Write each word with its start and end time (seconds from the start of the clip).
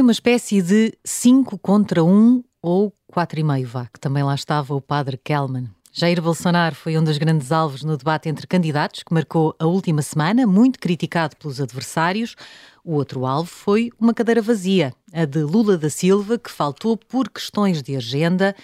Foi 0.00 0.02
uma 0.02 0.12
espécie 0.12 0.62
de 0.62 0.94
5 1.04 1.58
contra 1.58 2.02
1 2.02 2.42
ou 2.62 2.90
4,5 3.14 3.66
vá, 3.66 3.84
que 3.84 4.00
também 4.00 4.22
lá 4.22 4.34
estava 4.34 4.74
o 4.74 4.80
padre 4.80 5.20
Kelman. 5.22 5.68
Jair 5.92 6.22
Bolsonaro 6.22 6.74
foi 6.74 6.96
um 6.96 7.04
dos 7.04 7.18
grandes 7.18 7.52
alvos 7.52 7.82
no 7.82 7.98
debate 7.98 8.26
entre 8.26 8.46
candidatos, 8.46 9.02
que 9.02 9.12
marcou 9.12 9.54
a 9.58 9.66
última 9.66 10.00
semana, 10.00 10.46
muito 10.46 10.78
criticado 10.78 11.36
pelos 11.36 11.60
adversários. 11.60 12.34
O 12.82 12.94
outro 12.94 13.26
alvo 13.26 13.50
foi 13.50 13.90
uma 14.00 14.14
cadeira 14.14 14.40
vazia, 14.40 14.94
a 15.12 15.26
de 15.26 15.42
Lula 15.42 15.76
da 15.76 15.90
Silva, 15.90 16.38
que 16.38 16.50
faltou 16.50 16.96
por 16.96 17.28
questões 17.28 17.82
de 17.82 17.94
agenda 17.94 18.56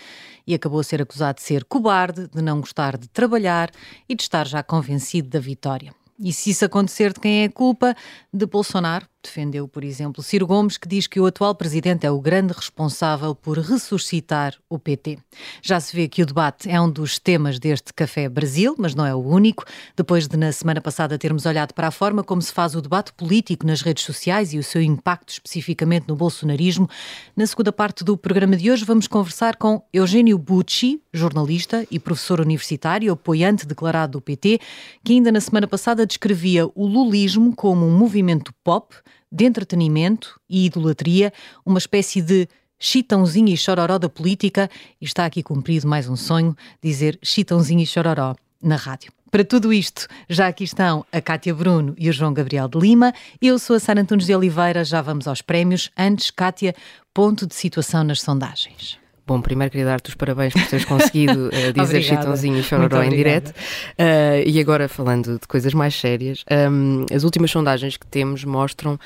e 0.46 0.54
acabou 0.54 0.80
a 0.80 0.84
ser 0.84 1.02
acusado 1.02 1.36
de 1.36 1.42
ser 1.42 1.64
cobarde, 1.64 2.28
de 2.28 2.40
não 2.40 2.60
gostar 2.62 2.96
de 2.96 3.10
trabalhar 3.10 3.70
e 4.08 4.14
de 4.14 4.22
estar 4.22 4.46
já 4.46 4.62
convencido 4.62 5.28
da 5.28 5.38
vitória. 5.38 5.92
E 6.18 6.32
se 6.32 6.48
isso 6.48 6.64
acontecer, 6.64 7.12
de 7.12 7.20
quem 7.20 7.42
é 7.42 7.44
a 7.44 7.52
culpa? 7.52 7.94
De 8.32 8.46
Bolsonaro, 8.46 9.06
defendeu, 9.26 9.68
por 9.68 9.84
exemplo, 9.84 10.22
Ciro 10.22 10.46
Gomes, 10.46 10.78
que 10.78 10.88
diz 10.88 11.06
que 11.06 11.20
o 11.20 11.26
atual 11.26 11.54
presidente 11.54 12.06
é 12.06 12.10
o 12.10 12.20
grande 12.20 12.52
responsável 12.52 13.34
por 13.34 13.58
ressuscitar 13.58 14.54
o 14.70 14.78
PT. 14.78 15.18
Já 15.60 15.78
se 15.78 15.94
vê 15.94 16.08
que 16.08 16.22
o 16.22 16.26
debate 16.26 16.70
é 16.70 16.80
um 16.80 16.90
dos 16.90 17.18
temas 17.18 17.58
deste 17.58 17.92
Café 17.92 18.28
Brasil, 18.28 18.74
mas 18.78 18.94
não 18.94 19.04
é 19.04 19.14
o 19.14 19.18
único. 19.18 19.64
Depois 19.96 20.26
de, 20.26 20.36
na 20.36 20.52
semana 20.52 20.80
passada, 20.80 21.18
termos 21.18 21.44
olhado 21.44 21.74
para 21.74 21.88
a 21.88 21.90
forma 21.90 22.22
como 22.22 22.40
se 22.40 22.52
faz 22.52 22.74
o 22.74 22.80
debate 22.80 23.12
político 23.12 23.66
nas 23.66 23.82
redes 23.82 24.04
sociais 24.04 24.52
e 24.52 24.58
o 24.58 24.62
seu 24.62 24.80
impacto 24.80 25.30
especificamente 25.30 26.06
no 26.08 26.16
bolsonarismo, 26.16 26.88
na 27.36 27.46
segunda 27.46 27.72
parte 27.72 28.04
do 28.04 28.16
programa 28.16 28.56
de 28.56 28.70
hoje 28.70 28.84
vamos 28.84 29.06
conversar 29.06 29.56
com 29.56 29.82
Eugênio 29.92 30.38
Bucci, 30.38 31.02
jornalista 31.12 31.86
e 31.90 31.98
professor 31.98 32.40
universitário, 32.40 33.12
apoiante 33.12 33.66
declarado 33.66 34.12
do 34.12 34.20
PT, 34.20 34.60
que 35.04 35.12
ainda 35.12 35.32
na 35.32 35.40
semana 35.40 35.66
passada 35.66 36.06
descrevia 36.06 36.66
o 36.74 36.86
lulismo 36.86 37.54
como 37.54 37.86
um 37.86 37.96
movimento 37.96 38.52
pop 38.62 38.94
de 39.30 39.44
entretenimento 39.44 40.40
e 40.48 40.66
idolatria, 40.66 41.32
uma 41.64 41.78
espécie 41.78 42.20
de 42.20 42.48
chitãozinho 42.78 43.48
e 43.48 43.56
chororó 43.56 43.98
da 43.98 44.08
política, 44.08 44.70
e 45.00 45.04
está 45.04 45.24
aqui 45.24 45.42
cumprido 45.42 45.88
mais 45.88 46.08
um 46.08 46.16
sonho, 46.16 46.56
dizer 46.82 47.18
chitãozinho 47.22 47.80
e 47.80 47.86
chororó 47.86 48.34
na 48.62 48.76
rádio. 48.76 49.12
Para 49.30 49.44
tudo 49.44 49.72
isto, 49.72 50.06
já 50.28 50.46
aqui 50.46 50.64
estão 50.64 51.04
a 51.12 51.20
Cátia 51.20 51.54
Bruno 51.54 51.94
e 51.98 52.08
o 52.08 52.12
João 52.12 52.32
Gabriel 52.32 52.68
de 52.68 52.78
Lima. 52.78 53.12
Eu 53.42 53.58
sou 53.58 53.76
a 53.76 53.80
Sara 53.80 54.00
Antunes 54.00 54.26
de 54.26 54.34
Oliveira, 54.34 54.84
já 54.84 55.02
vamos 55.02 55.26
aos 55.26 55.42
prémios. 55.42 55.90
Antes, 55.96 56.30
Cátia, 56.30 56.74
ponto 57.12 57.46
de 57.46 57.54
situação 57.54 58.04
nas 58.04 58.20
sondagens. 58.20 58.98
Bom, 59.26 59.40
primeiro 59.40 59.72
queria 59.72 59.86
dar-te 59.86 60.10
os 60.10 60.14
parabéns 60.14 60.52
por 60.52 60.64
teres 60.66 60.84
conseguido 60.84 61.48
uh, 61.48 61.72
dizer 61.74 62.00
chitãozinho 62.02 62.58
e 62.58 62.62
chororó 62.62 63.02
em 63.02 63.10
direto. 63.10 63.48
Uh, 63.50 64.46
e 64.46 64.60
agora, 64.60 64.88
falando 64.88 65.38
de 65.38 65.48
coisas 65.48 65.74
mais 65.74 65.98
sérias, 65.98 66.44
um, 66.70 67.04
as 67.12 67.24
últimas 67.24 67.50
sondagens 67.50 67.96
que 67.96 68.06
temos 68.06 68.44
mostram 68.44 68.98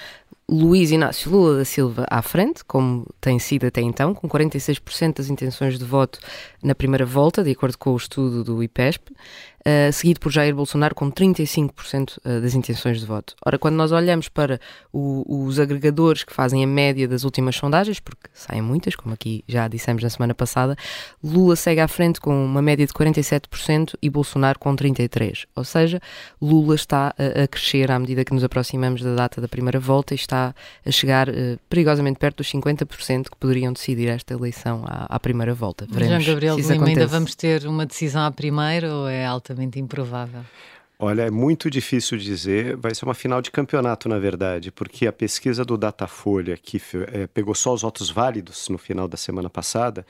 Luís 0.50 0.90
Inácio 0.90 1.30
Lula 1.30 1.58
da 1.58 1.64
Silva 1.64 2.06
à 2.10 2.20
frente, 2.20 2.64
como 2.64 3.06
tem 3.20 3.38
sido 3.38 3.66
até 3.66 3.80
então, 3.80 4.12
com 4.12 4.28
46% 4.28 5.18
das 5.18 5.30
intenções 5.30 5.78
de 5.78 5.84
voto 5.84 6.18
na 6.60 6.74
primeira 6.74 7.06
volta, 7.06 7.44
de 7.44 7.52
acordo 7.52 7.78
com 7.78 7.92
o 7.92 7.96
estudo 7.96 8.42
do 8.42 8.60
IPESP, 8.60 9.12
uh, 9.60 9.92
seguido 9.92 10.20
por 10.20 10.30
Jair 10.30 10.54
Bolsonaro 10.54 10.94
com 10.94 11.10
35% 11.10 12.18
eh, 12.24 12.40
das 12.40 12.54
intenções 12.54 13.00
de 13.00 13.06
voto. 13.06 13.34
Ora, 13.44 13.58
quando 13.58 13.74
nós 13.74 13.92
olhamos 13.92 14.28
para 14.28 14.60
o, 14.92 15.44
os 15.44 15.58
agregadores 15.58 16.24
que 16.24 16.32
fazem 16.32 16.62
a 16.64 16.66
média 16.66 17.06
das 17.06 17.24
últimas 17.24 17.56
sondagens, 17.56 18.00
porque 18.00 18.28
saem 18.32 18.62
muitas, 18.62 18.94
como 18.94 19.14
aqui 19.14 19.44
já 19.48 19.68
dissemos 19.68 20.02
na 20.02 20.10
semana 20.10 20.34
passada, 20.34 20.76
Lula 21.22 21.56
segue 21.56 21.80
à 21.80 21.88
frente 21.88 22.20
com 22.20 22.44
uma 22.44 22.62
média 22.62 22.86
de 22.86 22.92
47% 22.92 23.94
e 24.00 24.10
Bolsonaro 24.10 24.58
com 24.58 24.74
33%. 24.74 25.46
Ou 25.54 25.64
seja, 25.64 26.00
Lula 26.40 26.74
está 26.74 27.14
a, 27.18 27.42
a, 27.42 27.48
crescer 27.48 27.90
à 27.90 27.98
medida 27.98 28.24
que 28.24 28.32
nos 28.32 28.44
aproximamos 28.44 29.02
da 29.02 29.14
data 29.14 29.40
da 29.40 29.48
primeira 29.48 29.78
volta 29.78 30.14
e 30.14 30.16
está 30.16 30.54
a 30.84 30.90
chegar 30.90 31.28
uh, 31.28 31.58
perigosamente 31.68 32.18
perto 32.18 32.38
dos 32.38 32.50
50% 32.50 33.30
que 33.30 33.36
poderiam 33.38 33.72
decidir 33.72 34.08
esta 34.08 34.34
eleição 34.34 34.84
à, 34.86 35.06
à 35.14 35.20
primeira 35.20 35.54
volta. 35.54 35.86
Veremos 35.90 36.24
João 36.24 36.34
Gabriel 36.34 36.56
Lima, 36.56 36.86
ainda 36.86 37.06
vamos 37.06 37.34
ter 37.34 37.66
uma 37.66 37.86
decisão 37.86 38.22
à 38.22 38.30
primeira 38.30 38.92
ou 38.94 39.08
é 39.08 39.24
alta 39.24 39.49
altamente 39.50 39.78
improvável? 39.80 40.44
Olha, 41.02 41.22
é 41.22 41.30
muito 41.30 41.70
difícil 41.70 42.18
dizer. 42.18 42.76
Vai 42.76 42.94
ser 42.94 43.06
uma 43.06 43.14
final 43.14 43.40
de 43.40 43.50
campeonato, 43.50 44.06
na 44.06 44.18
verdade, 44.18 44.70
porque 44.70 45.06
a 45.06 45.12
pesquisa 45.12 45.64
do 45.64 45.78
Datafolha, 45.78 46.58
que 46.58 46.80
é, 47.10 47.26
pegou 47.26 47.54
só 47.54 47.72
os 47.72 47.80
votos 47.80 48.10
válidos 48.10 48.68
no 48.68 48.76
final 48.76 49.08
da 49.08 49.16
semana 49.16 49.48
passada, 49.48 50.06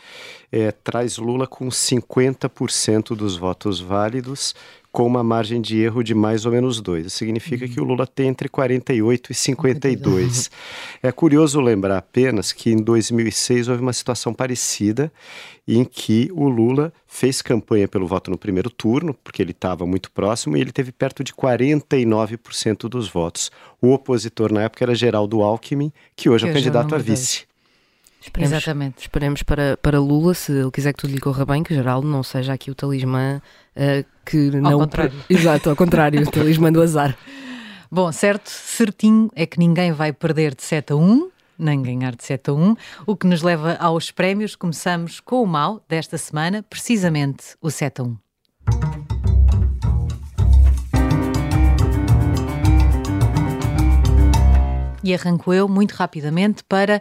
é, 0.51 0.73
traz 0.73 1.17
Lula 1.17 1.47
com 1.47 1.69
50% 1.69 3.15
dos 3.15 3.37
votos 3.37 3.79
válidos 3.81 4.53
com 4.93 5.07
uma 5.07 5.23
margem 5.23 5.61
de 5.61 5.79
erro 5.79 6.03
de 6.03 6.15
mais 6.15 6.45
ou 6.45 6.53
menos 6.53 6.81
dois. 6.81 7.07
Isso 7.07 7.19
significa 7.19 7.65
uhum. 7.65 7.71
que 7.71 7.81
o 7.81 7.85
Lula 7.85 8.07
tem 8.07 8.29
entre 8.29 8.49
48 8.49 9.31
e 9.31 9.35
52. 9.35 10.51
é 11.03 11.13
curioso 11.13 11.61
lembrar 11.61 11.99
apenas 11.99 12.53
que 12.53 12.71
em 12.71 12.83
2006 12.83 13.69
houve 13.69 13.83
uma 13.83 13.93
situação 13.93 14.35
parecida 14.35 15.13
em 15.67 15.85
que 15.85 16.29
o 16.33 16.49
Lula 16.49 16.93
fez 17.07 17.41
campanha 17.41 17.87
pelo 17.87 18.07
voto 18.07 18.31
no 18.31 18.39
primeiro 18.39 18.69
turno, 18.69 19.15
porque 19.23 19.41
ele 19.41 19.53
estava 19.53 19.87
muito 19.87 20.11
próximo, 20.11 20.57
e 20.57 20.61
ele 20.61 20.73
teve 20.73 20.91
perto 20.91 21.23
de 21.23 21.33
49% 21.33 22.89
dos 22.89 23.09
votos. 23.09 23.53
O 23.81 23.93
opositor 23.93 24.53
na 24.53 24.63
época 24.63 24.85
era 24.85 24.95
Geraldo 24.95 25.43
Alckmin, 25.43 25.93
que 26.17 26.29
hoje 26.29 26.45
que 26.45 26.49
é 26.49 26.53
o 26.53 26.55
candidato 26.55 26.95
a 26.95 26.99
vice. 26.99 27.50
Esperemos, 28.21 28.53
Exatamente. 28.53 29.01
Esperemos 29.01 29.43
para, 29.43 29.79
para 29.79 29.99
Lula, 29.99 30.35
se 30.35 30.53
ele 30.53 30.71
quiser 30.71 30.93
que 30.93 31.01
tudo 31.01 31.13
lhe 31.13 31.21
corra 31.21 31.47
bem, 31.47 31.63
que 31.63 31.75
Geraldo 31.75 32.07
não 32.07 32.23
seja 32.23 32.53
aqui 32.53 32.71
o 32.71 32.75
talismã 32.75 33.41
uh, 33.75 34.07
que 34.27 34.51
ao 34.57 34.61
não. 34.61 34.79
Contrário. 34.81 35.15
Exato, 35.29 35.71
ao 35.71 35.77
contrário, 35.77 36.21
o 36.21 36.29
talismã 36.31 36.71
do 36.71 36.83
azar. 36.83 37.17
Bom, 37.91 38.13
certo, 38.13 38.49
certinho 38.49 39.31
é 39.35 39.47
que 39.47 39.59
ninguém 39.59 39.91
vai 39.93 40.13
perder 40.13 40.55
de 40.55 40.63
7 40.63 40.93
a 40.93 40.97
1, 40.97 41.31
nem 41.59 41.83
ganhar 41.83 42.15
de 42.15 42.23
7 42.23 42.51
a 42.51 42.53
1, 42.53 42.77
o 43.07 43.17
que 43.17 43.27
nos 43.27 43.43
leva 43.43 43.75
aos 43.81 44.11
prémios. 44.11 44.55
Começamos 44.55 45.19
com 45.19 45.43
o 45.43 45.47
mal 45.47 45.83
desta 45.89 46.19
semana, 46.19 46.63
precisamente 46.63 47.57
o 47.61 47.71
7 47.71 48.03
a 48.03 48.05
1. 48.05 48.17
E 55.03 55.15
arranco 55.15 55.55
eu 55.55 55.67
muito 55.67 55.93
rapidamente 55.93 56.63
para 56.63 57.01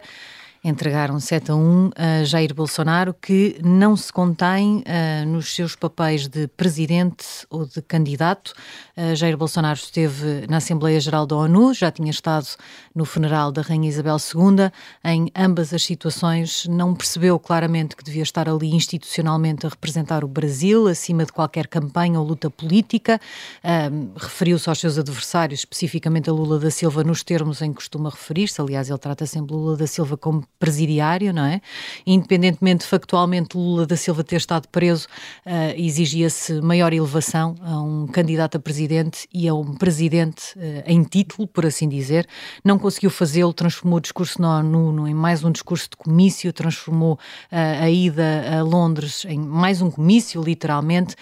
entregaram 0.62 1.18
7 1.18 1.50
a 1.50 1.54
1 1.54 1.90
a 1.96 2.24
Jair 2.24 2.54
Bolsonaro, 2.54 3.14
que 3.14 3.58
não 3.64 3.96
se 3.96 4.12
contém 4.12 4.78
uh, 4.78 5.26
nos 5.26 5.54
seus 5.54 5.74
papéis 5.74 6.28
de 6.28 6.46
presidente 6.48 7.24
ou 7.48 7.64
de 7.64 7.80
candidato. 7.80 8.52
Uh, 8.96 9.16
Jair 9.16 9.36
Bolsonaro 9.36 9.78
esteve 9.78 10.46
na 10.48 10.58
Assembleia 10.58 11.00
Geral 11.00 11.26
da 11.26 11.34
ONU, 11.36 11.72
já 11.72 11.90
tinha 11.90 12.10
estado 12.10 12.46
no 12.94 13.06
funeral 13.06 13.50
da 13.50 13.62
Rainha 13.62 13.88
Isabel 13.88 14.16
II. 14.16 14.70
Em 15.02 15.30
ambas 15.34 15.72
as 15.72 15.82
situações, 15.82 16.66
não 16.66 16.94
percebeu 16.94 17.38
claramente 17.38 17.96
que 17.96 18.04
devia 18.04 18.22
estar 18.22 18.48
ali 18.48 18.74
institucionalmente 18.74 19.66
a 19.66 19.70
representar 19.70 20.24
o 20.24 20.28
Brasil, 20.28 20.88
acima 20.88 21.24
de 21.24 21.32
qualquer 21.32 21.68
campanha 21.68 22.20
ou 22.20 22.26
luta 22.26 22.50
política. 22.50 23.18
Uh, 23.64 24.10
Referiu-se 24.14 24.68
aos 24.68 24.78
seus 24.78 24.98
adversários, 24.98 25.60
especificamente 25.60 26.28
a 26.28 26.32
Lula 26.32 26.58
da 26.58 26.70
Silva, 26.70 27.02
nos 27.02 27.22
termos 27.22 27.62
em 27.62 27.70
que 27.70 27.76
costuma 27.76 28.10
referir-se. 28.10 28.60
Aliás, 28.60 28.90
ele 28.90 28.98
trata 28.98 29.24
sempre 29.24 29.54
Lula 29.54 29.76
da 29.76 29.86
Silva 29.86 30.16
como 30.18 30.49
presidiário, 30.60 31.32
não 31.32 31.44
é? 31.44 31.62
Independentemente 32.06 32.84
factualmente 32.84 33.56
Lula 33.56 33.86
da 33.86 33.96
Silva 33.96 34.22
ter 34.22 34.36
estado 34.36 34.68
preso, 34.68 35.08
uh, 35.46 35.74
exigia-se 35.74 36.60
maior 36.60 36.92
elevação 36.92 37.54
a 37.62 37.80
um 37.80 38.06
candidato 38.06 38.56
a 38.56 38.60
presidente 38.60 39.26
e 39.32 39.48
a 39.48 39.54
um 39.54 39.74
presidente 39.74 40.54
uh, 40.56 40.82
em 40.84 41.02
título, 41.02 41.48
por 41.48 41.64
assim 41.64 41.88
dizer. 41.88 42.28
Não 42.62 42.78
conseguiu 42.78 43.08
fazê-lo, 43.08 43.54
transformou 43.54 43.96
o 43.96 44.00
discurso 44.00 44.40
na 44.40 44.58
ONU 44.58 45.08
em 45.08 45.14
mais 45.14 45.42
um 45.42 45.50
discurso 45.50 45.88
de 45.88 45.96
comício, 45.96 46.52
transformou 46.52 47.14
uh, 47.14 47.82
a 47.82 47.90
ida 47.90 48.58
a 48.58 48.62
Londres 48.62 49.24
em 49.24 49.38
mais 49.38 49.80
um 49.80 49.90
comício, 49.90 50.42
literalmente, 50.42 51.16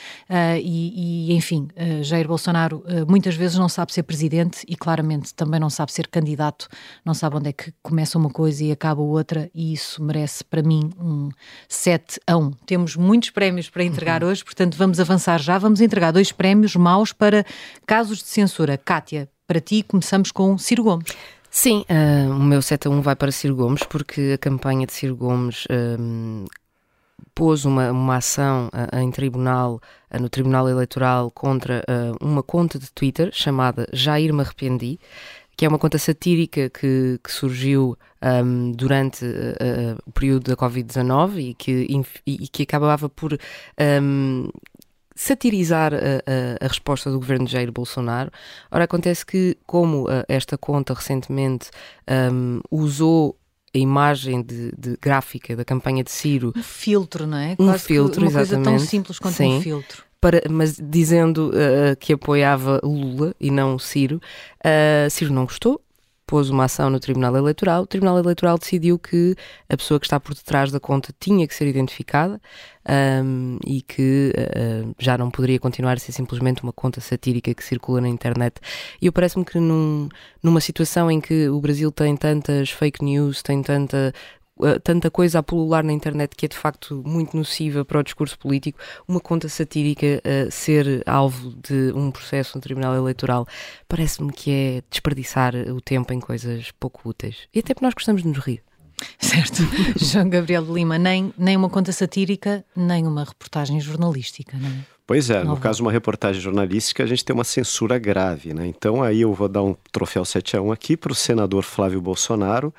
e, 0.60 1.31
e, 1.31 1.34
enfim, 1.34 1.69
Jair 2.03 2.27
Bolsonaro 2.27 2.83
muitas 3.07 3.34
vezes 3.34 3.57
não 3.57 3.69
sabe 3.69 3.92
ser 3.92 4.03
presidente 4.03 4.65
e 4.66 4.75
claramente 4.75 5.34
também 5.34 5.60
não 5.60 5.71
sabe 5.71 5.92
ser 5.92 6.09
candidato, 6.09 6.69
não 7.04 7.15
sabe 7.15 7.36
onde 7.36 7.51
é 7.51 7.53
que 7.53 7.72
começa 7.83 8.19
uma 8.19 8.30
coisa 8.30 8.65
e 8.65 8.72
acaba 8.72 9.01
outra 9.01 9.17
outra, 9.18 9.50
e 9.54 9.72
isso 9.72 10.03
merece 10.03 10.42
para 10.42 10.62
mim 10.62 10.91
um 10.98 11.28
7 11.68 12.20
a 12.26 12.36
1. 12.36 12.50
Temos 12.65 12.97
muitos 12.97 13.30
prémios 13.30 13.68
para 13.68 13.84
entregar 13.84 14.22
uhum. 14.22 14.30
hoje, 14.30 14.44
portanto 14.44 14.76
vamos 14.76 14.98
avançar 14.98 15.38
já. 15.41 15.59
Vamos 15.59 15.80
entregar 15.80 16.12
dois 16.12 16.32
prémios 16.32 16.74
maus 16.76 17.12
para 17.12 17.44
casos 17.86 18.18
de 18.18 18.28
censura. 18.28 18.78
Kátia, 18.78 19.28
para 19.47 19.60
ti 19.60 19.82
começamos 19.82 20.30
com 20.32 20.56
Ciro 20.56 20.82
Gomes. 20.82 21.15
Sim, 21.50 21.84
uh, 21.88 22.30
o 22.30 22.42
meu 22.42 22.60
7 22.60 22.88
a 22.88 22.91
1 22.91 23.00
vai 23.00 23.16
para 23.16 23.32
Ciro 23.32 23.56
Gomes, 23.56 23.82
porque 23.82 24.32
a 24.34 24.38
campanha 24.38 24.86
de 24.86 24.92
Ciro 24.92 25.16
Gomes 25.16 25.65
uh, 25.65 26.44
pôs 27.34 27.65
uma, 27.65 27.91
uma 27.91 28.16
ação 28.16 28.68
uh, 28.68 28.98
em 28.98 29.10
tribunal, 29.10 29.80
no 30.20 30.28
Tribunal 30.28 30.68
Eleitoral, 30.68 31.30
contra 31.30 31.84
uma 32.20 32.42
conta 32.42 32.78
de 32.78 32.91
Twitter 32.92 33.30
chamada 33.32 33.86
Jair 33.92 34.32
Me 34.32 34.41
Arrependi, 34.41 34.98
que 35.59 35.66
é 35.66 35.69
uma 35.69 35.78
conta 35.78 35.99
satírica 35.99 36.71
que, 36.71 37.19
que 37.22 37.33
surgiu 37.33 37.99
um, 38.22 38.71
durante 38.71 39.25
uh, 39.25 39.99
o 40.07 40.13
período 40.13 40.45
da 40.51 40.57
Covid-19 40.57 41.51
e 41.51 41.55
que, 41.55 42.05
e, 42.25 42.47
que 42.47 42.63
acabava 42.63 43.09
por 43.09 43.37
um, 44.01 44.49
satirizar 45.16 45.93
a, 45.93 45.97
a, 45.99 46.65
a, 46.65 46.69
resposta 46.69 47.10
do 47.10 47.19
governo 47.19 47.45
de 47.45 47.51
Jair 47.51 47.72
Bolsonaro. 47.72 48.31
Ora, 48.71 48.84
acontece 48.84 49.27
que, 49.27 49.59
como 49.66 50.05
uh, 50.05 50.22
esta 50.28 50.57
conta 50.57 50.95
recentemente 50.95 51.71
um, 52.33 52.61
usou 52.71 53.37
a 53.75 53.78
imagem 53.78 54.41
de, 54.41 54.72
de, 54.78 54.97
gráfica 55.03 55.57
da 55.57 55.65
campanha 55.65 56.04
de 56.04 56.13
Ciro. 56.13 56.53
Um 56.57 56.63
filtro, 56.63 57.27
não 57.27 57.37
é? 57.37 57.57
Um 57.59 57.66
Quase 57.66 57.84
filtro, 57.84 58.21
uma 58.21 58.28
exatamente. 58.28 58.65
coisa 58.65 58.78
tão 58.78 58.78
simples 58.78 59.19
quanto 59.19 59.34
Sim. 59.34 59.57
um 59.57 59.61
filtro. 59.61 60.08
Para, 60.20 60.42
mas 60.50 60.80
dizendo 60.82 61.50
uh, 61.50 61.97
que 61.98 62.12
apoiava 62.12 62.80
Lula 62.82 63.34
e 63.38 63.50
não 63.50 63.78
Ciro, 63.78 64.20
uh, 64.65 65.09
Ciro 65.09 65.32
não 65.32 65.44
gostou, 65.44 65.80
pôs 66.28 66.50
uma 66.50 66.65
ação 66.65 66.91
no 66.91 67.00
Tribunal 67.00 67.34
Eleitoral. 67.36 67.82
O 67.82 67.86
Tribunal 67.86 68.18
Eleitoral 68.18 68.59
decidiu 68.59 68.98
que 68.98 69.34
a 69.68 69.76
pessoa 69.76 69.98
que 69.98 70.06
está 70.06 70.20
por 70.20 70.34
detrás 70.34 70.70
da 70.70 70.78
conta 70.78 71.12
tinha 71.18 71.48
que 71.48 71.54
ser 71.54 71.66
identificada 71.66 72.38
um, 73.24 73.59
e 73.66 73.80
que 73.80 74.32
uh, 74.36 74.94
já 74.98 75.16
não 75.16 75.30
poderia 75.30 75.59
continuar 75.59 75.94
a 75.94 75.98
ser 75.98 76.12
simplesmente 76.12 76.62
uma 76.62 76.72
conta 76.72 77.00
satírica 77.00 77.53
que 77.54 77.65
circula 77.65 78.03
na 78.03 78.09
internet. 78.09 78.60
E 79.00 79.06
eu 79.06 79.12
parece-me 79.12 79.44
que 79.44 79.59
num, 79.59 80.09
numa 80.42 80.60
situação 80.60 81.10
em 81.10 81.18
que 81.18 81.48
o 81.48 81.60
Brasil 81.60 81.91
tem 81.91 82.15
tantas 82.15 82.70
fake 82.70 83.03
news, 83.03 83.42
tem 83.42 83.62
tanta 83.62 84.12
tanta 84.83 85.10
coisa 85.10 85.39
a 85.39 85.43
pulular 85.43 85.84
na 85.84 85.93
internet 85.93 86.34
que 86.37 86.47
é 86.47 86.49
de 86.49 86.57
facto 86.57 87.03
muito 87.07 87.37
nociva 87.37 87.84
para 87.84 87.99
o 87.99 88.03
discurso 88.03 88.39
político, 88.39 88.78
uma 89.07 89.21
conta 89.21 89.49
satírica 89.49 90.07
uh, 90.25 90.51
ser 90.51 91.03
alvo 91.07 91.55
de 91.63 91.93
um 91.95 92.10
processo 92.10 92.57
no 92.57 92.63
Tribunal 92.63 92.95
Eleitoral, 92.95 93.47
parece-me 93.89 94.33
que 94.33 94.51
é 94.51 94.83
desperdiçar 94.91 95.55
o 95.55 95.81
tempo 95.81 96.13
em 96.13 96.21
coisas 96.21 96.71
pouco 96.72 97.09
úteis. 97.09 97.49
E 97.55 97.60
até 97.60 97.75
porque 97.75 97.84
nós 97.84 97.95
gostamos 97.95 98.22
de 98.22 98.28
nos 98.28 98.39
rir. 98.39 98.63
Certo. 99.19 99.63
João 99.97 100.28
Gabriel 100.28 100.65
de 100.65 100.72
Lima, 100.72 100.99
nem, 100.99 101.33
nem 101.39 101.57
uma 101.57 101.71
conta 101.71 101.93
satírica, 101.93 102.65
nem 102.75 103.07
uma 103.07 103.25
reportagem 103.25 103.81
jornalística, 103.81 104.57
não 104.57 104.69
é? 104.69 104.99
Pois 105.09 105.31
é, 105.31 105.43
no 105.43 105.57
caso 105.57 105.78
de 105.78 105.83
uma 105.84 105.91
reportagem 105.91 106.39
jornalística, 106.39 107.03
a 107.03 107.07
gente 107.07 107.25
tem 107.25 107.33
uma 107.33 107.43
censura 107.43 107.99
grave, 107.99 108.53
né? 108.53 108.66
Então 108.66 109.03
aí 109.03 109.22
eu 109.22 109.33
vou 109.33 109.49
dar 109.49 109.63
um 109.63 109.75
troféu 109.91 110.22
7 110.22 110.59
a 110.59 110.61
1 110.61 110.71
aqui 110.71 110.99
para 110.99 111.11
o 111.11 111.15
senador 111.15 111.63
Flávio 111.63 111.99
Bolsonaro, 111.99 112.75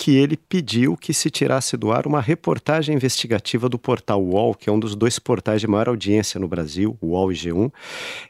que 0.00 0.16
ele 0.16 0.34
pediu 0.34 0.96
que 0.96 1.12
se 1.12 1.28
tirasse 1.28 1.76
do 1.76 1.92
ar 1.92 2.06
uma 2.06 2.22
reportagem 2.22 2.94
investigativa 2.94 3.68
do 3.68 3.78
portal 3.78 4.24
UOL, 4.24 4.54
que 4.54 4.70
é 4.70 4.72
um 4.72 4.80
dos 4.80 4.96
dois 4.96 5.18
portais 5.18 5.60
de 5.60 5.66
maior 5.66 5.90
audiência 5.90 6.40
no 6.40 6.48
Brasil, 6.48 6.96
UOL 7.02 7.30
e 7.30 7.34
G1. 7.34 7.70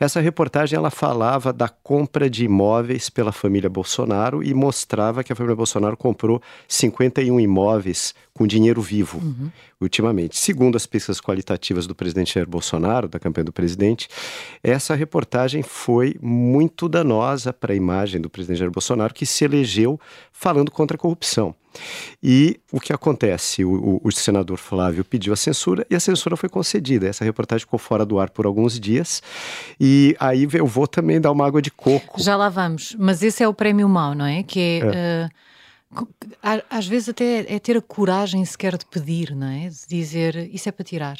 Essa 0.00 0.18
reportagem 0.18 0.76
ela 0.76 0.90
falava 0.90 1.52
da 1.52 1.68
compra 1.68 2.28
de 2.28 2.44
imóveis 2.44 3.08
pela 3.08 3.30
família 3.30 3.70
Bolsonaro 3.70 4.42
e 4.42 4.52
mostrava 4.52 5.22
que 5.22 5.32
a 5.32 5.36
família 5.36 5.54
Bolsonaro 5.54 5.96
comprou 5.96 6.42
51 6.66 7.38
imóveis 7.38 8.16
com 8.34 8.48
dinheiro 8.48 8.82
vivo, 8.82 9.18
uhum. 9.18 9.48
ultimamente. 9.80 10.36
Segundo 10.38 10.74
as 10.74 10.86
pesquisas 10.86 11.20
qualitativas 11.20 11.86
do 11.86 11.94
presidente 11.94 12.34
Jair 12.34 12.48
Bolsonaro, 12.48 13.06
da 13.06 13.20
campanha 13.20 13.44
do 13.44 13.52
presidente, 13.52 14.08
essa 14.60 14.96
reportagem 14.96 15.62
foi 15.62 16.16
muito 16.20 16.88
danosa 16.88 17.52
para 17.52 17.72
a 17.72 17.76
imagem 17.76 18.20
do 18.20 18.28
presidente 18.28 18.58
Jair 18.58 18.72
Bolsonaro, 18.72 19.14
que 19.14 19.24
se 19.24 19.44
elegeu 19.44 20.00
falando 20.32 20.72
contra 20.72 20.96
a 20.96 20.98
corrupção. 20.98 21.54
E 22.22 22.60
o 22.72 22.80
que 22.80 22.92
acontece? 22.92 23.64
O, 23.64 23.72
o, 23.72 24.00
o, 24.04 24.12
senador 24.12 24.58
Flávio 24.58 25.04
pediu 25.04 25.32
a 25.32 25.36
censura 25.36 25.86
e 25.88 25.94
a 25.94 26.00
censura 26.00 26.36
foi 26.36 26.48
concedida. 26.48 27.06
Essa 27.06 27.24
reportagem 27.24 27.64
ficou 27.64 27.78
fora 27.78 28.04
do 28.04 28.18
ar 28.18 28.30
por 28.30 28.44
alguns 28.44 28.78
dias. 28.78 29.22
E 29.80 30.16
aí 30.18 30.48
eu 30.52 30.66
vou 30.66 30.86
também 30.86 31.20
dar 31.20 31.30
uma 31.30 31.46
água 31.46 31.62
de 31.62 31.70
coco. 31.70 32.20
Já 32.20 32.36
lá 32.36 32.48
vamos. 32.48 32.96
Mas 32.98 33.22
esse 33.22 33.42
é 33.42 33.48
o 33.48 33.54
prêmio 33.54 33.88
mau, 33.88 34.14
não 34.14 34.26
é? 34.26 34.42
Que 34.42 34.80
é. 34.82 34.90
é. 34.94 35.26
Uh 35.26 35.50
às 36.70 36.86
vezes 36.86 37.08
até 37.08 37.52
é 37.52 37.58
ter 37.58 37.76
a 37.76 37.82
coragem 37.82 38.44
sequer 38.44 38.76
de 38.76 38.86
pedir, 38.86 39.34
não 39.34 39.48
é? 39.48 39.68
De 39.68 39.86
dizer 39.88 40.36
isso 40.54 40.68
é 40.68 40.72
para 40.72 40.84
tirar. 40.84 41.18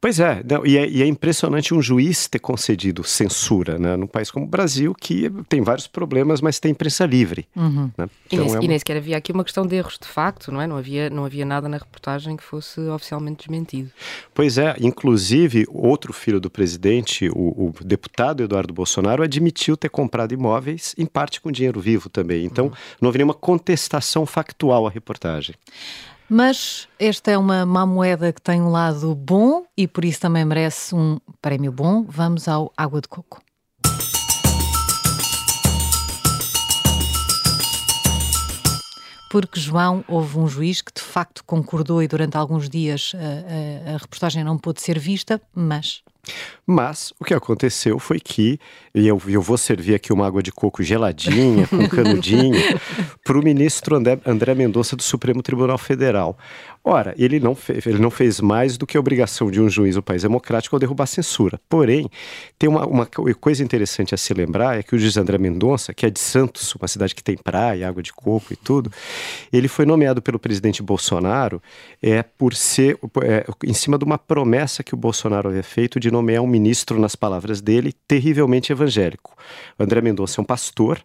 Pois 0.00 0.20
é, 0.20 0.42
não, 0.48 0.64
e 0.66 0.76
é, 0.76 0.88
e 0.88 1.02
é, 1.02 1.06
impressionante 1.06 1.74
um 1.74 1.80
juiz 1.80 2.28
ter 2.28 2.38
concedido 2.38 3.02
censura 3.04 3.78
né, 3.78 3.96
num 3.96 4.06
país 4.06 4.30
como 4.30 4.46
o 4.46 4.48
Brasil, 4.48 4.94
que 4.94 5.30
tem 5.48 5.62
vários 5.62 5.86
problemas, 5.86 6.40
mas 6.40 6.60
tem 6.60 6.72
imprensa 6.72 7.06
livre. 7.06 7.46
Uhum. 7.56 7.90
Né? 7.96 8.08
Então 8.26 8.44
e, 8.44 8.68
nem, 8.68 8.76
é 8.76 8.80
uma... 8.90 8.98
havia 8.98 9.16
aqui 9.16 9.32
uma 9.32 9.44
questão 9.44 9.66
de 9.66 9.76
erros 9.76 9.98
de 10.00 10.06
facto, 10.06 10.52
não 10.52 10.60
é? 10.60 10.66
Não 10.66 10.76
havia, 10.76 11.08
não 11.10 11.24
havia 11.24 11.44
nada 11.44 11.68
na 11.68 11.76
reportagem 11.76 12.36
que 12.36 12.42
fosse 12.42 12.80
oficialmente 12.80 13.46
desmentido. 13.46 13.90
Pois 14.32 14.58
é, 14.58 14.76
inclusive 14.80 15.66
outro 15.68 16.12
filho 16.12 16.40
do 16.40 16.50
presidente, 16.50 17.28
o, 17.30 17.68
o 17.68 17.74
deputado 17.84 18.42
Eduardo 18.42 18.72
Bolsonaro, 18.72 19.22
admitiu 19.22 19.76
ter 19.76 19.88
comprado 19.88 20.32
imóveis, 20.32 20.94
em 20.98 21.06
parte 21.06 21.40
com 21.40 21.50
dinheiro 21.50 21.80
vivo 21.80 22.08
também. 22.08 22.44
Então 22.44 22.66
uhum. 22.66 22.72
não 23.00 23.08
havia 23.08 23.18
nenhuma 23.18 23.34
contestação 23.34 24.26
factual 24.26 24.86
à 24.86 24.90
reportagem. 24.90 25.54
Mas 26.28 26.88
esta 26.98 27.30
é 27.30 27.38
uma 27.38 27.66
má 27.66 27.84
moeda 27.84 28.32
que 28.32 28.40
tem 28.40 28.62
um 28.62 28.70
lado 28.70 29.14
bom 29.14 29.64
e 29.76 29.86
por 29.86 30.04
isso 30.04 30.20
também 30.20 30.44
merece 30.44 30.94
um 30.94 31.18
prémio 31.40 31.70
bom. 31.70 32.04
Vamos 32.08 32.48
ao 32.48 32.72
água 32.76 33.00
de 33.00 33.08
coco. 33.08 33.44
porque 39.34 39.58
João 39.58 40.04
houve 40.06 40.38
um 40.38 40.46
juiz 40.46 40.80
que 40.80 40.92
de 40.94 41.00
facto 41.00 41.42
concordou 41.44 42.00
e 42.00 42.06
durante 42.06 42.36
alguns 42.36 42.68
dias 42.68 43.10
a, 43.16 43.90
a, 43.90 43.94
a 43.94 43.96
reportagem 43.96 44.44
não 44.44 44.56
pôde 44.56 44.80
ser 44.80 44.96
vista, 44.96 45.42
mas 45.52 46.04
mas 46.66 47.12
o 47.20 47.24
que 47.24 47.34
aconteceu 47.34 47.98
foi 47.98 48.18
que, 48.18 48.58
e 48.94 49.06
eu, 49.06 49.20
eu 49.26 49.42
vou 49.42 49.58
servir 49.58 49.94
aqui 49.94 50.12
uma 50.12 50.26
água 50.26 50.42
de 50.42 50.50
coco 50.50 50.82
geladinha, 50.82 51.66
com 51.66 51.88
canudinho, 51.88 52.60
para 53.22 53.38
o 53.38 53.42
ministro 53.42 53.96
André, 53.96 54.18
André 54.24 54.54
Mendonça 54.54 54.96
do 54.96 55.02
Supremo 55.02 55.42
Tribunal 55.42 55.78
Federal. 55.78 56.36
Ora, 56.86 57.14
ele 57.16 57.40
não, 57.40 57.54
fez, 57.54 57.86
ele 57.86 57.98
não 57.98 58.10
fez 58.10 58.42
mais 58.42 58.76
do 58.76 58.86
que 58.86 58.98
a 58.98 59.00
obrigação 59.00 59.50
de 59.50 59.58
um 59.58 59.70
juiz 59.70 59.94
do 59.94 60.02
país 60.02 60.20
democrático 60.20 60.76
ao 60.76 60.80
derrubar 60.80 61.04
a 61.04 61.06
censura. 61.06 61.58
Porém, 61.66 62.10
tem 62.58 62.68
uma, 62.68 62.84
uma 62.86 63.06
coisa 63.06 63.64
interessante 63.64 64.14
a 64.14 64.18
se 64.18 64.34
lembrar: 64.34 64.78
é 64.78 64.82
que 64.82 64.94
o 64.94 64.98
juiz 64.98 65.16
André 65.16 65.38
Mendonça, 65.38 65.94
que 65.94 66.04
é 66.04 66.10
de 66.10 66.20
Santos, 66.20 66.74
uma 66.74 66.86
cidade 66.86 67.14
que 67.14 67.24
tem 67.24 67.38
praia, 67.38 67.88
água 67.88 68.02
de 68.02 68.12
coco 68.12 68.52
e 68.52 68.56
tudo, 68.56 68.92
ele 69.50 69.66
foi 69.66 69.86
nomeado 69.86 70.20
pelo 70.20 70.38
presidente 70.38 70.82
Bolsonaro 70.82 71.62
é, 72.02 72.22
por 72.22 72.54
ser 72.54 72.98
é, 73.22 73.46
em 73.64 73.72
cima 73.72 73.96
de 73.96 74.04
uma 74.04 74.18
promessa 74.18 74.82
que 74.82 74.92
o 74.92 74.98
Bolsonaro 74.98 75.48
havia 75.48 75.62
feito 75.62 75.98
de 75.98 76.10
nomear 76.10 76.42
um 76.42 76.46
ministro, 76.46 77.00
nas 77.00 77.16
palavras 77.16 77.62
dele, 77.62 77.94
terrivelmente 78.06 78.72
evangélico. 78.72 79.34
O 79.78 79.82
André 79.82 80.02
Mendonça 80.02 80.38
é 80.38 80.42
um 80.42 80.44
pastor 80.44 81.00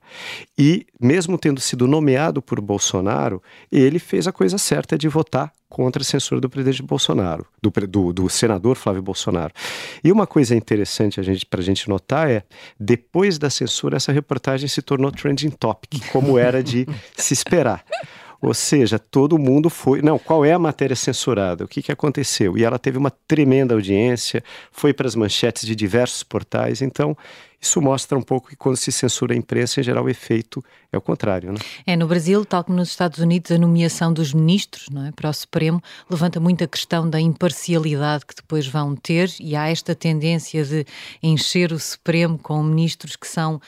e, 0.58 0.86
mesmo 1.00 1.38
tendo 1.38 1.62
sido 1.62 1.88
nomeado 1.88 2.42
por 2.42 2.60
Bolsonaro, 2.60 3.42
ele 3.72 3.98
fez 3.98 4.28
a 4.28 4.34
coisa 4.34 4.58
certa 4.58 4.98
de 4.98 5.08
votar 5.08 5.54
contra 5.70 6.02
a 6.02 6.06
censura 6.06 6.42
do 6.42 6.50
presidente 6.50 6.82
Bolsonaro, 6.82 7.46
do, 7.62 7.72
do, 7.88 8.14
do 8.14 8.30
senador 8.30 8.76
Flávio 8.76 9.02
Bolsonaro. 9.02 9.54
E 10.04 10.12
uma 10.12 10.26
coisa 10.26 10.56
interessante 10.56 11.22
para 11.50 11.62
a 11.62 11.64
gente 11.64 11.88
notar 11.88 12.30
é, 12.30 12.44
depois 12.80 13.38
da 13.38 13.50
censura, 13.50 13.98
essa 13.98 14.12
reportagem 14.12 14.68
se 14.68 14.82
tornou 14.82 15.12
trending 15.12 15.52
topic, 15.52 16.02
como 16.12 16.38
era 16.38 16.64
de 16.64 16.88
se 17.16 17.34
esperar. 17.34 17.86
Ou 18.42 18.54
seja, 18.54 18.98
todo 18.98 19.38
mundo 19.38 19.70
foi. 19.70 20.02
Não, 20.02 20.18
qual 20.18 20.46
é 20.46 20.54
a 20.54 20.60
matéria 20.60 20.96
censurada? 20.96 21.66
O 21.66 21.68
que, 21.68 21.82
que 21.82 21.92
aconteceu? 21.92 22.58
E 22.58 22.64
ela 22.64 22.80
teve 22.80 22.98
uma 22.98 23.12
tremenda 23.12 23.74
audiência, 23.74 24.42
foi 24.72 24.94
para 24.94 25.08
as 25.08 25.16
manchetes 25.16 25.68
de 25.68 25.76
diversos 25.76 26.24
portais. 26.24 26.82
Então, 26.82 27.18
isso 27.62 27.82
mostra 27.82 28.18
um 28.18 28.22
pouco 28.22 28.50
que 28.50 28.56
quando 28.56 28.78
se 28.78 28.92
censura 28.92 29.34
a 29.34 29.38
imprensa, 29.38 29.80
em 29.82 29.84
geral, 29.84 30.06
o 30.06 30.10
efeito 30.10 30.64
é 30.92 30.98
o 30.98 31.02
contrário. 31.02 31.52
Não? 31.52 31.60
É, 31.86 31.96
no 31.96 32.08
Brasil, 32.08 32.46
tal 32.46 32.64
como 32.64 32.78
nos 32.78 32.90
Estados 32.90 33.20
Unidos, 33.20 33.52
a 33.52 33.58
nomeação 33.58 34.14
dos 34.14 34.34
ministros 34.34 34.88
não 34.90 35.06
é, 35.06 35.12
para 35.12 35.30
o 35.30 35.34
Supremo 35.34 35.82
levanta 36.10 36.40
muito 36.40 36.64
a 36.64 36.68
questão 36.68 37.08
da 37.10 37.20
imparcialidade 37.20 38.26
que 38.26 38.34
depois 38.34 38.66
vão 38.66 38.96
ter 38.96 39.30
e 39.40 39.56
há 39.56 39.70
esta 39.70 39.94
tendência 39.94 40.64
de 40.64 40.86
encher 41.22 41.74
o 41.74 41.80
Supremo 41.80 42.40
com 42.40 42.64
ministros 42.64 43.16
que 43.16 43.28
são 43.28 43.56
uh, 43.56 43.60
uh, 43.60 43.62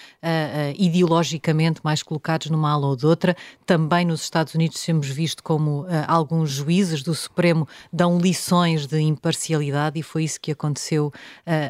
ideologicamente 0.77 1.81
mais 1.83 2.01
colocados 2.01 2.49
numa 2.49 2.71
ala 2.71 2.87
ou 2.87 2.95
de 2.95 3.05
outra. 3.05 3.35
Também 3.65 4.05
nos 4.05 4.21
Estados 4.21 4.55
Unidos 4.55 4.81
temos 4.83 5.07
visto 5.07 5.43
como 5.43 5.81
uh, 5.81 5.87
alguns 6.07 6.49
juízes 6.49 7.03
do 7.03 7.13
Supremo 7.13 7.67
dão 7.91 8.17
lições 8.17 8.87
de 8.87 8.99
imparcialidade 8.99 9.99
e 9.99 10.03
foi 10.03 10.23
isso 10.23 10.39
que 10.39 10.51
aconteceu 10.51 11.11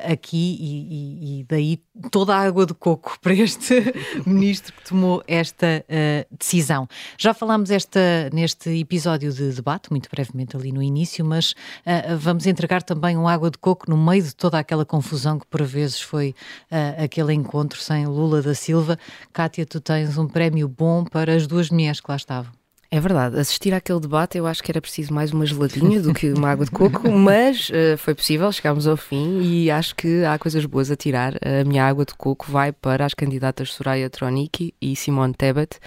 aqui 0.06 0.58
e, 0.60 1.40
e, 1.40 1.40
e 1.40 1.44
daí 1.44 1.82
toda 2.12 2.36
a 2.36 2.40
água 2.40 2.66
de 2.66 2.74
coco 2.74 3.18
para 3.22 3.34
este 3.34 3.94
ministro 4.28 4.74
que 4.74 4.84
tomou 4.84 5.24
esta 5.26 5.84
uh, 5.88 6.36
decisão. 6.38 6.88
Já 7.18 7.34
falámos 7.34 7.72
esta, 7.72 8.30
neste 8.34 8.70
episódio 8.78 9.32
de 9.32 9.52
debate, 9.54 9.90
muito 9.90 10.10
brevemente 10.12 10.56
ali 10.58 10.72
no 10.72 10.84
início, 10.84 11.24
mas 11.26 11.52
uh, 11.52 12.18
vamos 12.20 12.46
entregar 12.46 12.84
também 12.84 13.18
um 13.18 13.28
água 13.28 13.50
de 13.50 13.58
coco 13.58 13.90
no 13.90 13.98
meio 13.98 14.22
de 14.22 14.36
toda 14.36 14.60
aquela 14.60 14.86
confusão 14.86 15.40
que 15.40 15.48
por 15.48 15.64
vezes 15.64 16.02
foi 16.02 16.36
uh, 16.70 17.04
aquele 17.04 17.34
encontro 17.34 17.80
sem 17.80 18.06
Lula 18.06 18.42
da 18.42 18.54
Silva. 18.54 19.00
Kátia, 19.32 19.66
tu 19.66 19.80
tens 19.80 20.18
um 20.18 20.28
prémio 20.28 20.68
bom 20.68 21.06
para 21.06 21.34
as 21.34 21.48
duas 21.48 21.70
mulheres 21.70 22.02
que 22.02 22.12
lá 22.12 22.18
estavam. 22.18 22.61
É 22.94 23.00
verdade, 23.00 23.40
assistir 23.40 23.74
àquele 23.74 24.02
debate 24.02 24.38
eu 24.38 24.46
acho 24.46 24.62
que 24.62 24.70
era 24.70 24.82
preciso 24.82 25.14
mais 25.14 25.32
uma 25.32 25.46
geladinha 25.46 26.02
do 26.02 26.14
que 26.14 26.34
uma 26.34 26.50
água 26.50 26.66
de 26.66 26.72
coco, 26.72 27.08
mas 27.10 27.70
uh, 27.70 27.98
foi 27.98 28.14
possível, 28.14 28.52
chegámos 28.52 28.86
ao 28.86 28.98
fim 28.98 29.40
e 29.42 29.72
acho 29.72 29.96
que 29.96 30.26
há 30.26 30.38
coisas 30.38 30.66
boas 30.66 30.92
a 30.92 30.98
tirar. 30.98 31.36
A 31.36 31.64
minha 31.64 31.86
água 31.86 32.04
de 32.04 32.14
coco 32.14 32.52
vai 32.52 32.74
para 32.74 33.06
as 33.06 33.14
candidatas 33.14 33.72
Soraya 33.72 34.10
Tronic 34.10 34.74
e 34.82 34.94
Simone 34.98 35.34
Tebet, 35.34 35.80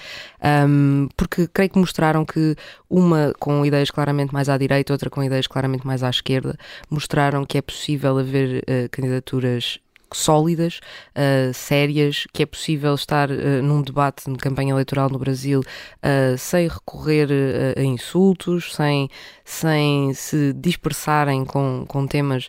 um, 0.67 1.07
porque 1.15 1.47
creio 1.47 1.69
que 1.69 1.79
mostraram 1.79 2.25
que 2.25 2.57
uma 2.89 3.35
com 3.39 3.67
ideias 3.67 3.91
claramente 3.91 4.33
mais 4.33 4.49
à 4.49 4.57
direita, 4.57 4.95
outra 4.95 5.11
com 5.11 5.23
ideias 5.23 5.47
claramente 5.47 5.87
mais 5.87 6.03
à 6.03 6.09
esquerda, 6.09 6.57
mostraram 6.89 7.45
que 7.45 7.59
é 7.59 7.61
possível 7.61 8.17
haver 8.17 8.63
uh, 8.63 8.89
candidaturas 8.91 9.79
sólidas, 10.17 10.81
uh, 11.11 11.53
sérias, 11.53 12.27
que 12.33 12.43
é 12.43 12.47
possível 12.47 12.95
estar 12.95 13.31
uh, 13.31 13.63
num 13.63 13.83
debate 13.83 14.31
de 14.31 14.39
campanha 14.39 14.73
eleitoral 14.73 15.09
no 15.11 15.19
Brasil 15.19 15.61
uh, 15.61 16.39
sem 16.39 16.69
recorrer 16.69 17.29
a 17.77 17.83
insultos, 17.83 18.75
sem, 18.75 19.09
sem 19.45 20.13
se 20.15 20.53
dispersarem 20.53 21.45
com, 21.45 21.85
com 21.87 22.07
temas 22.07 22.49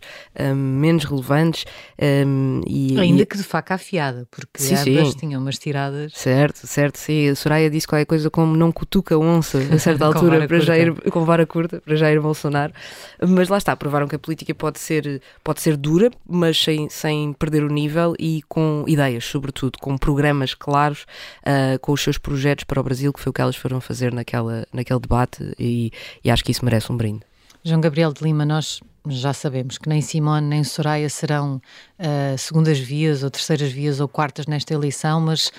menos 0.56 1.04
relevantes. 1.06 1.66
Um, 2.02 2.62
e, 2.68 3.00
Ainda 3.00 3.24
e... 3.24 3.26
que 3.26 3.38
de 3.38 3.44
faca 3.44 3.76
afiada, 3.76 4.28
porque 4.32 4.62
sim, 4.62 4.76
ambas 4.76 5.10
sim. 5.10 5.18
tinham 5.18 5.42
umas 5.42 5.58
tiradas. 5.58 6.14
Certo, 6.14 6.68
certo, 6.68 6.98
sim. 6.98 7.30
A 7.30 7.36
Soraya 7.36 7.70
disse 7.70 7.88
qualquer 7.88 8.06
coisa 8.06 8.30
como 8.30 8.56
não 8.56 8.72
cutuca 8.72 9.18
onça 9.18 9.60
a 9.74 9.80
certa 9.80 10.06
altura 10.06 10.48
para 10.48 10.60
já 10.60 10.78
ir 10.78 10.94
com 11.12 11.24
vara 11.24 11.46
curta 11.46 11.82
para 11.82 11.96
Jair 11.96 12.22
Bolsonaro. 12.22 12.74
Mas 13.22 13.50
lá 13.50 13.58
está, 13.58 13.76
provaram 13.76 14.08
que 14.08 14.16
a 14.16 14.20
política 14.20 14.54
pode 14.54 14.80
ser, 14.80 15.22
pode 15.44 15.62
ser 15.62 15.78
dura, 15.78 16.12
mas 16.28 16.62
sem, 16.62 16.90
sem 16.90 17.34
perder 17.34 17.55
o 17.64 17.68
nível 17.68 18.16
e 18.20 18.42
com 18.48 18.84
ideias, 18.88 19.26
sobretudo, 19.26 19.78
com 19.80 19.98
programas 19.98 20.54
claros, 20.54 21.06
uh, 21.42 21.80
com 21.80 21.92
os 21.92 22.02
seus 22.02 22.18
projetos 22.18 22.64
para 22.64 22.80
o 22.80 22.84
Brasil, 22.84 23.12
que 23.14 23.20
foi 23.20 23.30
o 23.30 23.34
que 23.34 23.42
elas 23.42 23.56
foram 23.56 23.80
fazer 23.80 24.14
naquela, 24.14 24.66
naquele 24.74 25.00
debate, 25.00 25.54
e, 25.60 25.92
e 26.24 26.32
acho 26.32 26.44
que 26.44 26.52
isso 26.52 26.64
merece 26.64 26.92
um 26.92 26.98
brinde. 26.98 27.22
João 27.64 27.82
Gabriel 27.82 28.14
de 28.14 28.24
Lima, 28.24 28.46
nós 28.46 28.80
já 29.08 29.34
sabemos 29.34 29.78
que 29.78 29.90
nem 29.90 30.02
Simone 30.02 30.48
nem 30.48 30.64
Soraya 30.64 31.10
serão 31.10 31.62
uh, 32.00 32.38
segundas 32.38 32.80
vias 32.80 33.24
ou 33.24 33.30
terceiras 33.30 33.72
vias 33.72 34.00
ou 34.00 34.08
quartas 34.08 34.46
nesta 34.48 34.74
eleição, 34.74 35.22
mas 35.22 35.52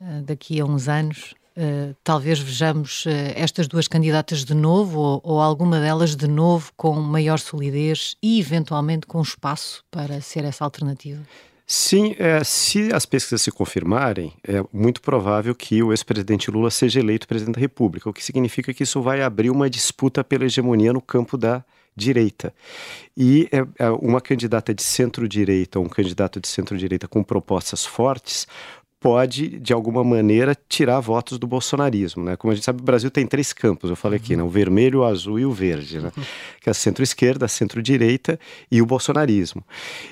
uh, 0.00 0.22
daqui 0.22 0.60
a 0.60 0.64
uns 0.64 0.88
anos 0.88 1.34
uh, 1.56 1.94
talvez 2.02 2.38
vejamos 2.38 3.04
estas 3.34 3.68
duas 3.68 3.88
candidatas 3.88 4.44
de 4.44 4.54
novo 4.54 4.98
ou, 4.98 5.20
ou, 5.22 5.40
alguma 5.40 5.80
delas 5.80 6.16
de 6.16 6.26
novo 6.26 6.72
com 6.76 6.94
maior 7.00 7.38
solidez 7.38 8.16
e 8.22 8.40
eventualmente 8.40 9.06
com 9.06 9.20
espaço 9.20 9.84
para 9.90 10.20
ser 10.20 10.44
essa 10.44 10.64
alternativa. 10.64 11.20
Sim, 11.72 12.16
é, 12.18 12.42
se 12.42 12.92
as 12.92 13.06
pesquisas 13.06 13.42
se 13.42 13.52
confirmarem, 13.52 14.32
é 14.42 14.60
muito 14.72 15.00
provável 15.00 15.54
que 15.54 15.80
o 15.80 15.92
ex-presidente 15.92 16.50
Lula 16.50 16.68
seja 16.68 16.98
eleito 16.98 17.28
presidente 17.28 17.54
da 17.54 17.60
República, 17.60 18.10
o 18.10 18.12
que 18.12 18.24
significa 18.24 18.74
que 18.74 18.82
isso 18.82 19.00
vai 19.00 19.22
abrir 19.22 19.50
uma 19.50 19.70
disputa 19.70 20.24
pela 20.24 20.46
hegemonia 20.46 20.92
no 20.92 21.00
campo 21.00 21.38
da 21.38 21.64
direita. 21.94 22.52
E 23.16 23.48
é 23.78 23.88
uma 24.00 24.20
candidata 24.20 24.74
de 24.74 24.82
centro-direita, 24.82 25.78
um 25.78 25.88
candidato 25.88 26.40
de 26.40 26.48
centro-direita 26.48 27.06
com 27.06 27.22
propostas 27.22 27.86
fortes, 27.86 28.48
pode, 29.00 29.58
de 29.58 29.72
alguma 29.72 30.04
maneira, 30.04 30.54
tirar 30.68 31.00
votos 31.00 31.38
do 31.38 31.46
bolsonarismo. 31.46 32.22
Né? 32.22 32.36
Como 32.36 32.52
a 32.52 32.54
gente 32.54 32.64
sabe, 32.64 32.82
o 32.82 32.84
Brasil 32.84 33.10
tem 33.10 33.26
três 33.26 33.50
campos, 33.52 33.88
eu 33.88 33.96
falei 33.96 34.18
aqui, 34.18 34.36
né? 34.36 34.42
o 34.42 34.48
vermelho, 34.48 35.00
o 35.00 35.04
azul 35.04 35.38
e 35.38 35.46
o 35.46 35.52
verde, 35.52 35.98
né? 35.98 36.12
que 36.60 36.68
é 36.68 36.70
a 36.70 36.74
centro-esquerda, 36.74 37.46
a 37.46 37.48
centro-direita 37.48 38.38
e 38.70 38.82
o 38.82 38.86
bolsonarismo. 38.86 39.64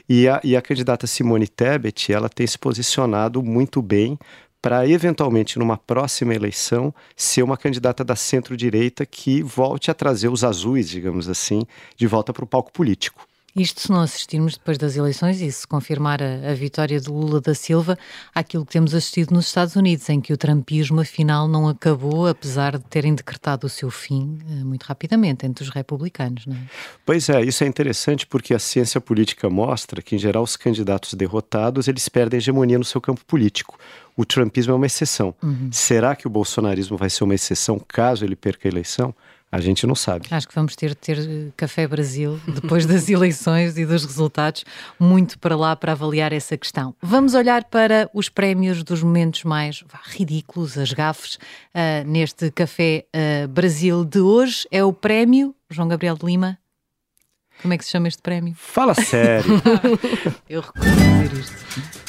E 0.08 0.26
a, 0.26 0.40
e 0.42 0.56
a 0.56 0.62
candidata 0.62 1.06
Simone 1.06 1.46
Tebet, 1.46 2.10
ela 2.10 2.30
tem 2.30 2.46
se 2.46 2.58
posicionado 2.58 3.42
muito 3.42 3.82
bem 3.82 4.18
para 4.60 4.88
eventualmente 4.88 5.58
numa 5.58 5.76
próxima 5.76 6.34
eleição 6.34 6.92
ser 7.14 7.42
uma 7.42 7.56
candidata 7.56 8.02
da 8.02 8.16
centro-direita 8.16 9.06
que 9.06 9.42
volte 9.42 9.90
a 9.90 9.94
trazer 9.94 10.28
os 10.28 10.42
azuis, 10.42 10.88
digamos 10.88 11.28
assim, 11.28 11.62
de 11.94 12.06
volta 12.06 12.32
para 12.32 12.44
o 12.44 12.46
palco 12.46 12.72
político. 12.72 13.27
Isto 13.56 13.80
se 13.80 13.90
não 13.90 14.00
assistirmos 14.00 14.56
depois 14.56 14.78
das 14.78 14.96
eleições 14.96 15.40
e 15.40 15.50
se 15.50 15.66
confirmar 15.66 16.22
a, 16.22 16.50
a, 16.50 16.54
vitória 16.54 17.00
de 17.00 17.08
Lula 17.08 17.40
da 17.40 17.54
Silva, 17.54 17.98
aquilo 18.34 18.64
que 18.64 18.72
temos 18.72 18.94
assistido 18.94 19.32
nos 19.32 19.46
Estados 19.46 19.74
Unidos, 19.74 20.08
em 20.08 20.20
que 20.20 20.32
o 20.32 20.36
trumpismo 20.36 21.00
afinal 21.00 21.48
não 21.48 21.66
acabou, 21.68 22.26
apesar 22.26 22.76
de 22.78 22.84
terem 22.84 23.14
decretado 23.14 23.66
o 23.66 23.70
seu 23.70 23.90
fim 23.90 24.38
eh, 24.48 24.64
muito 24.64 24.84
rapidamente 24.84 25.46
entre 25.46 25.64
os 25.64 25.70
republicanos. 25.70 26.46
Não 26.46 26.54
é? 26.54 26.60
Pois 27.04 27.28
é, 27.28 27.42
isso 27.42 27.64
é 27.64 27.66
interessante 27.66 28.26
porque 28.26 28.54
a 28.54 28.58
ciência 28.58 29.00
política 29.00 29.48
mostra 29.48 30.02
que, 30.02 30.14
em 30.14 30.18
geral, 30.18 30.42
os 30.42 30.56
candidatos 30.56 31.14
derrotados 31.14 31.88
eles 31.88 32.08
perdem 32.08 32.38
hegemonia 32.38 32.78
no 32.78 32.84
seu 32.84 33.00
campo 33.00 33.24
político. 33.24 33.78
O 34.16 34.24
trumpismo 34.24 34.72
é 34.72 34.76
uma 34.76 34.86
exceção. 34.86 35.34
Uhum. 35.42 35.70
Será 35.72 36.14
que 36.14 36.26
o 36.26 36.30
bolsonarismo 36.30 36.96
vai 36.96 37.08
ser 37.08 37.24
uma 37.24 37.34
exceção 37.34 37.78
caso 37.78 38.24
ele 38.24 38.36
perca 38.36 38.68
a 38.68 38.70
eleição? 38.70 39.14
A 39.50 39.60
gente 39.60 39.86
não 39.86 39.94
sabe. 39.94 40.26
Acho 40.30 40.46
que 40.46 40.54
vamos 40.54 40.76
ter 40.76 40.90
de 40.90 40.96
ter 40.96 41.18
eh, 41.18 41.48
Café 41.56 41.86
Brasil 41.86 42.38
depois 42.46 42.84
das 42.84 43.08
eleições 43.08 43.78
e 43.78 43.86
dos 43.86 44.04
resultados, 44.04 44.64
muito 45.00 45.38
para 45.38 45.56
lá 45.56 45.74
para 45.74 45.92
avaliar 45.92 46.32
essa 46.32 46.56
questão. 46.56 46.94
Vamos 47.00 47.34
olhar 47.34 47.64
para 47.64 48.10
os 48.12 48.28
prémios 48.28 48.84
dos 48.84 49.02
momentos 49.02 49.44
mais 49.44 49.82
ridículos, 50.04 50.76
as 50.76 50.92
gafes, 50.92 51.36
uh, 51.36 52.06
neste 52.06 52.50
Café 52.50 53.06
uh, 53.14 53.48
Brasil 53.48 54.04
de 54.04 54.20
hoje. 54.20 54.66
É 54.70 54.84
o 54.84 54.92
prémio 54.92 55.54
João 55.70 55.88
Gabriel 55.88 56.16
de 56.16 56.26
Lima. 56.26 56.58
Como 57.62 57.72
é 57.74 57.78
que 57.78 57.84
se 57.84 57.90
chama 57.90 58.06
este 58.06 58.22
prémio? 58.22 58.54
Fala 58.54 58.94
sério! 58.94 59.60
Eu 60.48 60.60
recuso 60.60 60.90
dizer 60.90 61.32
isto. 61.32 62.07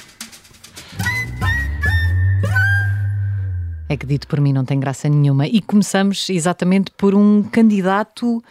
É 3.90 3.98
que 3.98 4.06
dito 4.06 4.28
por 4.28 4.40
mim 4.40 4.54
não 4.54 4.64
tem 4.64 4.80
graça 4.80 5.10
nenhuma. 5.10 5.48
E 5.48 5.62
começamos 5.62 6.30
exatamente 6.30 6.92
por 6.92 7.16
um 7.16 7.42
candidato 7.42 8.42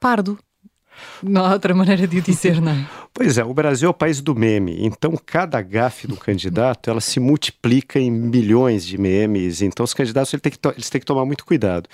pardo. 0.00 0.36
Não 1.22 1.46
há 1.46 1.52
outra 1.52 1.72
maneira 1.72 2.08
de 2.08 2.18
o 2.18 2.22
dizer, 2.22 2.60
não 2.60 2.72
é? 2.72 2.86
Pois 3.14 3.36
é, 3.36 3.44
o 3.44 3.52
Brasil 3.52 3.88
é 3.88 3.90
o 3.90 3.94
país 3.94 4.20
do 4.20 4.32
meme, 4.32 4.78
então 4.80 5.12
cada 5.26 5.60
gafe 5.60 6.06
do 6.06 6.16
candidato, 6.16 6.88
ela 6.88 7.00
se 7.00 7.18
multiplica 7.18 7.98
em 7.98 8.12
milhões 8.12 8.86
de 8.86 8.96
memes, 8.96 9.60
então 9.60 9.82
os 9.82 9.92
candidatos 9.92 10.32
eles 10.32 10.40
têm, 10.40 10.52
que 10.52 10.68
eles 10.68 10.88
têm 10.88 11.00
que 11.00 11.06
tomar 11.06 11.24
muito 11.24 11.44
cuidado. 11.44 11.88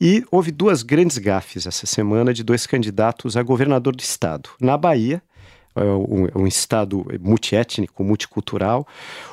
E 0.00 0.24
houve 0.30 0.50
duas 0.50 0.82
grandes 0.82 1.18
gafes 1.18 1.66
essa 1.66 1.84
semana 1.84 2.32
de 2.32 2.42
dois 2.42 2.66
candidatos 2.66 3.36
a 3.36 3.42
governador 3.42 3.94
do 3.94 4.00
estado. 4.00 4.48
Na 4.58 4.78
Bahia, 4.78 5.22
um, 5.76 6.42
um, 6.42 6.46
estado 6.46 7.04
multiétnico, 7.20 8.04
multicultural. 8.04 8.86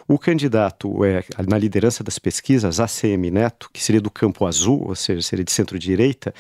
O 0.08 0.18
candidato 0.18 1.04
é, 1.04 1.24
na 1.48 1.58
liderança 1.58 2.04
das 2.04 2.18
pesquisas, 2.18 2.80
ACM 2.80 3.30
Neto, 3.32 3.70
que 3.74 3.82
seria 3.82 4.02
do 4.02 4.10
campo 4.10 4.46
azul, 4.46 4.88
ou 4.88 4.96
seja, 4.96 5.22
seria 5.22 5.44
de 5.44 5.52
centro-direita, 5.52 6.34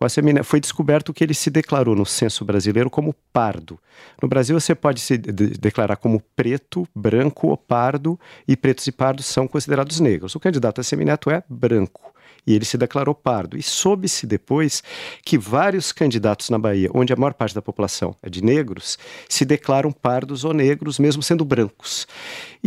o 0.00 0.04
ACM 0.04 0.32
Neto 0.32 0.44
foi 0.44 0.60
descoberto 0.60 1.14
que 1.14 1.22
ele 1.22 1.34
se 1.34 1.50
declarou 1.50 1.94
no 1.94 2.06
censo 2.06 2.44
brasileiro 2.44 2.90
como 2.90 3.14
pardo. 3.32 3.78
No 4.20 4.28
Brasil, 4.28 4.58
você 4.58 4.74
pode 4.74 5.00
se 5.00 5.16
de 5.16 5.32
declarar 5.58 5.96
como 5.96 6.20
preto, 6.34 6.86
branco 6.94 7.48
ou 7.48 7.56
pardo, 7.56 8.18
e 8.46 8.56
pretos 8.56 8.86
e 8.86 8.92
pardos 8.92 9.26
são 9.26 9.46
considerados 9.46 10.00
negros. 10.00 10.34
O 10.34 10.40
candidato 10.40 10.80
ACM 10.80 11.04
Neto 11.04 11.30
é 11.30 11.42
branco 11.48 12.15
e 12.46 12.54
ele 12.54 12.64
se 12.64 12.78
declarou 12.78 13.14
pardo. 13.14 13.56
E 13.56 13.62
soube-se 13.62 14.26
depois 14.26 14.82
que 15.24 15.36
vários 15.36 15.92
candidatos 15.92 16.48
na 16.48 16.58
Bahia, 16.58 16.90
onde 16.94 17.12
a 17.12 17.16
maior 17.16 17.34
parte 17.34 17.54
da 17.54 17.62
população 17.62 18.14
é 18.22 18.30
de 18.30 18.42
negros, 18.42 18.98
se 19.28 19.44
declaram 19.44 19.90
pardos 19.90 20.44
ou 20.44 20.52
negros, 20.52 20.98
mesmo 20.98 21.22
sendo 21.22 21.44
brancos. 21.44 22.06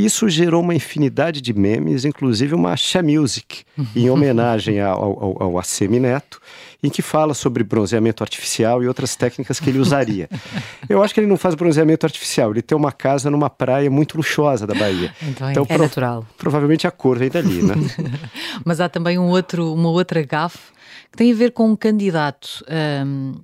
Isso 0.06 0.30
gerou 0.30 0.62
uma 0.62 0.74
infinidade 0.74 1.42
de 1.42 1.54
memes, 1.54 2.06
inclusive 2.06 2.56
uma 2.56 2.76
Xé 2.78 3.02
Music, 3.02 3.64
em 3.96 4.10
homenagem 4.10 4.80
ao, 4.80 5.04
ao, 5.04 5.44
ao 5.44 5.60
ACM 5.60 6.00
Neto, 6.00 6.40
em 6.82 6.90
que 6.90 7.02
fala 7.02 7.34
sobre 7.34 7.64
bronzeamento 7.64 8.24
artificial 8.24 8.82
e 8.82 8.88
outras 8.88 9.16
técnicas 9.16 9.60
que 9.60 9.70
ele 9.70 9.80
usaria. 9.80 10.30
Eu 10.88 11.04
acho 11.04 11.14
que 11.14 11.20
ele 11.20 11.28
não 11.28 11.38
faz 11.38 11.54
bronzeamento 11.54 12.06
artificial, 12.06 12.52
ele 12.52 12.62
tem 12.62 12.78
uma 12.78 12.92
casa 12.92 13.30
numa 13.30 13.50
praia 13.50 13.90
muito 13.90 14.16
luxuosa 14.16 14.66
da 14.66 14.74
Bahia. 14.74 15.14
Então, 15.22 15.52
então 15.52 15.64
é 15.64 15.74
pro, 15.74 15.84
natural. 15.84 16.26
Provavelmente 16.38 16.88
a 16.88 16.92
cor 16.92 17.18
vem 17.18 17.30
dali, 17.30 17.62
né? 17.62 17.76
Mas 18.64 18.80
há 18.80 18.88
também 18.88 19.20
um 19.20 19.28
outro, 19.28 19.74
uma 19.74 19.90
outra 19.90 20.24
gafe 20.24 20.72
que 21.12 21.18
tem 21.18 21.32
a 21.32 21.36
ver 21.36 21.52
com 21.52 21.70
um 21.70 21.76
candidato. 21.76 22.64
Um, 23.06 23.36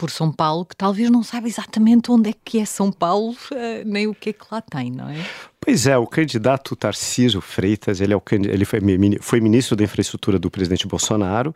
por 0.00 0.10
São 0.10 0.32
Paulo, 0.32 0.64
que 0.64 0.74
talvez 0.74 1.10
não 1.10 1.22
saiba 1.22 1.46
exatamente 1.46 2.10
onde 2.10 2.30
é 2.30 2.34
que 2.42 2.58
é 2.58 2.64
São 2.64 2.90
Paulo, 2.90 3.32
uh, 3.52 3.84
nem 3.84 4.06
o 4.06 4.14
que 4.14 4.30
é 4.30 4.32
que 4.32 4.46
lá 4.50 4.62
tem, 4.62 4.90
não 4.90 5.10
é? 5.10 5.22
Pois 5.60 5.86
é, 5.86 5.98
o 5.98 6.06
candidato 6.06 6.74
Tarcísio 6.74 7.42
Freitas, 7.42 8.00
ele, 8.00 8.14
é 8.14 8.16
o, 8.16 8.22
ele 8.32 8.64
foi, 8.64 8.80
foi, 9.20 9.40
ministro 9.42 9.76
da 9.76 9.84
infraestrutura 9.84 10.38
do 10.38 10.50
presidente 10.50 10.88
Bolsonaro 10.88 11.54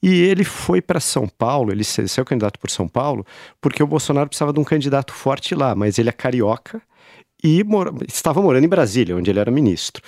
e 0.00 0.22
ele 0.22 0.44
foi 0.44 0.80
para 0.80 1.00
São 1.00 1.26
Paulo, 1.26 1.72
ele 1.72 1.82
saiu 1.82 2.24
candidato 2.24 2.60
por 2.60 2.70
São 2.70 2.86
Paulo, 2.86 3.26
porque 3.60 3.82
o 3.82 3.88
Bolsonaro 3.88 4.28
precisava 4.28 4.52
de 4.52 4.60
um 4.60 4.64
candidato 4.64 5.12
forte 5.12 5.56
lá, 5.56 5.74
mas 5.74 5.98
ele 5.98 6.08
é 6.08 6.12
carioca, 6.12 6.80
e 7.42 7.64
estava 8.08 8.42
morando 8.42 8.64
em 8.64 8.68
Brasília, 8.68 9.16
onde 9.16 9.30
ele 9.30 9.38
era 9.38 9.50
ministro. 9.50 10.02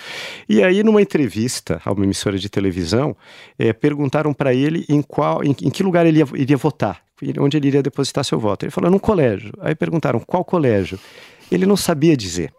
E 0.47 0.61
aí, 0.63 0.83
numa 0.83 1.01
entrevista 1.01 1.81
a 1.83 1.91
uma 1.91 2.03
emissora 2.03 2.37
de 2.37 2.49
televisão, 2.49 3.15
é, 3.57 3.73
perguntaram 3.73 4.33
para 4.33 4.53
ele 4.53 4.85
em 4.89 5.01
qual, 5.01 5.43
em, 5.43 5.55
em, 5.61 5.69
que 5.69 5.83
lugar 5.83 6.05
ele 6.05 6.19
ia, 6.19 6.27
iria 6.35 6.57
votar, 6.57 7.01
onde 7.39 7.57
ele 7.57 7.67
iria 7.67 7.83
depositar 7.83 8.23
seu 8.23 8.39
voto. 8.39 8.63
Ele 8.63 8.71
falou, 8.71 8.91
num 8.91 8.99
colégio. 8.99 9.51
Aí 9.59 9.75
perguntaram, 9.75 10.19
qual 10.19 10.43
colégio? 10.43 10.99
Ele 11.51 11.65
não 11.65 11.77
sabia 11.77 12.15
dizer. 12.15 12.53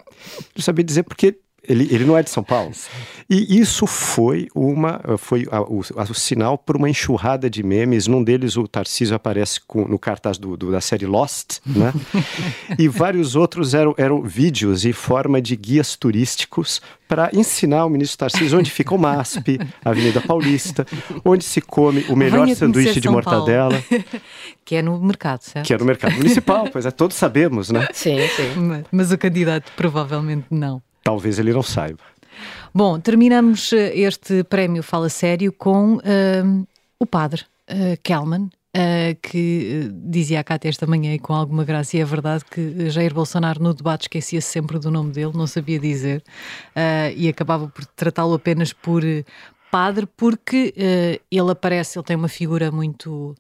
Não 0.57 0.62
sabia 0.62 0.85
dizer 0.85 1.02
porque 1.02 1.37
Ele, 1.68 1.88
ele 1.90 2.04
não 2.04 2.16
é 2.16 2.23
de 2.23 2.30
São 2.30 2.42
Paulo. 2.42 2.73
E 3.28 3.59
isso 3.59 3.87
foi 3.87 4.49
uma 4.54 5.00
foi 5.16 5.47
a, 5.50 5.62
o, 5.62 5.80
a, 5.97 6.02
o, 6.02 6.14
sinal 6.14 6.59
para 6.59 6.76
uma 6.76 6.88
enxurrada 6.88 7.49
de 7.49 7.62
memes. 7.62 8.06
Num 8.06 8.23
deles, 8.23 8.56
o 8.56 8.68
Tarcísio 8.68 9.16
aparece 9.16 9.61
com, 9.66 9.87
no 9.87 9.99
cartaz 9.99 10.37
do, 10.37 10.56
do, 10.56 10.71
da 10.71 10.80
série 10.80 11.06
Lost, 11.06 11.59
né? 11.64 11.92
e 12.78 12.87
vários 12.87 13.35
outros 13.35 13.73
eram, 13.73 13.94
eram 13.97 14.23
vídeos 14.23 14.85
em 14.85 14.92
forma 14.92 15.40
de 15.40 15.56
guias 15.56 15.97
turísticos 15.97 16.80
para 17.09 17.30
ensinar 17.33 17.85
o 17.85 17.90
ministro 17.90 18.18
Tarcísio 18.18 18.59
onde 18.59 18.71
fica 18.71 18.94
o 18.94 18.99
MASP, 18.99 19.59
a 19.85 19.90
Avenida 19.90 20.21
Paulista, 20.21 20.87
onde 21.25 21.44
se 21.44 21.61
come 21.61 22.04
o 22.09 22.16
melhor 22.16 22.49
sanduíche 22.49 23.00
de 23.00 23.09
mortadela. 23.09 23.83
que 24.64 24.76
é 24.76 24.83
no 24.83 24.99
mercado, 25.00 25.42
certo? 25.42 25.66
Que 25.66 25.75
é 25.75 25.78
no 25.78 25.85
mercado 25.85 26.16
municipal, 26.16 26.68
pois 26.73 26.87
é, 26.87 26.90
todos 26.90 27.16
sabemos, 27.16 27.71
né? 27.71 27.88
Sim, 27.92 28.16
sim. 28.28 28.54
Mas, 28.56 28.85
mas 28.90 29.12
o 29.12 29.18
candidato 29.18 29.71
provavelmente 29.76 30.47
não. 30.50 30.83
Talvez 31.04 31.38
ele 31.38 31.52
não 31.52 31.62
saiba. 31.62 32.00
Bom, 32.75 32.99
terminamos 32.99 33.73
eh, 33.75 33.96
este 33.96 34.42
prémio 34.42 34.82
Fala 34.82 35.11
Sério 35.11 35.52
com 35.52 35.96
uh, 35.96 36.66
o 36.99 37.04
padre 37.06 37.42
uh, 37.70 37.96
Kelman, 38.02 38.44
uh, 38.44 38.50
que 39.23 39.92
dizia 39.92 40.40
a 40.40 40.44
Cátia 40.44 40.70
esta 40.70 40.87
manhã 40.87 41.14
e 41.14 41.18
com 41.18 41.34
alguma 41.34 41.62
graça, 41.62 41.96
e 41.96 42.00
é 42.00 42.04
verdade 42.04 42.44
que 42.50 42.88
Jair 42.88 43.12
Bolsonaro 43.12 43.62
no 43.62 43.75
debate 43.75 44.02
esquecia-se 44.02 44.49
sempre 44.49 44.78
do 44.78 44.90
nome 44.90 45.12
dele, 45.12 45.32
não 45.34 45.46
sabia 45.46 45.78
dizer, 45.78 46.25
e 47.14 47.28
acabava 47.28 47.68
por 47.68 47.84
tratá-lo 47.84 48.34
apenas 48.34 48.73
por 48.73 49.02
padre, 49.70 50.06
porque 50.16 50.75
ele 51.30 51.50
aparece, 51.50 51.99
ele 51.99 52.06
tem 52.06 52.16
uma 52.16 52.28
figura 52.28 52.73
muito 52.73 53.37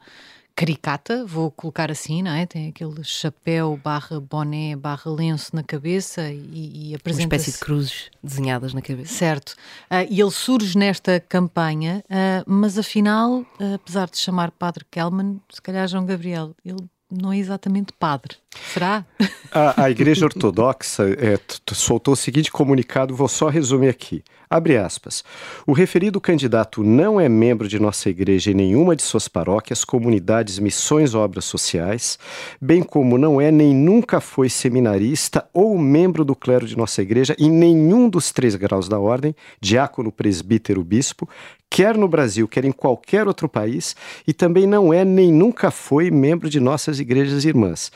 caricata, 0.54 1.24
vou 1.24 1.50
colocar 1.50 1.90
assim, 1.90 2.22
não 2.22 2.30
é? 2.30 2.46
Tem 2.46 2.68
aquele 2.68 3.02
chapéu 3.02 3.78
barra 3.82 4.20
boné 4.20 4.76
barra 4.76 5.10
lenço 5.10 5.54
na 5.54 5.62
cabeça 5.62 6.30
e, 6.30 6.90
e 6.90 6.94
apresenta 6.94 7.34
Uma 7.34 7.36
espécie 7.36 7.58
de 7.58 7.64
cruzes 7.64 8.10
desenhadas 8.22 8.72
na 8.72 8.80
cabeça. 8.80 9.12
Certo. 9.12 9.50
Uh, 9.90 10.06
e 10.08 10.20
ele 10.20 10.30
surge 10.30 10.78
nesta 10.78 11.18
campanha, 11.20 12.04
uh, 12.06 12.44
mas 12.46 12.78
afinal, 12.78 13.40
uh, 13.40 13.74
apesar 13.74 14.08
de 14.08 14.18
chamar 14.18 14.50
Padre 14.52 14.84
Kelman, 14.90 15.40
se 15.52 15.60
calhar 15.60 15.88
João 15.88 16.06
Gabriel, 16.06 16.54
ele 16.64 16.84
não 17.10 17.32
é 17.32 17.38
exatamente 17.38 17.92
padre. 17.92 18.36
Será? 18.72 19.04
A, 19.52 19.84
a 19.84 19.90
Igreja 19.90 20.24
Ortodoxa 20.24 21.04
é, 21.18 21.38
soltou 21.72 22.14
o 22.14 22.16
seguinte 22.16 22.50
comunicado, 22.50 23.14
vou 23.14 23.28
só 23.28 23.48
resumir 23.48 23.88
aqui. 23.88 24.22
Abre 24.48 24.76
aspas. 24.76 25.24
O 25.66 25.72
referido 25.72 26.20
candidato 26.20 26.84
não 26.84 27.20
é 27.20 27.28
membro 27.28 27.66
de 27.66 27.80
nossa 27.80 28.08
igreja 28.08 28.50
em 28.50 28.54
nenhuma 28.54 28.94
de 28.94 29.02
suas 29.02 29.26
paróquias, 29.26 29.84
comunidades, 29.84 30.58
missões 30.58 31.14
obras 31.14 31.44
sociais, 31.44 32.18
bem 32.60 32.82
como 32.82 33.18
não 33.18 33.40
é 33.40 33.50
nem 33.50 33.74
nunca 33.74 34.20
foi 34.20 34.48
seminarista 34.48 35.48
ou 35.52 35.76
membro 35.78 36.24
do 36.24 36.36
clero 36.36 36.66
de 36.66 36.76
nossa 36.76 37.02
igreja 37.02 37.34
em 37.38 37.50
nenhum 37.50 38.08
dos 38.08 38.30
três 38.30 38.54
graus 38.54 38.88
da 38.88 38.98
ordem, 38.98 39.34
diácono, 39.60 40.12
presbítero, 40.12 40.84
bispo, 40.84 41.28
quer 41.74 41.98
no 41.98 42.06
Brasil, 42.06 42.46
quer 42.46 42.64
em 42.64 42.70
qualquer 42.70 43.26
outro 43.26 43.48
país, 43.48 43.96
e 44.24 44.32
também 44.32 44.64
não 44.64 44.94
é 44.94 45.04
nem 45.04 45.32
nunca 45.32 45.72
foi 45.72 46.08
membro 46.08 46.48
de 46.48 46.60
nossas 46.60 47.00
igrejas 47.00 47.44
irmãs. 47.44 47.90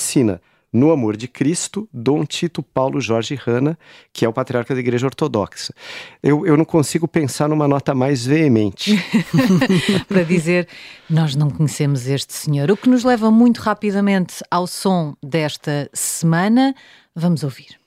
Assina 0.00 0.40
no 0.72 0.90
amor 0.92 1.14
de 1.14 1.28
Cristo, 1.28 1.86
Dom 1.92 2.24
Tito 2.24 2.62
Paulo 2.62 3.00
Jorge 3.02 3.34
Rana, 3.34 3.78
que 4.14 4.24
é 4.24 4.28
o 4.28 4.32
patriarca 4.32 4.72
da 4.72 4.80
Igreja 4.80 5.06
Ortodoxa. 5.06 5.74
Eu, 6.22 6.46
eu 6.46 6.56
não 6.56 6.64
consigo 6.64 7.06
pensar 7.06 7.48
numa 7.48 7.68
nota 7.68 7.94
mais 7.94 8.24
veemente. 8.24 8.98
Para 10.08 10.22
dizer, 10.22 10.66
nós 11.08 11.36
não 11.36 11.50
conhecemos 11.50 12.06
este 12.06 12.32
senhor. 12.32 12.70
O 12.70 12.78
que 12.78 12.88
nos 12.88 13.04
leva 13.04 13.30
muito 13.30 13.58
rapidamente 13.58 14.42
ao 14.50 14.66
som 14.66 15.14
desta 15.22 15.90
semana. 15.92 16.74
Vamos 17.14 17.42
ouvir. 17.42 17.78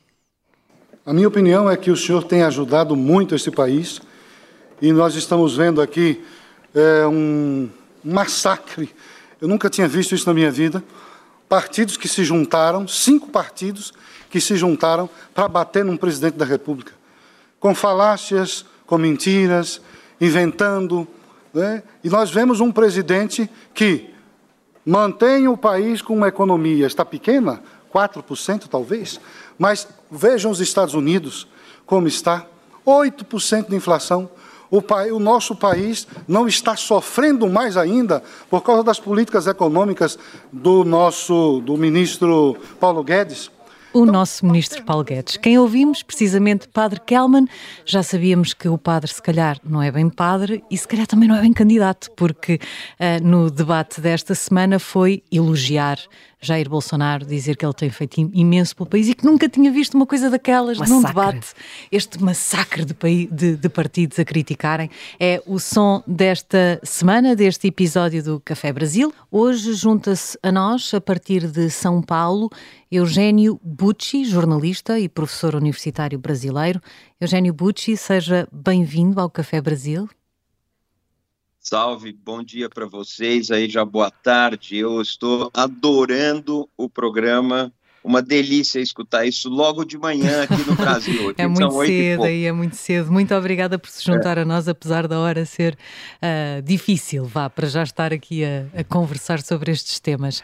A 1.04 1.14
minha 1.14 1.28
opinião 1.28 1.68
é 1.68 1.76
que 1.76 1.90
o 1.90 1.98
senhor 1.98 2.24
tem 2.24 2.44
ajudado 2.44 2.96
muito 2.96 3.34
este 3.34 3.50
país 3.50 4.02
e 4.80 4.92
nós 4.92 5.16
estamos 5.16 5.58
vendo 5.58 5.82
aqui 5.82 6.24
é, 6.76 7.08
um 7.08 7.70
massacre. 8.04 8.90
Eu 9.42 9.48
nunca 9.48 9.68
tinha 9.68 9.88
visto 9.88 10.14
isso 10.14 10.28
na 10.28 10.34
minha 10.34 10.52
vida 10.52 10.84
partidos 11.54 11.98
que 11.98 12.08
se 12.08 12.24
juntaram, 12.24 12.88
cinco 12.88 13.30
partidos 13.30 13.94
que 14.32 14.42
se 14.42 14.56
juntaram 14.56 15.08
para 15.36 15.48
bater 15.48 15.86
num 15.86 15.96
presidente 15.96 16.34
da 16.34 16.46
República, 16.46 16.94
com 17.60 17.76
falácias, 17.76 18.66
com 18.88 18.98
mentiras, 18.98 19.80
inventando. 20.20 21.08
Né? 21.54 21.84
E 22.04 22.10
nós 22.10 22.32
vemos 22.32 22.60
um 22.60 22.72
presidente 22.72 23.48
que 23.72 24.10
mantém 24.84 25.48
o 25.48 25.56
país 25.56 26.02
com 26.02 26.16
uma 26.16 26.28
economia, 26.28 26.88
está 26.88 27.06
pequena, 27.06 27.62
4% 27.94 28.68
talvez, 28.68 29.22
mas 29.56 29.88
vejam 30.10 30.50
os 30.50 30.60
Estados 30.60 30.96
Unidos 30.96 31.48
como 31.86 32.08
está, 32.08 32.48
8% 32.84 33.70
de 33.70 33.76
inflação, 33.76 34.28
o, 34.74 35.16
o 35.16 35.20
nosso 35.20 35.56
país 35.56 36.08
não 36.28 36.48
está 36.48 36.76
sofrendo 36.76 37.48
mais 37.48 37.78
ainda 37.78 38.24
por 38.50 38.62
causa 38.62 38.84
das 38.84 39.00
políticas 39.00 39.46
econômicas 39.46 40.18
do 40.52 40.84
nosso 40.84 41.62
do 41.64 41.78
ministro 41.78 42.58
Paulo 42.80 43.04
Guedes. 43.04 43.52
O 43.94 44.08
nosso 44.08 44.44
ministro 44.44 44.84
Paulo 44.84 45.04
Guedes. 45.04 45.38
Quem 45.38 45.60
ouvimos, 45.60 46.02
precisamente 46.02 46.68
Padre 46.68 47.00
Kelman, 47.00 47.46
já 47.86 48.02
sabíamos 48.02 48.52
que 48.52 48.68
o 48.68 48.76
padre, 48.76 49.14
se 49.14 49.22
calhar, 49.22 49.60
não 49.64 49.84
é 49.84 49.92
bem 49.92 50.10
padre 50.10 50.64
e 50.72 50.76
se 50.76 50.88
calhar 50.88 51.06
também 51.06 51.30
não 51.30 51.36
é 51.36 51.42
bem 51.42 51.54
candidato, 51.54 52.10
porque 52.18 52.56
uh, 53.00 53.24
no 53.24 53.52
debate 53.52 54.02
desta 54.02 54.34
semana 54.34 54.80
foi 54.80 55.22
elogiar 55.32 56.00
Jair 56.44 56.70
Bolsonaro 56.70 57.26
dizer 57.26 57.56
que 57.56 57.66
ele 57.66 57.74
tem 57.74 57.90
feito 57.90 58.30
imenso 58.34 58.76
pelo 58.76 58.90
país 58.90 59.08
e 59.08 59.14
que 59.14 59.26
nunca 59.26 59.48
tinha 59.48 59.72
visto 59.72 59.96
uma 59.96 60.06
coisa 60.06 60.30
daquelas 60.30 60.78
massacre. 60.78 61.02
num 61.02 61.08
debate. 61.08 61.54
Este 61.92 62.22
massacre 62.22 62.86
de, 62.86 63.28
de, 63.32 63.56
de, 63.56 63.70
partidos 63.70 64.20
a 64.20 64.26
criticarem 64.26 64.90
é 65.20 65.42
o 65.46 65.60
som 65.60 66.04
desta 66.06 66.80
semana, 66.84 67.36
deste 67.36 67.68
episódio 67.68 68.22
do 68.24 68.40
Café 68.40 68.74
Brasil. 68.74 69.14
Hoje 69.32 69.74
junta-se 69.74 70.38
a 70.44 70.52
nós, 70.52 70.94
a 70.94 71.02
partir 71.02 71.48
de 71.48 71.70
São 71.70 72.02
Paulo, 72.02 72.50
Eugênio 72.92 73.60
Bucci, 73.64 74.26
jornalista 74.26 75.00
e 75.00 75.08
professor 75.08 75.56
universitário 75.56 76.20
brasileiro. 76.20 76.82
Eugênio 77.20 77.54
Bucci, 77.54 77.96
seja 77.96 78.48
bem-vindo 78.52 79.20
ao 79.20 79.30
Café 79.30 79.62
Brasil. 79.62 80.10
Salve, 81.66 82.12
bom 82.12 82.44
dia 82.44 82.70
para 82.70 82.86
vocês 82.86 83.50
aí, 83.50 83.70
já 83.70 83.86
boa 83.86 84.12
tarde. 84.12 84.76
Eu 84.76 85.02
estou 85.02 85.50
adorando 85.54 86.68
o 86.76 86.90
programa. 86.90 87.72
Uma 88.04 88.22
delícia 88.22 88.82
escutar 88.82 89.26
isso 89.26 89.48
logo 89.48 89.86
de 89.86 89.98
manhã 89.98 90.44
aqui 90.44 90.62
no 90.70 90.76
Brasil. 90.76 91.34
é 91.40 91.48
muito 91.48 91.72
cedo 91.86 92.24
aí, 92.24 92.46
é 92.46 92.52
muito 92.52 92.76
cedo. 92.76 93.10
Muito 93.10 93.34
obrigada 93.34 93.80
por 93.80 93.90
se 93.90 94.04
juntar 94.04 94.38
é. 94.38 94.42
a 94.42 94.46
nós, 94.46 94.68
apesar 94.68 95.08
da 95.08 95.18
hora 95.18 95.46
ser 95.46 95.78
uh, 96.18 96.62
difícil, 96.62 97.24
vá, 97.24 97.50
para 97.50 97.66
já 97.70 97.82
estar 97.82 98.12
aqui 98.12 98.44
a, 98.44 98.66
a 98.82 98.84
conversar 98.84 99.42
sobre 99.42 99.72
estes 99.72 100.02
temas. 100.02 100.44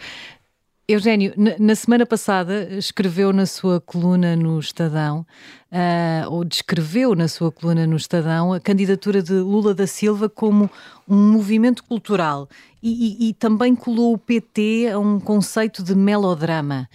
Eugênio, 0.91 1.35
na 1.59 1.75
semana 1.75 2.03
passada 2.03 2.67
escreveu 2.75 3.31
na 3.31 3.45
sua 3.45 3.79
coluna 3.79 4.35
no 4.35 4.59
Estadão, 4.59 5.23
uh, 5.71 6.31
ou 6.31 6.43
descreveu 6.43 7.13
na 7.13 7.27
sua 7.27 7.51
coluna 7.51 7.85
no 7.85 7.95
Estadão, 7.95 8.51
a 8.51 8.59
candidatura 8.59 9.21
de 9.21 9.33
Lula 9.33 9.75
da 9.75 9.85
Silva 9.85 10.27
como 10.27 10.67
um 11.07 11.31
movimento 11.31 11.83
cultural 11.83 12.49
e, 12.81 13.27
e, 13.27 13.29
e 13.29 13.33
também 13.35 13.75
colou 13.75 14.15
o 14.15 14.17
PT 14.17 14.89
a 14.91 14.97
um 14.97 15.19
conceito 15.19 15.83
de 15.83 15.93
melodrama. 15.93 16.89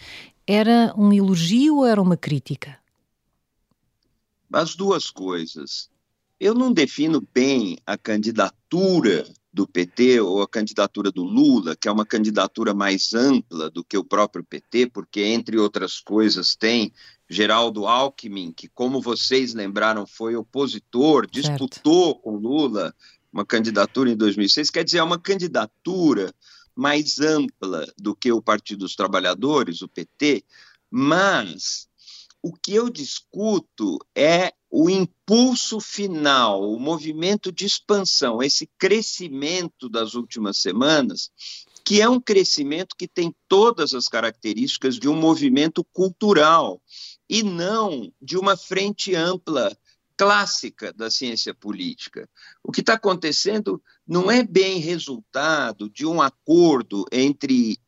Era 0.44 0.92
um 0.98 1.12
elogio 1.12 1.76
ou 1.76 1.86
era 1.86 2.02
uma 2.02 2.16
crítica? 2.16 2.76
As 4.52 4.74
duas 4.74 5.08
coisas. 5.08 5.88
Eu 6.40 6.52
não 6.52 6.72
defino 6.72 7.24
bem 7.32 7.78
a 7.86 7.96
candidatura 7.96 9.24
do 9.54 9.68
PT 9.68 10.20
ou 10.20 10.42
a 10.42 10.48
candidatura 10.48 11.12
do 11.12 11.22
Lula, 11.22 11.76
que 11.76 11.86
é 11.86 11.92
uma 11.92 12.04
candidatura 12.04 12.74
mais 12.74 13.14
ampla 13.14 13.70
do 13.70 13.84
que 13.84 13.96
o 13.96 14.02
próprio 14.02 14.42
PT, 14.42 14.86
porque, 14.86 15.22
entre 15.22 15.56
outras 15.56 16.00
coisas, 16.00 16.56
tem 16.56 16.92
Geraldo 17.30 17.86
Alckmin, 17.86 18.50
que, 18.50 18.66
como 18.66 19.00
vocês 19.00 19.54
lembraram, 19.54 20.08
foi 20.08 20.34
opositor, 20.34 21.28
disputou 21.30 22.06
certo. 22.06 22.20
com 22.22 22.36
Lula 22.36 22.92
uma 23.32 23.46
candidatura 23.46 24.10
em 24.10 24.16
2006, 24.16 24.70
quer 24.70 24.84
dizer, 24.84 24.98
é 24.98 25.02
uma 25.02 25.18
candidatura 25.18 26.34
mais 26.74 27.20
ampla 27.20 27.86
do 27.96 28.14
que 28.14 28.32
o 28.32 28.42
Partido 28.42 28.80
dos 28.80 28.96
Trabalhadores, 28.96 29.82
o 29.82 29.88
PT, 29.88 30.44
mas 30.90 31.88
o 32.44 32.52
que 32.52 32.74
eu 32.74 32.90
discuto 32.90 33.98
é 34.14 34.52
o 34.70 34.90
impulso 34.90 35.80
final, 35.80 36.70
o 36.70 36.78
movimento 36.78 37.50
de 37.50 37.64
expansão, 37.64 38.42
esse 38.42 38.68
crescimento 38.78 39.88
das 39.88 40.12
últimas 40.12 40.58
semanas, 40.58 41.30
que 41.82 42.02
é 42.02 42.08
um 42.08 42.20
crescimento 42.20 42.94
que 42.98 43.08
tem 43.08 43.34
todas 43.48 43.94
as 43.94 44.08
características 44.08 44.98
de 44.98 45.08
um 45.08 45.16
movimento 45.16 45.82
cultural 45.90 46.82
e 47.30 47.42
não 47.42 48.12
de 48.20 48.36
uma 48.36 48.58
frente 48.58 49.14
ampla 49.14 49.74
clássica 50.14 50.92
da 50.92 51.10
ciência 51.10 51.54
política. 51.54 52.28
O 52.62 52.70
que 52.70 52.80
está 52.80 52.92
acontecendo 52.92 53.82
não 54.06 54.30
é 54.30 54.42
bem 54.42 54.80
resultado 54.80 55.88
de 55.88 56.04
um 56.04 56.20
acordo 56.20 57.06
entre 57.10 57.78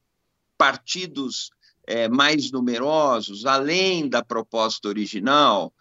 partidos 0.57 1.51
é, 1.87 2.09
mais 2.09 2.51
numerosos, 2.51 3.47
além 3.47 4.09
da 4.09 4.25
proposta 4.25 4.89
original, 4.89 5.73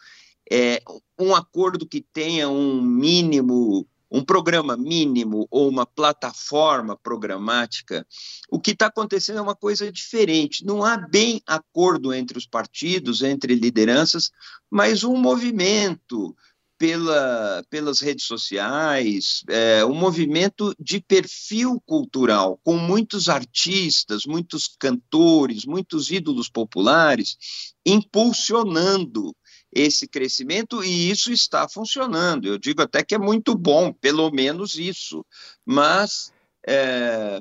é, 0.50 0.82
um 1.20 1.34
acordo 1.34 1.88
que 1.88 2.02
tenha 2.02 2.48
um 2.48 2.82
mínimo, 2.82 3.88
um 4.12 4.24
programa 4.24 4.78
mínimo 4.78 5.48
ou 5.50 5.68
uma 5.68 5.86
plataforma 5.86 6.96
programática, 6.96 8.06
o 8.50 8.60
que 8.60 8.72
está 8.72 8.86
acontecendo 8.86 9.40
é 9.40 9.42
uma 9.42 9.56
coisa 9.56 9.92
diferente. 9.92 10.64
Não 10.64 10.84
há 10.84 10.98
bem 10.98 11.42
acordo 11.48 12.14
entre 12.14 12.38
os 12.38 12.46
partidos, 12.46 13.24
entre 13.24 13.56
lideranças, 13.56 14.30
mas 14.70 15.04
um 15.04 15.18
movimento 15.18 16.36
pela, 16.78 17.64
pelas 17.70 18.00
redes 18.00 18.26
sociais, 18.26 19.44
é, 19.48 19.86
um 19.86 19.96
movimento 19.96 20.76
de 20.80 21.00
perfil 21.00 21.82
cultural, 21.86 22.60
com 22.64 22.78
muitos 22.78 23.30
artistas, 23.30 24.26
muitos 24.26 24.68
cantores, 24.80 25.66
muitos 25.66 26.12
ídolos 26.12 26.50
populares, 26.50 27.38
impulsionando 27.86 29.36
esse 29.72 30.08
crescimento 30.08 30.84
e 30.84 31.10
isso 31.10 31.32
está 31.32 31.68
funcionando. 31.68 32.48
Eu 32.48 32.58
digo 32.58 32.82
até 32.82 33.04
que 33.04 33.16
é 33.16 33.20
muito 33.20 33.56
bom, 33.56 33.92
pelo 33.92 34.32
menos 34.32 34.78
isso, 34.78 35.26
mas 35.66 36.32
é, 36.68 37.40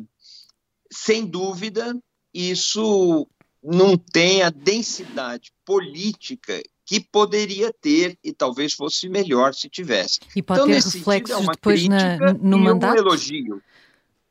sem 0.92 1.26
dúvida 1.26 1.96
isso 2.32 3.28
não 3.62 3.96
tem 3.96 4.42
a 4.42 4.50
densidade 4.50 5.52
política 5.64 6.60
que 6.84 7.00
poderia 7.00 7.72
ter 7.72 8.18
e 8.22 8.32
talvez 8.32 8.74
fosse 8.74 9.08
melhor 9.08 9.54
se 9.54 9.68
tivesse. 9.68 10.20
E 10.36 10.42
pode 10.42 10.60
então, 10.60 10.70
ter 10.70 10.82
reflexos 10.82 11.36
sentido, 11.36 11.50
é 11.50 11.54
depois 11.54 11.88
na, 11.88 12.32
no 12.34 12.58
mandato? 12.58 12.94
Um 12.94 12.98
elogio. 12.98 13.62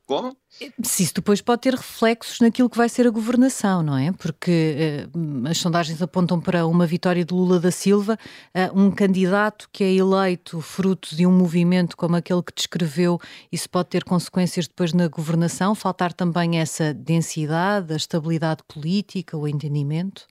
Como? 0.06 0.36
Se 0.84 1.04
isso 1.04 1.16
depois 1.16 1.42
pode 1.42 1.62
ter 1.62 1.74
reflexos 1.74 2.42
naquilo 2.42 2.70
que 2.70 2.78
vai 2.78 2.90
ser 2.90 3.08
a 3.08 3.10
governação, 3.10 3.82
não 3.82 3.98
é? 3.98 4.12
Porque 4.12 4.76
eh, 4.78 5.08
as 5.50 5.58
sondagens 5.58 6.02
apontam 6.02 6.42
para 6.42 6.68
uma 6.68 6.86
vitória 6.86 7.24
de 7.24 7.34
Lula 7.34 7.58
da 7.58 7.72
Silva, 7.72 8.20
eh, 8.54 8.70
um 8.76 8.92
candidato 8.92 9.70
que 9.72 9.82
é 9.82 9.94
eleito 9.94 10.60
fruto 10.60 11.16
de 11.16 11.26
um 11.26 11.32
movimento 11.32 11.96
como 11.96 12.18
aquele 12.18 12.44
que 12.44 12.54
descreveu, 12.54 13.18
isso 13.50 13.70
pode 13.70 13.90
ter 13.90 14.04
consequências 14.04 14.68
depois 14.68 14.92
na 14.92 15.08
governação, 15.08 15.74
faltar 15.74 16.12
também 16.12 16.60
essa 16.60 16.94
densidade, 16.94 17.94
a 17.94 17.96
estabilidade 17.96 18.62
política, 18.68 19.38
o 19.38 19.48
entendimento? 19.48 20.28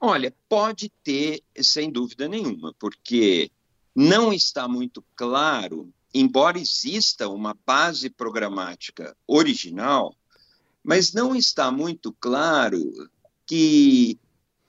Olha, 0.00 0.34
pode 0.48 0.90
ter, 1.02 1.42
sem 1.62 1.90
dúvida 1.90 2.28
nenhuma, 2.28 2.74
porque 2.78 3.50
não 3.94 4.32
está 4.32 4.68
muito 4.68 5.02
claro, 5.14 5.92
embora 6.12 6.58
exista 6.58 7.28
uma 7.28 7.56
base 7.66 8.10
programática 8.10 9.16
original, 9.26 10.14
mas 10.84 11.12
não 11.12 11.34
está 11.34 11.70
muito 11.70 12.12
claro 12.20 13.10
que 13.46 14.18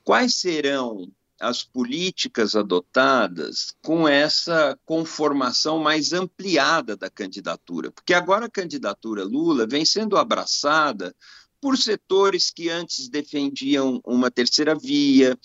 quais 0.03 0.35
serão 0.35 1.11
as 1.39 1.63
políticas 1.63 2.55
adotadas 2.55 3.75
com 3.81 4.07
essa 4.07 4.79
conformação 4.85 5.77
mais 5.77 6.13
ampliada 6.13 6.95
da 6.95 7.09
candidatura, 7.09 7.91
porque 7.91 8.13
agora 8.13 8.45
a 8.47 8.49
candidatura 8.49 9.23
Lula 9.23 9.67
vem 9.67 9.85
sendo 9.85 10.17
abraçada 10.17 11.15
por 11.61 11.77
setores 11.77 12.51
que 12.51 12.69
antes 12.69 13.09
defendiam 13.09 14.01
uma 14.05 14.29
terceira 14.29 14.75
via, 14.75 15.37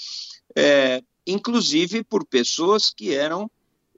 é, 0.57 1.03
inclusive 1.27 2.05
por 2.05 2.25
pessoas 2.25 2.91
que 2.91 3.15
eram 3.15 3.51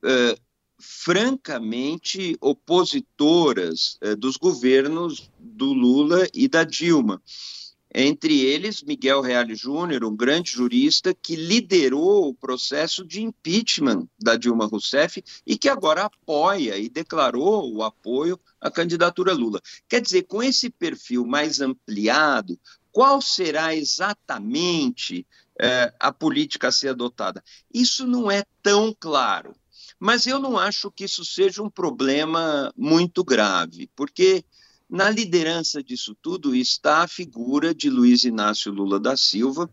é, 0.05 0.38
francamente 0.79 2.37
opositoras 2.40 3.96
é, 4.00 4.14
dos 4.14 4.37
governos 4.37 5.31
do 5.38 5.72
Lula 5.72 6.27
e 6.33 6.48
da 6.48 6.64
Dilma. 6.64 7.22
Entre 7.96 8.40
eles, 8.40 8.83
Miguel 8.83 9.20
Reale 9.20 9.54
Júnior, 9.54 10.02
um 10.04 10.16
grande 10.16 10.50
jurista 10.50 11.14
que 11.14 11.37
liderou 11.37 12.28
o 12.28 12.35
processo 12.35 13.04
de 13.07 13.22
impeachment 13.22 14.09
da 14.18 14.35
Dilma 14.35 14.66
Rousseff 14.66 15.22
e 15.46 15.57
que 15.57 15.68
agora 15.68 16.07
apoia 16.07 16.76
e 16.76 16.88
declarou 16.88 17.72
o 17.72 17.85
apoio 17.85 18.40
à 18.61 18.68
candidatura 18.68 19.33
Lula. 19.33 19.61
Quer 19.88 20.00
dizer, 20.00 20.24
com 20.24 20.42
esse 20.42 20.70
perfil 20.70 21.24
mais 21.24 21.61
ampliado, 21.61 22.59
qual 22.90 23.22
será 23.22 23.76
exatamente 23.76 25.24
é, 25.61 25.94
a 26.00 26.11
política 26.11 26.68
a 26.68 26.72
ser 26.72 26.88
adotada? 26.88 27.44
Isso 27.72 28.09
não 28.09 28.28
é 28.28 28.42
tão 28.61 28.92
claro. 28.98 29.54
Mas 30.00 30.26
eu 30.26 30.40
não 30.40 30.59
acho 30.59 30.90
que 30.90 31.04
isso 31.04 31.24
seja 31.24 31.62
um 31.62 31.70
problema 31.70 32.72
muito 32.76 33.22
grave, 33.22 33.88
porque 33.94 34.44
na 34.94 35.11
liderança 35.11 35.83
disso 35.83 36.16
tudo 36.22 36.54
está 36.54 37.02
a 37.02 37.09
figura 37.09 37.74
de 37.74 37.90
Luiz 37.90 38.22
Inácio 38.22 38.70
Lula 38.70 39.00
da 39.00 39.16
Silva, 39.16 39.68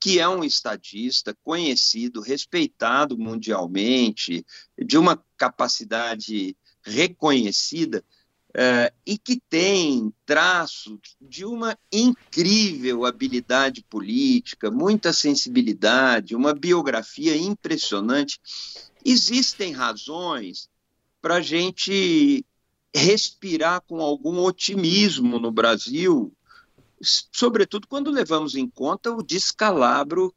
que 0.00 0.18
é 0.18 0.28
um 0.28 0.42
estadista 0.42 1.32
conhecido, 1.44 2.20
respeitado 2.20 3.16
mundialmente, 3.16 4.44
de 4.76 4.98
uma 4.98 5.22
capacidade 5.36 6.56
reconhecida 6.82 8.04
uh, 8.50 8.92
e 9.06 9.16
que 9.16 9.40
tem 9.48 10.12
traços 10.24 10.98
de 11.20 11.44
uma 11.44 11.78
incrível 11.92 13.06
habilidade 13.06 13.84
política, 13.88 14.68
muita 14.68 15.12
sensibilidade, 15.12 16.34
uma 16.34 16.52
biografia 16.52 17.36
impressionante. 17.36 18.40
Existem 19.04 19.72
razões 19.72 20.68
para 21.22 21.36
a 21.36 21.40
gente 21.40 22.44
respirar 22.94 23.82
com 23.82 24.00
algum 24.00 24.42
otimismo 24.42 25.38
no 25.38 25.50
Brasil, 25.50 26.32
sobretudo 27.00 27.86
quando 27.86 28.10
levamos 28.10 28.54
em 28.54 28.68
conta 28.68 29.12
o 29.12 29.22
descalabro 29.22 30.34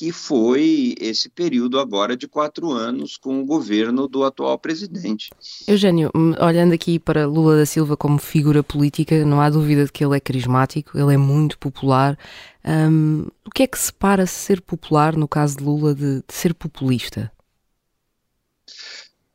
que 0.00 0.12
foi 0.12 0.94
esse 0.98 1.28
período 1.28 1.78
agora 1.78 2.16
de 2.16 2.26
quatro 2.26 2.70
anos 2.70 3.18
com 3.18 3.38
o 3.38 3.44
governo 3.44 4.08
do 4.08 4.24
atual 4.24 4.58
presidente. 4.58 5.28
Eugênio, 5.68 6.10
hum, 6.16 6.32
olhando 6.40 6.72
aqui 6.72 6.98
para 6.98 7.26
Lula 7.26 7.58
da 7.58 7.66
Silva 7.66 7.98
como 7.98 8.16
figura 8.18 8.62
política, 8.62 9.26
não 9.26 9.42
há 9.42 9.50
dúvida 9.50 9.84
de 9.84 9.92
que 9.92 10.02
ele 10.02 10.16
é 10.16 10.20
carismático, 10.20 10.96
ele 10.96 11.12
é 11.12 11.18
muito 11.18 11.58
popular. 11.58 12.18
Um, 12.64 13.26
o 13.44 13.50
que 13.50 13.62
é 13.62 13.66
que 13.66 13.78
separa 13.78 14.24
ser 14.24 14.62
popular, 14.62 15.14
no 15.14 15.28
caso 15.28 15.58
de 15.58 15.64
Lula, 15.64 15.94
de, 15.94 16.20
de 16.20 16.34
ser 16.34 16.54
populista? 16.54 17.30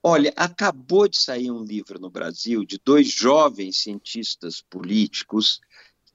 Olha, 0.08 0.32
acabou 0.36 1.08
de 1.08 1.18
sair 1.18 1.50
um 1.50 1.64
livro 1.64 2.00
no 2.00 2.12
Brasil 2.12 2.64
de 2.64 2.78
dois 2.78 3.12
jovens 3.12 3.78
cientistas 3.78 4.62
políticos, 4.62 5.60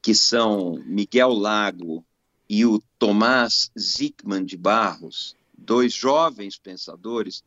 que 0.00 0.14
são 0.14 0.80
Miguel 0.86 1.32
Lago 1.32 2.06
e 2.48 2.64
o 2.64 2.80
Tomás 3.00 3.68
Zickman 3.76 4.44
de 4.44 4.56
Barros, 4.56 5.34
dois 5.58 5.92
jovens 5.92 6.56
pensadores, 6.56 7.42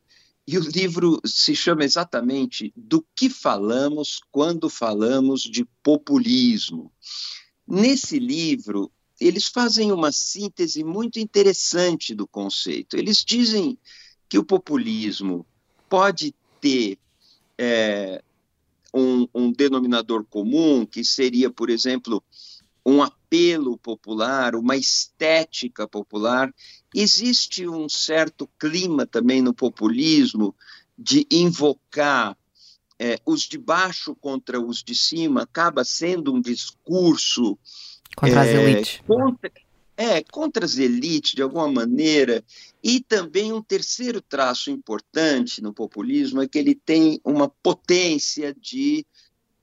e 0.46 0.58
o 0.58 0.62
livro 0.70 1.18
se 1.24 1.56
chama 1.56 1.86
exatamente 1.86 2.74
Do 2.76 3.08
que 3.16 3.30
falamos 3.30 4.20
quando 4.30 4.70
falamos 4.70 5.44
de 5.44 5.64
populismo. 5.82 6.92
Nesse 7.66 8.20
livro, 8.20 8.92
eles 9.18 9.48
fazem 9.48 9.94
uma 9.94 10.12
síntese 10.12 10.84
muito 10.84 11.20
interessante 11.20 12.14
do 12.14 12.28
conceito. 12.28 12.98
Eles 12.98 13.24
dizem 13.24 13.80
que 14.28 14.38
o 14.38 14.44
populismo 14.44 15.48
pode 15.94 16.34
ter 16.60 16.98
é, 17.56 18.20
um, 18.92 19.28
um 19.32 19.52
denominador 19.52 20.26
comum, 20.28 20.88
que 20.88 21.06
seria, 21.06 21.52
por 21.52 21.70
exemplo, 21.70 22.24
um 22.84 23.04
apelo 23.04 23.78
popular, 23.78 24.56
uma 24.56 24.76
estética 24.76 25.88
popular. 25.88 26.52
Existe 26.96 27.68
um 27.68 27.88
certo 27.88 28.50
clima 28.58 29.06
também 29.06 29.40
no 29.40 29.54
populismo 29.54 30.56
de 30.98 31.28
invocar 31.30 32.36
é, 32.98 33.20
os 33.24 33.42
de 33.42 33.60
baixo 33.60 34.16
contra 34.16 34.60
os 34.60 34.82
de 34.82 34.96
cima, 34.96 35.44
acaba 35.44 35.86
sendo 35.86 36.34
um 36.34 36.42
discurso 36.42 37.56
contra 38.16 38.44
é, 38.44 38.50
as 38.50 38.50
elites. 38.50 39.02
Contra, 39.06 39.52
é, 39.96 40.24
contra 40.24 40.66
as 40.66 40.78
elites, 40.78 41.34
de 41.34 41.42
alguma 41.42 41.68
maneira. 41.68 42.44
E 42.84 43.00
também 43.00 43.54
um 43.54 43.62
terceiro 43.62 44.22
traço 44.22 44.72
importante 44.72 45.62
no 45.62 45.74
populismo 45.74 46.42
é 46.42 46.48
que 46.48 46.58
ele 46.58 46.76
tem 46.76 47.20
uma 47.24 47.48
potência 47.48 48.54
de 48.54 49.06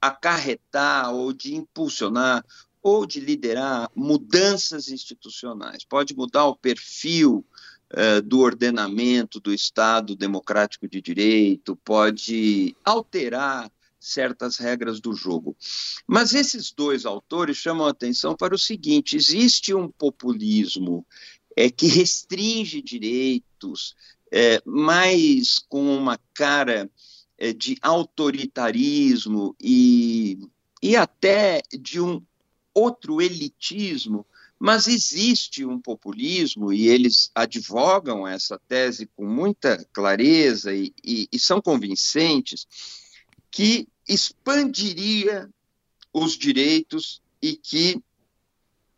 acarretar 0.01 1.12
ou 1.12 1.33
de 1.33 1.55
impulsionar 1.55 2.45
ou 2.83 3.05
de 3.05 3.21
liderar 3.21 3.90
mudanças 3.95 4.88
institucionais. 4.88 5.85
Pode 5.85 6.16
mudar 6.16 6.47
o 6.47 6.57
perfil 6.57 7.45
uh, 7.93 8.23
do 8.23 8.40
ordenamento 8.40 9.38
do 9.38 9.53
Estado 9.53 10.16
democrático 10.16 10.88
de 10.88 11.03
direito, 11.03 11.77
pode 11.77 12.75
alterar 12.83 13.71
certas 14.01 14.57
regras 14.57 15.01
do 15.01 15.13
jogo. 15.13 15.55
Mas 16.07 16.33
esses 16.33 16.73
dois 16.73 17.05
autores 17.05 17.59
chamam 17.59 17.87
a 17.87 17.91
atenção 17.91 18.35
para 18.35 18.55
o 18.55 18.59
seguinte: 18.59 19.17
existe 19.17 19.75
um 19.75 19.89
populismo 19.89 21.07
é, 21.55 21.71
que 21.71 21.87
restringe 21.87 22.81
direitos, 22.81 23.95
é, 24.33 24.63
mas 24.65 25.59
com 25.59 25.97
uma 25.97 26.19
cara 26.33 26.91
é, 27.37 27.53
de 27.53 27.77
autoritarismo 27.83 29.55
e, 29.61 30.39
e 30.83 30.97
até 30.97 31.63
de 31.79 32.01
um 32.01 32.23
outro 32.73 33.21
elitismo 33.21 34.27
Mas 34.63 34.87
existe 34.87 35.65
um 35.65 35.81
populismo, 35.81 36.71
e 36.71 36.87
eles 36.87 37.31
advogam 37.35 38.29
essa 38.29 38.61
tese 38.69 39.07
com 39.17 39.27
muita 39.27 39.83
clareza 39.91 40.75
e, 40.75 40.93
e, 41.03 41.27
e 41.33 41.39
são 41.39 41.63
convincentes, 41.63 42.67
que 43.51 43.89
expandiria 44.09 45.49
os 46.13 46.37
direitos 46.37 47.23
e 47.41 47.57
que 47.57 48.03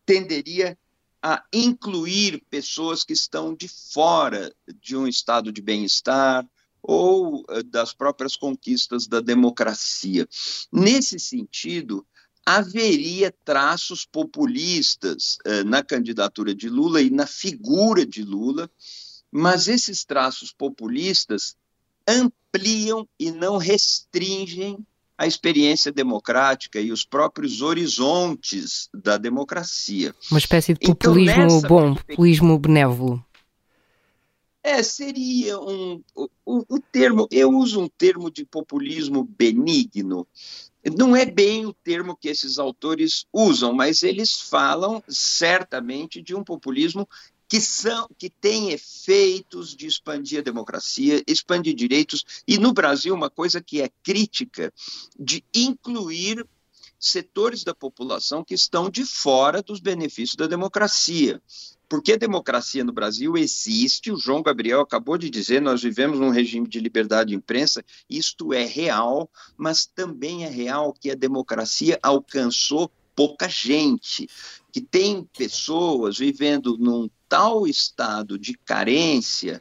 tenderia 0.05 0.77
a 1.21 1.43
incluir 1.53 2.43
pessoas 2.49 3.03
que 3.03 3.13
estão 3.13 3.55
de 3.55 3.67
fora 3.67 4.53
de 4.81 4.95
um 4.95 5.07
estado 5.07 5.51
de 5.51 5.61
bem-estar 5.61 6.45
ou 6.81 7.45
eh, 7.49 7.63
das 7.63 7.93
próprias 7.93 8.35
conquistas 8.35 9.07
da 9.07 9.21
democracia. 9.21 10.27
Nesse 10.69 11.17
sentido, 11.17 12.05
haveria 12.45 13.33
traços 13.45 14.05
populistas 14.05 15.37
eh, 15.45 15.63
na 15.63 15.81
candidatura 15.81 16.53
de 16.53 16.67
Lula 16.67 17.01
e 17.01 17.09
na 17.09 17.25
figura 17.25 18.05
de 18.05 18.21
Lula, 18.21 18.69
mas 19.31 19.69
esses 19.69 20.03
traços 20.03 20.51
populistas 20.51 21.55
ampliam 22.53 23.07
e 23.19 23.31
não 23.31 23.57
restringem 23.57 24.77
a 25.17 25.27
experiência 25.27 25.91
democrática 25.91 26.79
e 26.79 26.91
os 26.91 27.05
próprios 27.05 27.61
horizontes 27.61 28.89
da 28.93 29.17
democracia. 29.17 30.13
Uma 30.29 30.39
espécie 30.39 30.73
de 30.73 30.79
então, 30.81 30.95
populismo 30.95 31.43
então, 31.43 31.61
bom, 31.61 31.95
populismo 31.95 32.59
benévolo. 32.59 33.23
É, 34.63 34.81
seria 34.81 35.59
um, 35.59 36.01
o, 36.15 36.29
o, 36.45 36.79
termo, 36.79 37.27
eu 37.29 37.49
uso 37.49 37.81
um 37.81 37.89
termo 37.89 38.31
de 38.31 38.45
populismo 38.45 39.23
benigno, 39.37 40.25
não 40.97 41.15
é 41.15 41.25
bem 41.25 41.65
o 41.65 41.73
termo 41.73 42.15
que 42.15 42.29
esses 42.29 42.57
autores 42.57 43.25
usam, 43.31 43.73
mas 43.73 44.03
eles 44.03 44.39
falam 44.39 45.03
certamente 45.07 46.21
de 46.21 46.33
um 46.33 46.43
populismo 46.43 47.07
que, 47.53 47.61
são, 47.61 48.09
que 48.17 48.31
tem 48.31 48.71
efeitos 48.71 49.75
de 49.75 49.85
expandir 49.85 50.39
a 50.39 50.41
democracia, 50.41 51.21
expandir 51.27 51.75
direitos, 51.75 52.25
e 52.47 52.57
no 52.57 52.73
Brasil, 52.73 53.13
uma 53.13 53.29
coisa 53.29 53.61
que 53.61 53.79
é 53.79 53.91
crítica, 54.01 54.73
de 55.19 55.45
incluir 55.53 56.47
setores 56.99 57.63
da 57.63 57.75
população 57.75 58.43
que 58.43 58.55
estão 58.55 58.89
de 58.89 59.05
fora 59.05 59.61
dos 59.61 59.79
benefícios 59.79 60.35
da 60.35 60.47
democracia. 60.47 61.39
Porque 61.87 62.13
a 62.13 62.17
democracia 62.17 62.83
no 62.83 62.91
Brasil 62.91 63.37
existe, 63.37 64.11
o 64.11 64.17
João 64.17 64.41
Gabriel 64.41 64.81
acabou 64.81 65.15
de 65.15 65.29
dizer, 65.29 65.61
nós 65.61 65.83
vivemos 65.83 66.19
num 66.19 66.31
regime 66.31 66.67
de 66.67 66.79
liberdade 66.79 67.29
de 67.29 67.35
imprensa, 67.35 67.85
isto 68.09 68.51
é 68.51 68.65
real, 68.65 69.29
mas 69.55 69.85
também 69.85 70.43
é 70.43 70.49
real 70.49 70.91
que 70.91 71.11
a 71.11 71.15
democracia 71.15 71.99
alcançou 72.01 72.89
pouca 73.15 73.47
gente, 73.47 74.27
que 74.71 74.81
tem 74.81 75.23
pessoas 75.37 76.17
vivendo 76.17 76.79
num 76.79 77.07
tal 77.33 77.65
estado 77.65 78.37
de 78.37 78.53
carência 78.53 79.59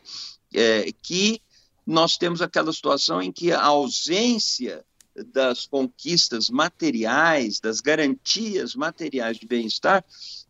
é, 0.53 0.93
que 1.03 1.41
nós 1.87 2.19
temos 2.19 2.43
aquela 2.43 2.71
situação 2.71 3.23
em 3.23 3.33
que 3.33 3.51
a 3.51 3.63
ausência 3.63 4.85
das 5.33 5.65
conquistas 5.65 6.51
materiais, 6.51 7.61
das 7.61 7.81
garantias 7.81 8.75
materiais 8.75 9.39
de 9.39 9.47
bem-estar, 9.47 10.05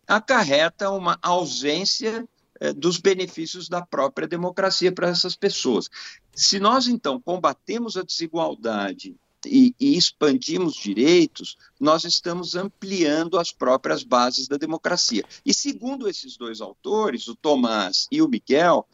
acarreta 0.05 0.91
uma 0.91 1.17
ausência 1.23 2.29
eh, 2.59 2.73
dos 2.73 2.99
benefícios 2.99 3.69
da 3.69 3.87
própria 3.87 4.27
democracia 4.27 4.91
para 4.91 5.09
essas 5.09 5.37
pessoas. 5.37 5.89
Se 6.35 6.59
nós, 6.59 6.89
então, 6.89 7.21
combatemos 7.21 7.97
a 7.97 8.03
desigualdade 8.03 9.15
e, 9.47 9.75
e, 9.79 9.97
expandimos 9.97 10.75
direitos, 10.75 11.57
nós 11.81 12.05
estamos 12.05 12.55
ampliando 12.55 13.39
as 13.39 13.53
próprias 13.53 14.03
bases 14.03 14.49
da 14.49 14.57
democracia. 14.57 15.25
E 15.45 15.53
segundo 15.53 16.09
esses 16.09 16.37
dois 16.37 16.61
autores, 16.61 17.29
o 17.29 17.35
Tomás 17.35 18.07
e 18.11 18.23
o 18.23 18.29
Miguel, 18.29 18.87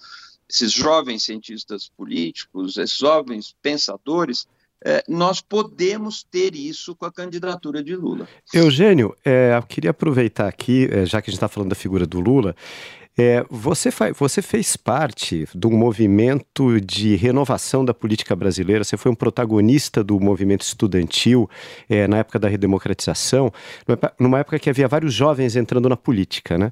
esses 0.49 0.73
jovens 0.73 1.25
cientistas 1.25 1.91
políticos, 1.97 2.77
esses 2.77 2.97
jovens 2.97 3.55
pensadores, 3.61 4.47
é, 4.85 5.03
nós 5.09 5.41
podemos 5.41 6.23
ter 6.23 6.55
isso 6.55 6.95
com 6.95 7.05
a 7.05 7.13
candidatura 7.13 7.83
de 7.83 7.97
Lula. 7.97 8.29
Eugênio, 8.55 9.15
é, 9.25 9.57
eu 9.57 9.63
queria 9.65 9.91
aproveitar 9.91 10.47
aqui, 10.47 10.89
é, 10.91 11.05
já 11.05 11.21
que 11.21 11.31
a 11.31 11.33
gente 11.33 11.39
está 11.39 11.49
falando 11.49 11.71
da 11.71 11.75
figura 11.75 12.07
do 12.07 12.21
Lula, 12.21 12.55
é, 13.19 13.45
você, 13.51 13.91
você 14.17 14.41
fez 14.41 14.77
parte 14.77 15.49
de 15.53 15.67
um 15.67 15.77
movimento 15.77 16.81
de 16.81 17.17
renovação 17.17 17.85
da 17.85 17.93
política 17.93 18.37
brasileira, 18.37 18.85
você 18.85 18.97
foi 18.97 19.11
um 19.11 19.15
protagonista 19.15 20.05
do 20.05 20.21
movimento 20.21 20.61
estudantil 20.61 21.51
é, 21.91 22.07
na 22.07 22.19
época 22.19 22.39
da 22.39 22.49
redemocratização, 22.49 23.53
numa 24.21 24.39
época 24.39 24.61
que 24.61 24.71
havia 24.71 24.87
vários 24.87 25.13
jovens 25.13 25.57
entrando 25.57 25.89
na 25.89 25.97
política. 25.97 26.57
Né? 26.57 26.71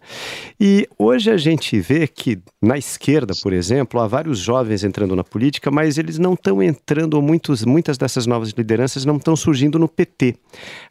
E 0.60 0.88
hoje 0.96 1.32
a 1.32 1.36
gente 1.36 1.80
vê 1.80 2.06
que 2.06 2.38
na 2.62 2.78
esquerda, 2.78 3.34
por 3.42 3.52
exemplo, 3.52 3.98
há 3.98 4.06
vários 4.06 4.38
jovens 4.38 4.84
entrando 4.84 5.16
na 5.16 5.24
política, 5.24 5.68
mas 5.72 5.98
eles 5.98 6.16
não 6.16 6.34
estão 6.34 6.62
entrando, 6.62 7.20
muitos, 7.20 7.64
muitas 7.64 7.98
dessas 7.98 8.24
novas 8.24 8.50
lideranças 8.50 9.04
não 9.04 9.16
estão 9.16 9.34
surgindo 9.34 9.80
no 9.80 9.88
PT. 9.88 10.36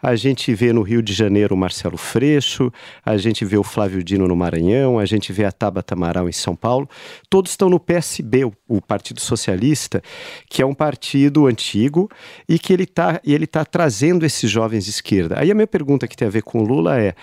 A 0.04 0.18
gente 0.18 0.54
vê 0.54 0.74
no 0.74 0.82
Rio 0.82 1.02
de 1.02 1.14
Janeiro 1.14 1.56
o 1.56 1.58
Marcelo 1.58 1.98
Freixo, 1.98 2.70
a 3.06 3.16
gente 3.16 3.46
vê 3.46 3.58
o 3.58 3.64
Flávio 3.64 4.04
Dino 4.04 4.28
no 4.28 4.36
Maranhão, 4.36 5.00
a 5.00 5.06
gente 5.06 5.32
vê 5.32 5.45
a 5.46 5.52
Tabata 5.52 5.94
Amaral 5.94 6.28
em 6.28 6.34
São 6.34 6.56
Paulo, 6.56 6.90
todos 7.30 7.52
estão 7.52 7.70
no 7.70 7.80
PSB, 7.80 8.46
o 8.68 8.82
Partido 8.82 9.20
Socialista, 9.20 10.02
que 10.50 10.62
é 10.62 10.66
um 10.66 10.74
partido 10.74 11.48
antigo 11.48 12.10
e 12.48 12.60
que 12.60 12.74
ele 12.74 12.84
está 12.84 13.22
ele 13.24 13.48
tá 13.48 13.64
trazendo 13.64 14.26
esses 14.26 14.50
jovens 14.50 14.86
de 14.86 14.92
esquerda. 14.92 15.40
Aí 15.40 15.52
a 15.52 15.56
minha 15.56 15.68
pergunta 15.68 16.08
que 16.08 16.16
tem 16.16 16.28
a 16.28 16.32
ver 16.32 16.44
com 16.44 16.60
o 16.60 16.64
Lula 16.64 17.00
é: 17.00 17.16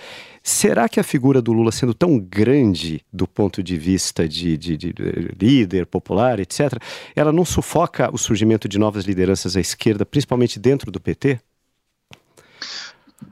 Será 0.43 0.89
que 0.89 0.99
a 0.99 1.05
figura 1.05 1.41
do 1.41 1.53
Lula, 1.53 1.71
sendo 1.71 1.95
tão 1.95 2.19
grande 2.19 3.01
do 3.13 3.29
ponto 3.29 3.63
de 3.63 3.79
vista 3.79 4.29
de, 4.29 4.57
de, 4.57 4.77
de, 4.77 4.95
líder 5.41 5.87
popular, 5.87 6.41
etc., 6.41 6.73
ela 7.15 7.33
não 7.33 7.45
sufoca 7.45 8.11
o 8.13 8.19
surgimento 8.19 8.69
de 8.69 8.77
novas 8.77 9.05
lideranças 9.05 9.57
à 9.57 9.61
esquerda, 9.61 10.05
principalmente 10.05 10.59
dentro 10.59 10.91
do 10.91 11.01
PT? 11.01 11.39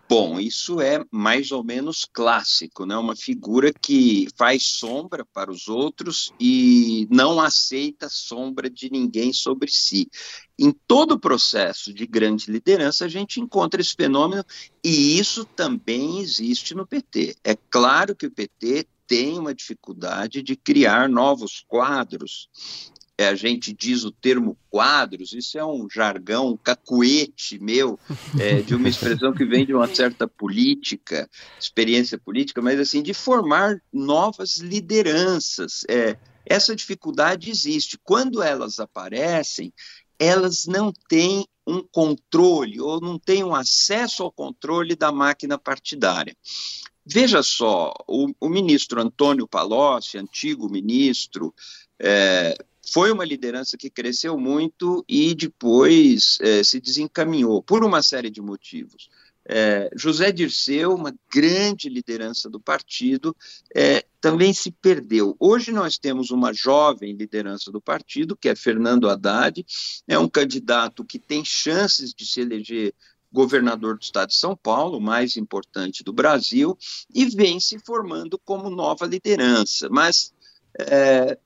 Bom, 0.08 0.40
isso 0.40 0.80
é 0.80 1.04
mais 1.10 1.52
ou 1.52 1.62
menos 1.62 2.04
clássico, 2.04 2.84
né? 2.84 2.96
Uma 2.96 3.14
figura 3.14 3.72
que 3.72 4.28
faz 4.36 4.64
sombra 4.64 5.24
para 5.32 5.50
os 5.50 5.68
outros 5.68 6.32
e 6.40 7.06
não 7.10 7.40
aceita 7.40 8.08
sombra 8.08 8.68
de 8.68 8.90
ninguém 8.90 9.32
sobre 9.32 9.70
si. 9.70 10.08
Em 10.58 10.72
todo 10.72 11.12
o 11.12 11.20
processo 11.20 11.94
de 11.94 12.06
grande 12.06 12.50
liderança, 12.50 13.04
a 13.04 13.08
gente 13.08 13.40
encontra 13.40 13.80
esse 13.80 13.94
fenômeno 13.94 14.44
e 14.84 15.18
isso 15.18 15.44
também 15.44 16.18
existe 16.18 16.74
no 16.74 16.86
PT. 16.86 17.36
É 17.44 17.56
claro 17.70 18.14
que 18.16 18.26
o 18.26 18.30
PT 18.30 18.86
tem 19.06 19.38
uma 19.38 19.54
dificuldade 19.54 20.42
de 20.42 20.54
criar 20.54 21.08
novos 21.08 21.64
quadros 21.66 22.48
a 23.28 23.34
gente 23.34 23.72
diz 23.72 24.04
o 24.04 24.10
termo 24.10 24.56
quadros, 24.70 25.32
isso 25.32 25.58
é 25.58 25.64
um 25.64 25.88
jargão, 25.90 26.50
um 26.50 26.56
cacuete 26.56 27.58
meu, 27.58 27.98
é, 28.38 28.62
de 28.62 28.74
uma 28.74 28.88
expressão 28.88 29.32
que 29.32 29.44
vem 29.44 29.66
de 29.66 29.74
uma 29.74 29.92
certa 29.92 30.26
política, 30.26 31.28
experiência 31.60 32.18
política, 32.18 32.62
mas 32.62 32.78
assim, 32.78 33.02
de 33.02 33.12
formar 33.12 33.80
novas 33.92 34.58
lideranças. 34.58 35.84
É, 35.88 36.16
essa 36.46 36.74
dificuldade 36.74 37.50
existe. 37.50 37.98
Quando 38.02 38.42
elas 38.42 38.78
aparecem, 38.78 39.72
elas 40.18 40.66
não 40.66 40.92
têm 41.08 41.46
um 41.66 41.82
controle 41.82 42.80
ou 42.80 43.00
não 43.00 43.18
têm 43.18 43.44
um 43.44 43.54
acesso 43.54 44.22
ao 44.22 44.32
controle 44.32 44.96
da 44.96 45.12
máquina 45.12 45.58
partidária. 45.58 46.36
Veja 47.04 47.42
só, 47.42 47.92
o, 48.06 48.32
o 48.40 48.48
ministro 48.48 49.00
Antônio 49.00 49.48
Palocci, 49.48 50.18
antigo 50.18 50.70
ministro, 50.70 51.54
é, 51.98 52.54
foi 52.86 53.12
uma 53.12 53.24
liderança 53.24 53.76
que 53.76 53.90
cresceu 53.90 54.38
muito 54.38 55.04
e 55.08 55.34
depois 55.34 56.38
é, 56.40 56.64
se 56.64 56.80
desencaminhou 56.80 57.62
por 57.62 57.84
uma 57.84 58.02
série 58.02 58.30
de 58.30 58.40
motivos. 58.40 59.08
É, 59.52 59.90
José 59.96 60.30
Dirceu, 60.30 60.94
uma 60.94 61.14
grande 61.32 61.88
liderança 61.88 62.48
do 62.48 62.60
partido, 62.60 63.36
é, 63.74 64.04
também 64.20 64.52
se 64.52 64.70
perdeu. 64.70 65.34
Hoje 65.40 65.72
nós 65.72 65.98
temos 65.98 66.30
uma 66.30 66.52
jovem 66.52 67.14
liderança 67.14 67.70
do 67.70 67.80
partido, 67.80 68.36
que 68.36 68.48
é 68.48 68.54
Fernando 68.54 69.08
Haddad, 69.08 69.64
é 70.06 70.18
um 70.18 70.28
candidato 70.28 71.04
que 71.04 71.18
tem 71.18 71.44
chances 71.44 72.14
de 72.14 72.26
se 72.26 72.40
eleger 72.40 72.94
governador 73.32 73.96
do 73.96 74.02
estado 74.02 74.28
de 74.28 74.36
São 74.36 74.56
Paulo, 74.56 74.98
o 74.98 75.00
mais 75.00 75.36
importante 75.36 76.02
do 76.02 76.12
Brasil, 76.12 76.76
e 77.12 77.24
vem 77.26 77.60
se 77.60 77.78
formando 77.78 78.38
como 78.38 78.68
nova 78.68 79.06
liderança. 79.06 79.88
Mas 79.88 80.32
é, 80.78 81.38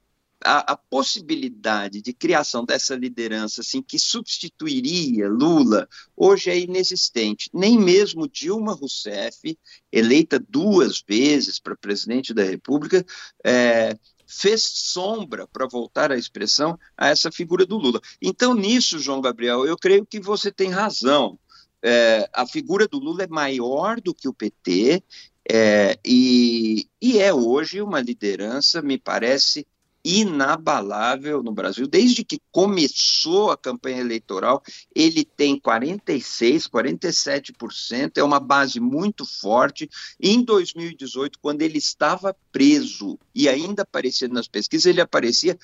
a, 0.44 0.72
a, 0.72 0.76
possibilidade 0.76 2.02
de 2.02 2.12
criação 2.12 2.64
dessa 2.64 2.94
liderança 2.94 3.62
assim 3.62 3.82
que 3.82 3.98
substituiria 3.98 5.28
Lula 5.28 5.88
hoje 6.14 6.50
é 6.50 6.58
inexistente. 6.58 7.48
Nem 7.52 7.78
mesmo 7.78 8.28
Dilma 8.28 8.74
Rousseff, 8.74 9.58
eleita 9.90 10.38
duas 10.38 11.02
vezes 11.06 11.58
para 11.58 11.74
presidente 11.74 12.34
da 12.34 12.44
República, 12.44 13.04
é, 13.42 13.96
fez 14.26 14.62
sombra, 14.62 15.46
para 15.46 15.66
voltar 15.66 16.12
à 16.12 16.16
expressão, 16.16 16.78
a 16.96 17.08
essa 17.08 17.30
figura 17.32 17.64
do 17.64 17.78
Lula. 17.78 18.00
Então, 18.20 18.54
nisso, 18.54 18.98
João 18.98 19.20
Gabriel, 19.20 19.64
eu 19.64 19.76
creio 19.76 20.04
que 20.04 20.20
você 20.20 20.50
tem 20.52 20.70
razão. 20.70 21.38
É, 21.82 22.28
a 22.32 22.46
figura 22.46 22.88
do 22.88 22.98
Lula 22.98 23.24
é 23.24 23.28
maior 23.28 24.00
do 24.00 24.14
que 24.14 24.28
o 24.28 24.34
PT 24.34 25.02
É, 25.46 25.98
e, 26.02 26.88
e 27.02 27.18
é 27.18 27.32
hoje 27.32 27.82
uma 27.82 28.00
liderança, 28.00 28.80
me 28.80 28.96
parece, 28.96 29.66
inabalável 30.04 31.42
no 31.42 31.52
Brasil. 31.52 31.86
Desde 31.86 32.22
que 32.22 32.38
começou 32.52 33.50
a 33.50 33.56
campanha 33.56 34.00
eleitoral, 34.00 34.62
ele 34.94 35.24
tem 35.24 35.58
46, 35.58 36.68
47%, 36.68 38.18
é 38.18 38.22
uma 38.22 38.38
base 38.38 38.78
muito 38.78 39.24
forte. 39.24 39.88
Em 40.20 40.42
2018, 40.42 41.38
quando 41.40 41.62
ele 41.62 41.78
estava 41.78 42.36
preso 42.52 43.18
e 43.34 43.48
ainda 43.48 43.82
aparecia 43.82 44.28
nas 44.28 44.46
pesquisas, 44.46 44.86
ele 44.86 45.00
aparecia, 45.00 45.58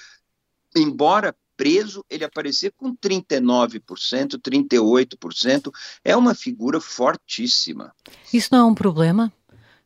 embora 0.75 1.37
preso, 1.55 2.03
ele 2.09 2.25
aparecia 2.25 2.71
com 2.71 2.97
39%, 2.97 4.41
38%. 4.41 5.71
É 6.03 6.17
uma 6.17 6.35
figura 6.35 6.81
fortíssima. 6.81 7.93
Isso 8.33 8.49
não 8.53 8.61
é 8.61 8.65
um 8.65 8.75
problema? 8.75 9.31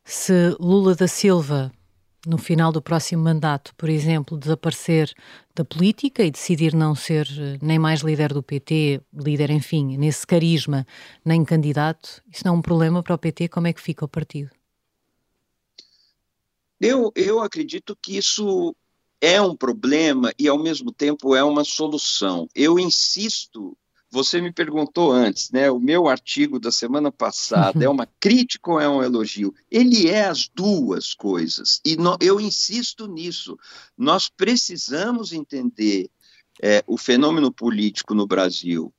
Se 0.04 0.54
Lula 0.60 0.94
da 0.94 1.08
Silva 1.08 1.72
no 2.26 2.38
final 2.38 2.72
do 2.72 2.82
próximo 2.82 3.22
mandato, 3.22 3.74
por 3.76 3.88
exemplo, 3.88 4.38
desaparecer 4.38 5.12
da 5.54 5.64
política 5.64 6.24
e 6.24 6.30
decidir 6.30 6.74
não 6.74 6.94
ser 6.94 7.26
eh, 7.38 7.58
nem 7.62 7.78
mais 7.78 8.00
líder 8.00 8.32
do 8.32 8.42
PT, 8.42 9.00
líder, 9.12 9.50
enfim, 9.50 9.96
nesse 9.96 10.26
carisma, 10.26 10.86
nem 11.24 11.44
candidato, 11.44 12.22
isso 12.32 12.42
não 12.44 12.54
é 12.54 12.58
um 12.58 12.62
problema 12.62 13.02
para 13.02 13.14
o 13.14 13.18
PT? 13.18 13.48
Como 13.48 13.66
é 13.66 13.72
que 13.72 13.80
fica 13.80 14.04
o 14.04 14.08
partido? 14.08 14.50
Eu, 16.80 17.12
eu 17.14 17.40
acredito 17.40 17.96
que 18.00 18.16
isso 18.16 18.74
é 19.20 19.40
um 19.40 19.56
problema 19.56 20.32
e, 20.38 20.48
ao 20.48 20.58
mesmo 20.58 20.92
tempo, 20.92 21.34
é 21.34 21.42
uma 21.42 21.64
solução. 21.64 22.48
Eu 22.54 22.78
insisto 22.78 23.76
você 24.14 24.40
me 24.40 24.52
perguntou 24.52 25.10
antes, 25.10 25.50
né? 25.50 25.68
O 25.68 25.80
meu 25.80 26.06
artigo 26.06 26.60
da 26.60 26.70
semana 26.70 27.10
passada 27.10 27.84
é 27.84 27.88
uma 27.88 28.06
crítica 28.20 28.70
ou 28.70 28.80
é 28.80 28.88
um 28.88 29.02
elogio? 29.02 29.52
Ele 29.68 30.08
é 30.08 30.26
as 30.26 30.46
duas 30.46 31.14
coisas. 31.14 31.80
E 31.84 31.96
no, 31.96 32.16
eu 32.20 32.40
insisto 32.40 33.08
nisso. 33.08 33.58
Nós 33.98 34.28
precisamos 34.28 35.32
entender 35.32 36.08
é, 36.62 36.84
o 36.86 36.96
fenômeno 36.96 37.50
político 37.50 38.14
no 38.14 38.24
Brasil 38.24 38.94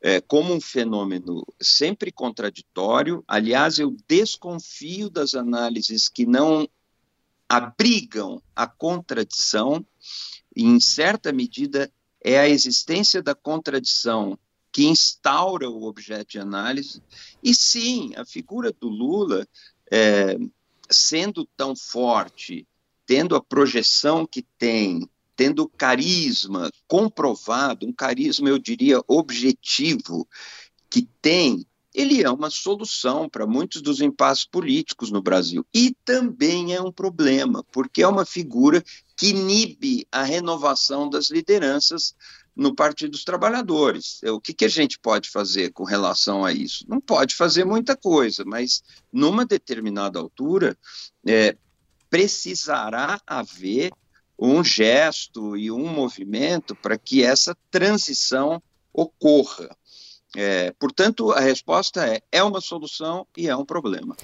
é, 0.00 0.20
como 0.20 0.52
um 0.52 0.60
fenômeno 0.60 1.46
sempre 1.62 2.10
contraditório. 2.10 3.22
Aliás, 3.28 3.78
eu 3.78 3.96
desconfio 4.08 5.08
das 5.08 5.36
análises 5.36 6.08
que 6.08 6.26
não 6.26 6.68
abrigam 7.48 8.42
a 8.54 8.66
contradição. 8.66 9.86
E, 10.56 10.64
em 10.64 10.80
certa 10.80 11.32
medida, 11.32 11.88
é 12.20 12.40
a 12.40 12.48
existência 12.48 13.22
da 13.22 13.32
contradição 13.32 14.36
que 14.76 14.84
instaura 14.84 15.70
o 15.70 15.84
objeto 15.84 16.32
de 16.32 16.38
análise. 16.38 17.02
E 17.42 17.54
sim, 17.54 18.12
a 18.14 18.26
figura 18.26 18.70
do 18.78 18.90
Lula, 18.90 19.48
é, 19.90 20.36
sendo 20.90 21.48
tão 21.56 21.74
forte, 21.74 22.68
tendo 23.06 23.34
a 23.34 23.42
projeção 23.42 24.26
que 24.26 24.42
tem, 24.58 25.08
tendo 25.34 25.66
carisma 25.66 26.70
comprovado, 26.86 27.86
um 27.86 27.92
carisma, 27.92 28.50
eu 28.50 28.58
diria, 28.58 29.00
objetivo, 29.08 30.28
que 30.90 31.08
tem, 31.22 31.66
ele 31.94 32.22
é 32.22 32.28
uma 32.30 32.50
solução 32.50 33.30
para 33.30 33.46
muitos 33.46 33.80
dos 33.80 34.02
impasses 34.02 34.44
políticos 34.44 35.10
no 35.10 35.22
Brasil. 35.22 35.64
E 35.72 35.96
também 36.04 36.74
é 36.74 36.82
um 36.82 36.92
problema, 36.92 37.64
porque 37.72 38.02
é 38.02 38.08
uma 38.08 38.26
figura 38.26 38.84
que 39.16 39.28
inibe 39.28 40.06
a 40.12 40.22
renovação 40.22 41.08
das 41.08 41.30
lideranças 41.30 42.14
no 42.56 42.74
Partido 42.74 43.10
dos 43.10 43.24
Trabalhadores. 43.24 44.20
É, 44.24 44.30
o 44.30 44.40
que, 44.40 44.54
que 44.54 44.64
a 44.64 44.68
gente 44.68 44.98
pode 44.98 45.28
fazer 45.28 45.72
com 45.72 45.84
relação 45.84 46.44
a 46.44 46.52
isso? 46.52 46.84
Não 46.88 47.00
pode 47.00 47.34
fazer 47.34 47.64
muita 47.64 47.94
coisa, 47.94 48.44
mas 48.46 48.82
numa 49.12 49.44
determinada 49.44 50.18
altura 50.18 50.76
é, 51.26 51.56
precisará 52.08 53.20
haver 53.26 53.92
um 54.38 54.64
gesto 54.64 55.56
e 55.56 55.70
um 55.70 55.86
movimento 55.86 56.74
para 56.74 56.96
que 56.96 57.22
essa 57.22 57.56
transição 57.70 58.62
ocorra. 58.92 59.68
É, 60.34 60.72
portanto, 60.72 61.32
a 61.32 61.40
resposta 61.40 62.06
é: 62.06 62.20
é 62.32 62.42
uma 62.42 62.60
solução 62.60 63.26
e 63.36 63.48
é 63.48 63.56
um 63.56 63.64
problema. 63.64 64.16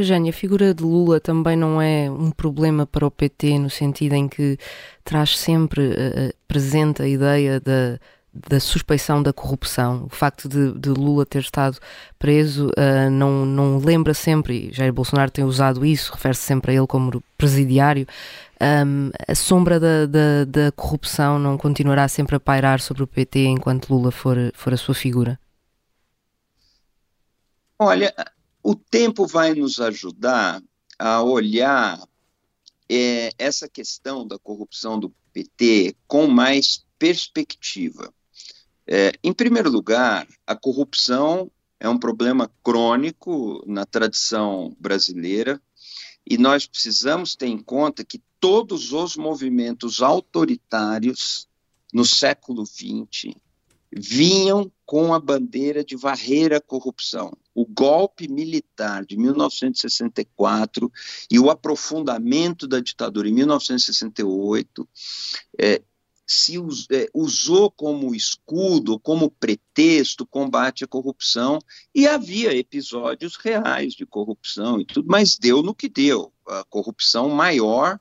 Eugénia, 0.00 0.30
a 0.30 0.32
figura 0.32 0.74
de 0.74 0.82
Lula 0.82 1.20
também 1.20 1.56
não 1.56 1.80
é 1.80 2.10
um 2.10 2.30
problema 2.30 2.86
para 2.86 3.06
o 3.06 3.10
PT, 3.10 3.58
no 3.58 3.70
sentido 3.70 4.14
em 4.14 4.28
que 4.28 4.58
traz 5.04 5.38
sempre 5.38 5.88
uh, 5.88 6.34
presente 6.46 7.02
a 7.02 7.08
ideia 7.08 7.60
da, 7.60 7.98
da 8.32 8.60
suspeição 8.60 9.22
da 9.22 9.32
corrupção. 9.32 10.04
O 10.06 10.08
facto 10.08 10.48
de, 10.48 10.72
de 10.72 10.90
Lula 10.90 11.26
ter 11.26 11.40
estado 11.40 11.78
preso 12.18 12.68
uh, 12.68 13.10
não, 13.10 13.44
não 13.44 13.78
lembra 13.78 14.14
sempre, 14.14 14.68
e 14.68 14.72
Jair 14.72 14.92
Bolsonaro 14.92 15.30
tem 15.30 15.44
usado 15.44 15.84
isso, 15.84 16.12
refere-se 16.12 16.42
sempre 16.42 16.72
a 16.72 16.74
ele 16.76 16.86
como 16.86 17.22
presidiário, 17.36 18.06
um, 18.60 19.10
a 19.26 19.34
sombra 19.34 19.78
da, 19.78 20.06
da, 20.06 20.44
da, 20.44 20.72
corrupção 20.72 21.38
não 21.38 21.56
continuará 21.56 22.08
sempre 22.08 22.34
a 22.34 22.40
pairar 22.40 22.80
sobre 22.80 23.04
o 23.04 23.06
PT 23.06 23.46
enquanto 23.46 23.88
Lula 23.90 24.10
for, 24.10 24.36
for 24.52 24.74
a 24.74 24.76
sua 24.76 24.94
figura? 24.94 25.38
Olha, 27.78 28.12
o 28.62 28.74
tempo 28.74 29.26
vai 29.26 29.54
nos 29.54 29.80
ajudar 29.80 30.62
a 30.98 31.22
olhar 31.22 32.00
é, 32.88 33.30
essa 33.38 33.68
questão 33.68 34.26
da 34.26 34.38
corrupção 34.38 34.98
do 34.98 35.14
PT 35.32 35.96
com 36.06 36.26
mais 36.26 36.84
perspectiva. 36.98 38.12
É, 38.86 39.12
em 39.22 39.32
primeiro 39.32 39.70
lugar, 39.70 40.26
a 40.46 40.56
corrupção 40.56 41.50
é 41.78 41.88
um 41.88 41.98
problema 41.98 42.50
crônico 42.62 43.62
na 43.66 43.84
tradição 43.84 44.74
brasileira 44.80 45.60
e 46.28 46.36
nós 46.36 46.66
precisamos 46.66 47.36
ter 47.36 47.46
em 47.46 47.58
conta 47.58 48.04
que 48.04 48.22
todos 48.40 48.92
os 48.92 49.16
movimentos 49.16 50.02
autoritários 50.02 51.48
no 51.92 52.04
século 52.04 52.66
XX 52.66 53.34
vinham 53.90 54.70
com 54.84 55.14
a 55.14 55.20
bandeira 55.20 55.84
de 55.84 55.96
varrer 55.96 56.52
a 56.52 56.60
corrupção. 56.60 57.32
O 57.60 57.66
golpe 57.66 58.28
militar 58.28 59.04
de 59.04 59.16
1964 59.16 60.92
e 61.28 61.40
o 61.40 61.50
aprofundamento 61.50 62.68
da 62.68 62.78
ditadura 62.78 63.28
em 63.28 63.32
1968 63.32 64.88
é, 65.60 65.82
se 66.24 66.56
us, 66.56 66.86
é, 66.88 67.08
usou 67.12 67.68
como 67.68 68.14
escudo, 68.14 69.00
como 69.00 69.28
pretexto, 69.28 70.24
combate 70.24 70.84
à 70.84 70.86
corrupção, 70.86 71.58
e 71.92 72.06
havia 72.06 72.56
episódios 72.56 73.34
reais 73.34 73.92
de 73.92 74.06
corrupção 74.06 74.80
e 74.80 74.84
tudo, 74.84 75.08
mas 75.10 75.36
deu 75.36 75.60
no 75.60 75.74
que 75.74 75.88
deu. 75.88 76.32
A 76.46 76.62
corrupção 76.62 77.28
maior 77.28 77.98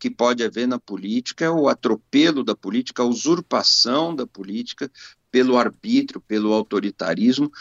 que 0.00 0.10
pode 0.10 0.42
haver 0.42 0.66
na 0.66 0.80
política 0.80 1.44
é 1.44 1.50
o 1.50 1.68
atropelo 1.68 2.42
da 2.42 2.56
política, 2.56 3.04
a 3.04 3.06
usurpação 3.06 4.14
da 4.14 4.26
política 4.26 4.90
pelo 5.30 5.58
arbítrio, 5.58 6.20
pelo 6.20 6.52
autoritarismo, 6.52 7.52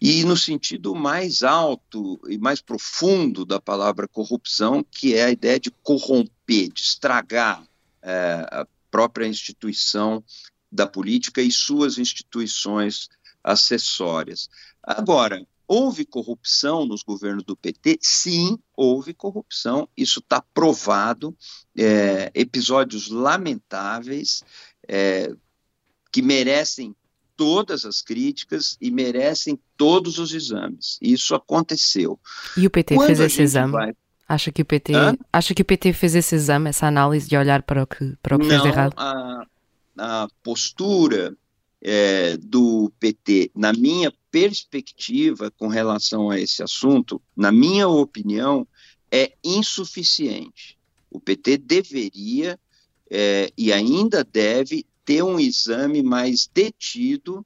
e 0.00 0.24
no 0.24 0.36
sentido 0.36 0.94
mais 0.94 1.42
alto 1.42 2.20
e 2.28 2.38
mais 2.38 2.60
profundo 2.60 3.44
da 3.44 3.60
palavra 3.60 4.06
corrupção, 4.06 4.84
que 4.90 5.14
é 5.14 5.24
a 5.24 5.30
ideia 5.30 5.58
de 5.58 5.70
corromper, 5.82 6.72
de 6.72 6.80
estragar 6.80 7.66
é, 8.02 8.46
a 8.50 8.66
própria 8.90 9.26
instituição 9.26 10.22
da 10.70 10.86
política 10.86 11.40
e 11.40 11.50
suas 11.50 11.98
instituições 11.98 13.08
acessórias. 13.42 14.48
Agora, 14.82 15.46
houve 15.66 16.04
corrupção 16.04 16.84
nos 16.86 17.02
governos 17.02 17.44
do 17.44 17.56
PT? 17.56 17.98
Sim, 18.00 18.58
houve 18.76 19.14
corrupção, 19.14 19.88
isso 19.96 20.20
está 20.20 20.42
provado, 20.52 21.36
é, 21.76 22.30
episódios 22.34 23.08
lamentáveis, 23.08 24.42
é, 24.86 25.34
que 26.12 26.22
merecem 26.22 26.94
todas 27.36 27.84
as 27.84 28.00
críticas 28.00 28.76
e 28.80 28.90
merecem 28.90 29.58
todos 29.76 30.18
os 30.18 30.32
exames. 30.32 30.98
Isso 31.00 31.34
aconteceu. 31.34 32.18
E 32.56 32.66
o 32.66 32.70
PT 32.70 32.94
Quando 32.94 33.06
fez 33.06 33.20
esse 33.20 33.42
exame? 33.42 33.72
Vai... 33.72 33.94
Acha 34.28 34.50
que 34.50 34.62
o 34.62 34.64
PT 34.64 34.92
acha 35.32 35.54
que 35.54 35.62
o 35.62 35.64
PT 35.64 35.92
fez 35.92 36.14
esse 36.14 36.34
exame, 36.34 36.70
essa 36.70 36.86
análise 36.86 37.28
de 37.28 37.36
olhar 37.36 37.62
para 37.62 37.82
o 37.82 37.86
que 37.86 38.16
para 38.22 38.36
o 38.36 38.38
que 38.38 38.46
Não, 38.46 38.62
fez 38.62 38.64
errado? 38.64 38.94
A, 38.96 39.46
a 39.98 40.28
postura 40.42 41.36
é, 41.82 42.38
do 42.38 42.90
PT, 42.98 43.50
na 43.54 43.72
minha 43.74 44.12
perspectiva 44.30 45.50
com 45.50 45.68
relação 45.68 46.30
a 46.30 46.40
esse 46.40 46.62
assunto, 46.62 47.20
na 47.36 47.52
minha 47.52 47.86
opinião, 47.86 48.66
é 49.10 49.32
insuficiente. 49.44 50.78
O 51.10 51.20
PT 51.20 51.58
deveria 51.58 52.58
é, 53.10 53.52
e 53.56 53.72
ainda 53.72 54.24
deve 54.24 54.86
ter 55.04 55.22
um 55.22 55.38
exame 55.38 56.02
mais 56.02 56.48
detido 56.52 57.44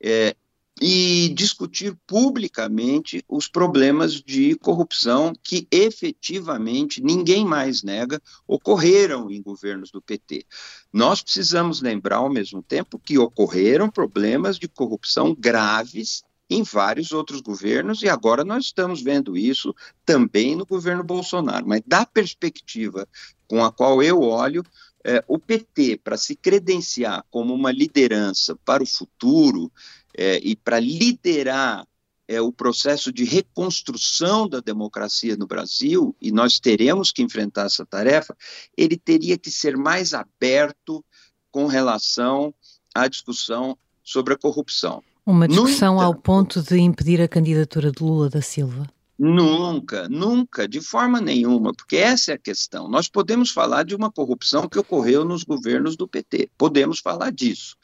é, 0.00 0.36
e 0.80 1.28
discutir 1.34 1.96
publicamente 2.06 3.24
os 3.28 3.48
problemas 3.48 4.14
de 4.14 4.54
corrupção 4.56 5.32
que 5.42 5.66
efetivamente 5.70 7.02
ninguém 7.02 7.44
mais 7.44 7.82
nega 7.82 8.22
ocorreram 8.46 9.30
em 9.30 9.42
governos 9.42 9.90
do 9.90 10.00
PT. 10.00 10.46
Nós 10.92 11.22
precisamos 11.22 11.82
lembrar 11.82 12.18
ao 12.18 12.30
mesmo 12.30 12.62
tempo 12.62 12.98
que 12.98 13.18
ocorreram 13.18 13.90
problemas 13.90 14.58
de 14.58 14.68
corrupção 14.68 15.34
graves 15.34 16.22
em 16.50 16.62
vários 16.62 17.12
outros 17.12 17.42
governos, 17.42 18.02
e 18.02 18.08
agora 18.08 18.42
nós 18.42 18.66
estamos 18.66 19.02
vendo 19.02 19.36
isso 19.36 19.74
também 20.04 20.56
no 20.56 20.64
governo 20.64 21.04
Bolsonaro. 21.04 21.66
Mas 21.68 21.82
da 21.86 22.06
perspectiva 22.06 23.06
com 23.46 23.62
a 23.62 23.70
qual 23.70 24.02
eu 24.02 24.22
olho, 24.22 24.62
é, 25.04 25.22
o 25.26 25.38
PT, 25.38 26.00
para 26.02 26.16
se 26.16 26.34
credenciar 26.34 27.24
como 27.30 27.54
uma 27.54 27.70
liderança 27.70 28.56
para 28.64 28.82
o 28.82 28.86
futuro 28.86 29.70
é, 30.16 30.38
e 30.38 30.56
para 30.56 30.80
liderar 30.80 31.86
é, 32.26 32.40
o 32.40 32.52
processo 32.52 33.10
de 33.12 33.24
reconstrução 33.24 34.48
da 34.48 34.60
democracia 34.60 35.36
no 35.36 35.46
Brasil, 35.46 36.14
e 36.20 36.30
nós 36.30 36.60
teremos 36.60 37.10
que 37.10 37.22
enfrentar 37.22 37.66
essa 37.66 37.86
tarefa, 37.86 38.36
ele 38.76 38.96
teria 38.96 39.38
que 39.38 39.50
ser 39.50 39.76
mais 39.76 40.12
aberto 40.12 41.02
com 41.50 41.66
relação 41.66 42.52
à 42.94 43.08
discussão 43.08 43.78
sobre 44.02 44.34
a 44.34 44.38
corrupção. 44.38 45.02
Uma 45.24 45.48
discussão 45.48 45.96
entanto, 45.96 46.06
ao 46.06 46.14
ponto 46.14 46.62
de 46.62 46.78
impedir 46.78 47.20
a 47.20 47.28
candidatura 47.28 47.90
de 47.90 48.02
Lula 48.02 48.28
da 48.28 48.42
Silva? 48.42 48.88
Nunca, 49.18 50.08
nunca, 50.08 50.68
de 50.68 50.80
forma 50.80 51.20
nenhuma, 51.20 51.72
porque 51.72 51.96
essa 51.96 52.30
é 52.30 52.34
a 52.34 52.38
questão. 52.38 52.88
Nós 52.88 53.08
podemos 53.08 53.50
falar 53.50 53.82
de 53.82 53.96
uma 53.96 54.12
corrupção 54.12 54.68
que 54.68 54.78
ocorreu 54.78 55.24
nos 55.24 55.42
governos 55.42 55.96
do 55.96 56.06
PT, 56.06 56.50
podemos 56.56 57.00
falar 57.00 57.32
disso. 57.32 57.76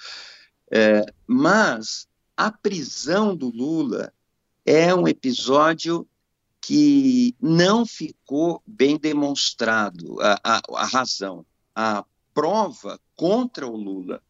É, 0.70 1.04
mas 1.26 2.06
a 2.36 2.52
prisão 2.52 3.34
do 3.34 3.48
Lula 3.48 4.12
é 4.64 4.94
um 4.94 5.08
episódio 5.08 6.06
que 6.60 7.34
não 7.40 7.84
ficou 7.84 8.62
bem 8.64 8.96
demonstrado 8.96 10.20
a, 10.20 10.40
a, 10.42 10.62
a 10.76 10.86
razão. 10.86 11.44
A 11.74 12.04
prova 12.32 12.98
contra 13.16 13.66
o 13.66 13.76
Lula 13.76 14.22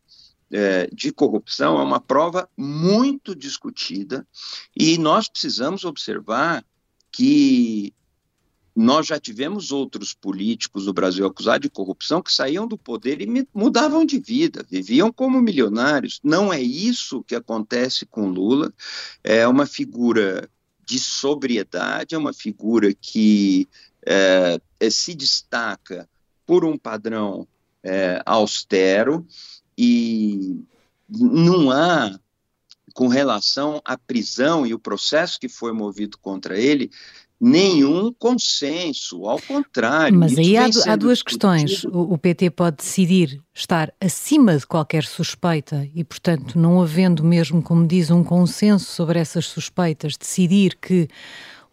é, 0.51 0.89
de 0.93 1.13
corrupção 1.13 1.79
é 1.79 1.83
uma 1.83 2.01
prova 2.01 2.49
muito 2.57 3.35
discutida 3.35 4.27
e 4.75 4.99
nós 4.99 5.29
precisamos 5.29 5.85
observar 5.85 6.65
que 7.15 7.95
nós 8.75 9.07
já 9.07 9.21
tivemos 9.21 9.71
outros 9.71 10.13
políticos 10.13 10.87
no 10.87 10.93
Brasil 10.93 11.25
acusados 11.25 11.61
de 11.61 11.71
corrupção 11.71 12.21
que 12.21 12.33
saíam 12.33 12.67
do 12.67 12.77
poder 12.77 13.21
e 13.21 13.47
mudavam 13.55 14.05
de 14.05 14.19
vida, 14.19 14.67
viviam 14.69 15.13
como 15.13 15.41
milionários. 15.41 16.19
Não 16.25 16.53
é 16.53 16.61
isso 16.61 17.23
que 17.23 17.37
acontece 17.37 18.05
com 18.05 18.29
Lula. 18.29 18.75
É 19.23 19.47
uma 19.47 19.65
figura 19.65 20.51
de 20.85 20.99
sobriedade, 20.99 22.17
é 22.17 22.19
uma 22.19 22.33
figura 22.33 22.93
que 22.93 23.69
é, 24.05 24.61
é 24.81 24.91
se 24.91 25.15
destaca 25.15 26.09
por 26.45 26.65
um 26.65 26.77
padrão 26.77 27.47
é, 27.81 28.21
austero 28.27 29.25
e 29.79 30.65
não 31.09 31.71
há, 31.71 32.19
com 32.95 33.09
relação 33.09 33.83
à 33.85 33.99
prisão 33.99 34.65
e 34.65 34.73
o 34.73 34.79
processo 34.79 35.39
que 35.39 35.49
foi 35.49 35.73
movido 35.73 36.17
contra 36.17 36.59
ele, 36.59 36.91
nenhum 37.41 38.13
consenso, 38.13 39.27
ao 39.27 39.41
contrário. 39.43 40.17
Mas 40.17 40.39
aí 40.39 40.57
há, 40.57 40.67
há, 40.87 40.97
duas 40.97 41.21
questões. 41.21 41.85
O, 41.85 42.15
o, 42.15 42.17
PT 42.17 42.51
pode 42.51 42.77
decidir 42.77 43.43
estar 43.53 43.93
acima 44.01 44.57
de 44.57 44.67
qualquer 44.67 45.05
suspeita 45.05 45.87
e, 45.93 46.05
portanto, 46.05 46.59
não 46.59 46.81
havendo 46.81 47.25
mesmo, 47.25 47.61
como 47.61 47.87
diz, 47.87 48.11
um 48.11 48.23
consenso 48.23 48.87
sobre 48.87 49.19
essas 49.19 49.47
suspeitas, 49.47 50.17
decidir 50.17 50.79
que 50.81 51.09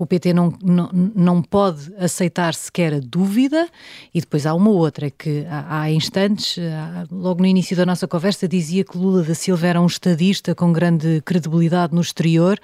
o 0.02 0.06
PT 0.08 0.34
não, 0.34 0.52
não, 0.64 0.90
não 1.16 1.42
pode 1.44 1.94
aceitar 1.96 2.56
sequer 2.56 2.96
a 2.96 3.00
dúvida, 3.00 3.70
e 4.12 4.20
depois 4.20 4.48
há 4.48 4.54
uma 4.56 4.72
outra, 4.72 5.12
que 5.12 5.46
há, 5.48 5.82
há 5.82 5.92
instantes, 5.92 6.58
há, 6.58 7.06
logo 7.12 7.40
no 7.40 7.46
início 7.46 7.78
da 7.78 7.86
nossa 7.86 8.08
conversa, 8.08 8.48
dizia 8.48 8.84
que 8.84 8.98
Lula 8.98 9.22
da 9.22 9.36
Silva 9.36 9.68
era 9.68 9.80
um 9.80 9.86
estadista 9.86 10.56
com 10.56 10.74
grande 10.74 11.22
credibilidade 11.22 11.94
no 11.94 12.02
exterior, 12.02 12.60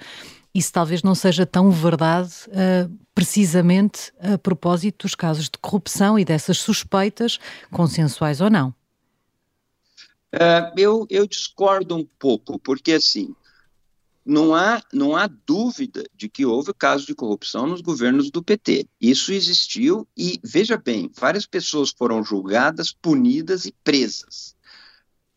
isso 0.52 0.72
talvez 0.72 1.04
não 1.04 1.14
seja 1.14 1.46
tão 1.46 1.70
verdade, 1.70 2.32
uh, 2.48 2.92
precisamente 3.14 4.12
a 4.18 4.36
propósito 4.36 5.06
dos 5.06 5.14
casos 5.14 5.44
de 5.44 5.58
corrupção 5.60 6.18
e 6.18 6.24
dessas 6.24 6.58
suspeitas, 6.58 7.38
consensuais 7.70 8.40
ou 8.40 8.50
não. 8.50 8.74
Uh, 10.34 10.74
eu, 10.76 11.06
eu 11.08 11.24
discordo 11.24 11.94
um 11.94 12.06
pouco, 12.18 12.58
porque 12.58 12.94
assim, 12.94 13.32
não 14.28 14.54
há, 14.54 14.82
não 14.92 15.16
há 15.16 15.26
dúvida 15.26 16.04
de 16.14 16.28
que 16.28 16.44
houve 16.44 16.74
casos 16.74 17.06
de 17.06 17.14
corrupção 17.14 17.66
nos 17.66 17.80
governos 17.80 18.30
do 18.30 18.42
PT. 18.42 18.86
Isso 19.00 19.32
existiu 19.32 20.06
e, 20.14 20.38
veja 20.44 20.76
bem, 20.76 21.10
várias 21.18 21.46
pessoas 21.46 21.90
foram 21.90 22.22
julgadas, 22.22 22.92
punidas 22.92 23.64
e 23.64 23.72
presas. 23.82 24.54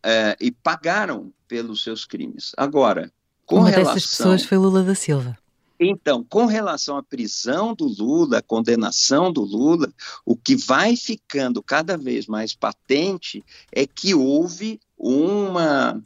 É, 0.04 0.36
e 0.42 0.52
pagaram 0.52 1.32
pelos 1.48 1.84
seus 1.84 2.04
crimes. 2.04 2.52
Agora, 2.58 3.10
com 3.46 3.60
Uma 3.60 3.70
relação... 3.70 3.94
dessas 3.94 4.10
pessoas 4.10 4.44
foi 4.44 4.58
Lula 4.58 4.84
da 4.84 4.94
Silva. 4.94 5.38
Então, 5.80 6.24
com 6.24 6.46
relação 6.46 6.98
à 6.98 7.02
prisão 7.02 7.74
do 7.74 7.86
Lula, 7.86 8.40
à 8.40 8.42
condenação 8.42 9.32
do 9.32 9.42
Lula, 9.42 9.92
o 10.26 10.36
que 10.36 10.56
vai 10.56 10.98
ficando 10.98 11.64
cada 11.64 11.98
vez 11.98 12.28
mais 12.28 12.54
patente 12.54 13.44
é 13.72 13.88
que 13.88 14.14
houve 14.14 14.82
uma 14.98 16.04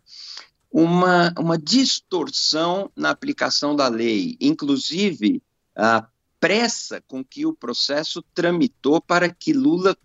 uma, 0.75 1.33
uma 1.39 1.57
distorção 1.57 2.91
na 2.93 3.09
aplicação 3.09 3.73
da 3.77 3.87
lei, 3.87 4.35
inclusive 4.41 5.41
a 5.73 6.05
pressa 6.37 7.01
com 7.07 7.23
que 7.23 7.45
o 7.45 7.53
processo 7.53 8.21
tramitou 8.33 8.99
para 8.99 9.33
que 9.33 9.53
Lula 9.53 9.95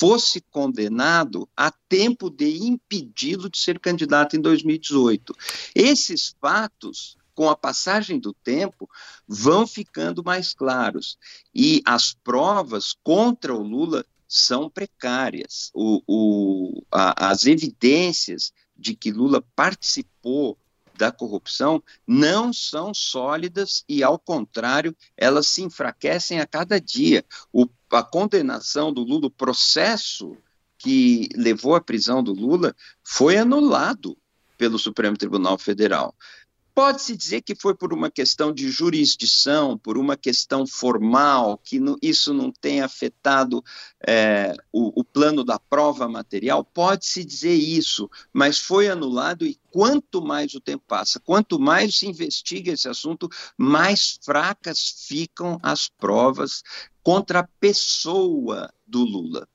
fosse 0.00 0.40
condenado 0.50 1.48
a 1.56 1.70
tempo 1.70 2.28
de 2.28 2.56
impedi-lo 2.56 3.48
de 3.48 3.56
ser 3.56 3.78
candidato 3.78 4.34
em 4.34 4.40
2018. 4.40 5.32
Esses 5.72 6.34
fatos, 6.40 7.16
com 7.32 7.48
a 7.48 7.54
passagem 7.54 8.18
do 8.18 8.32
tempo, 8.32 8.90
vão 9.28 9.64
ficando 9.64 10.24
mais 10.24 10.52
claros. 10.52 11.16
E 11.54 11.80
as 11.86 12.12
provas 12.12 12.96
contra 13.04 13.54
o 13.54 13.62
Lula 13.62 14.04
são 14.26 14.68
precárias. 14.68 15.70
O, 15.72 16.02
o, 16.04 16.82
a, 16.90 17.30
as 17.30 17.46
evidências 17.46 18.52
de 18.76 18.94
que 18.94 19.10
Lula 19.10 19.42
participou 19.54 20.58
da 20.96 21.12
corrupção 21.12 21.82
não 22.06 22.52
são 22.52 22.92
sólidas 22.94 23.84
e, 23.88 24.02
ao 24.02 24.18
contrário, 24.18 24.96
elas 25.16 25.46
se 25.46 25.62
enfraquecem 25.62 26.40
a 26.40 26.46
cada 26.46 26.80
dia. 26.80 27.24
O, 27.52 27.68
a 27.90 28.02
condenação 28.02 28.92
do 28.92 29.02
Lula, 29.02 29.26
o 29.26 29.30
processo 29.30 30.36
que 30.78 31.28
levou 31.34 31.74
à 31.74 31.80
prisão 31.80 32.22
do 32.22 32.32
Lula, 32.32 32.74
foi 33.04 33.36
anulado 33.36 34.16
pelo 34.56 34.78
Supremo 34.78 35.16
Tribunal 35.16 35.58
Federal. 35.58 36.14
Pode-se 36.76 37.16
dizer 37.16 37.40
que 37.40 37.54
foi 37.54 37.74
por 37.74 37.90
uma 37.90 38.10
questão 38.10 38.52
de 38.52 38.68
jurisdição, 38.68 39.78
por 39.78 39.96
uma 39.96 40.14
questão 40.14 40.66
formal, 40.66 41.56
que 41.56 41.80
no, 41.80 41.96
isso 42.02 42.34
não 42.34 42.52
tenha 42.52 42.84
afetado 42.84 43.64
é, 44.06 44.54
o, 44.70 45.00
o 45.00 45.02
plano 45.02 45.42
da 45.42 45.58
prova 45.58 46.06
material? 46.06 46.62
Pode-se 46.62 47.24
dizer 47.24 47.54
isso, 47.54 48.10
mas 48.30 48.58
foi 48.58 48.88
anulado 48.88 49.46
e 49.46 49.58
quanto 49.70 50.20
mais 50.20 50.52
o 50.52 50.60
tempo 50.60 50.84
passa, 50.86 51.18
quanto 51.18 51.58
mais 51.58 51.96
se 51.96 52.06
investiga 52.06 52.72
esse 52.72 52.90
assunto, 52.90 53.26
mais 53.56 54.18
fracas 54.22 55.06
ficam 55.08 55.58
as 55.62 55.88
provas 55.88 56.62
contra 57.02 57.38
a 57.38 57.48
pessoa 57.58 58.70
do 58.86 59.02
Lula. 59.02 59.48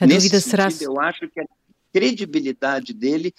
A 0.00 0.06
Nesse 0.06 0.30
dúvida 0.30 0.40
sentido, 0.40 0.50
será. 0.50 0.68
Eu 0.80 0.98
acho 0.98 1.28
que 1.28 1.38
a 1.38 1.44
credibilidade 1.92 2.94
dele 2.94 3.34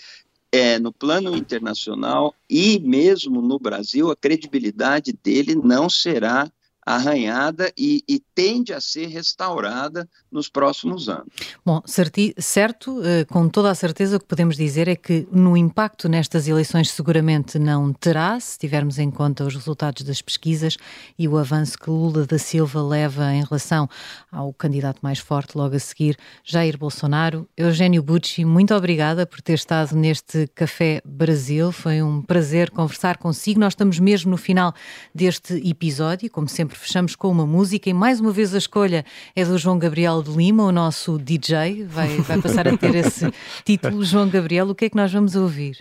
é, 0.54 0.78
no 0.78 0.94
plano 0.94 1.36
internacional 1.36 2.36
e 2.48 2.80
mesmo 2.80 3.42
no 3.42 3.58
Brasil, 3.58 4.12
a 4.12 4.16
credibilidade 4.16 5.12
dele 5.12 5.56
não 5.56 5.90
será 5.90 6.48
arranhada 6.86 7.74
e, 7.76 8.04
e, 8.08 8.20
tende 8.36 8.72
a 8.72 8.80
ser 8.80 9.08
restaurada 9.08 10.08
nos 10.34 10.50
próximos 10.50 11.08
anos. 11.08 11.28
Bom, 11.66 11.82
certo, 11.86 13.02
eh, 13.04 13.24
com 13.26 13.48
toda 13.48 13.70
a 13.70 13.76
certeza 13.76 14.18
o 14.18 14.20
que 14.20 14.26
podemos 14.26 14.58
dizer 14.58 14.88
é 14.88 14.96
que 14.96 15.28
no 15.32 15.56
impacto 15.56 16.10
nestas 16.10 16.48
eleições 16.48 16.90
seguramente 16.90 17.60
não 17.60 17.94
terá, 17.94 18.40
se 18.40 18.58
tivermos 18.58 18.98
em 18.98 19.12
conta 19.12 19.46
os 19.46 19.54
resultados 19.54 20.04
das 20.04 20.22
pesquisas 20.22 20.78
e 21.18 21.28
o 21.28 21.38
avanço 21.38 21.78
que 21.78 21.90
Lula 21.90 22.26
da 22.26 22.40
Silva 22.40 22.82
leva 22.82 23.32
em 23.34 23.44
relação 23.44 23.88
ao 24.32 24.52
candidato 24.54 25.00
mais 25.02 25.20
forte 25.20 25.56
logo 25.56 25.76
a 25.76 25.80
seguir, 25.80 26.18
Jair 26.44 26.78
Bolsonaro. 26.78 27.48
Eugênio 27.56 28.02
Bucci, 28.02 28.44
muito 28.44 28.74
obrigada 28.74 29.26
por 29.26 29.42
ter 29.42 29.54
estado 29.54 29.96
neste 29.96 30.48
Café 30.56 31.02
Brasil, 31.06 31.72
foi 31.72 32.02
um 32.02 32.22
prazer 32.22 32.72
conversar 32.72 33.18
consigo. 33.18 33.60
Nós 33.60 33.74
estamos 33.74 34.00
mesmo 34.00 34.32
no 34.32 34.38
final 34.38 34.74
deste 35.14 35.54
episódio, 35.68 36.30
como 36.32 36.50
sempre 36.50 36.76
fechamos 36.76 37.16
com 37.16 37.30
uma 37.30 37.46
música 37.46 37.90
e 37.90 37.94
mais 37.94 38.20
uma 38.20 38.32
vez 38.32 38.54
a 38.56 38.58
escolha 38.58 39.06
é 39.36 39.46
do 39.46 39.58
João 39.58 39.78
Gabriel 39.78 40.23
de 40.24 40.32
Lima, 40.32 40.64
o 40.64 40.72
nosso 40.72 41.18
DJ, 41.20 41.84
vai, 41.84 42.18
vai 42.18 42.42
passar 42.42 42.68
a 42.68 42.78
ter 42.78 42.96
esse 42.96 43.32
título. 43.64 44.02
João 44.06 44.28
Gabriel, 44.28 44.70
o 44.70 44.76
que 44.76 44.86
é 44.86 44.90
que 44.90 44.96
nós 44.96 45.12
vamos 45.12 45.36
ouvir? 45.36 45.78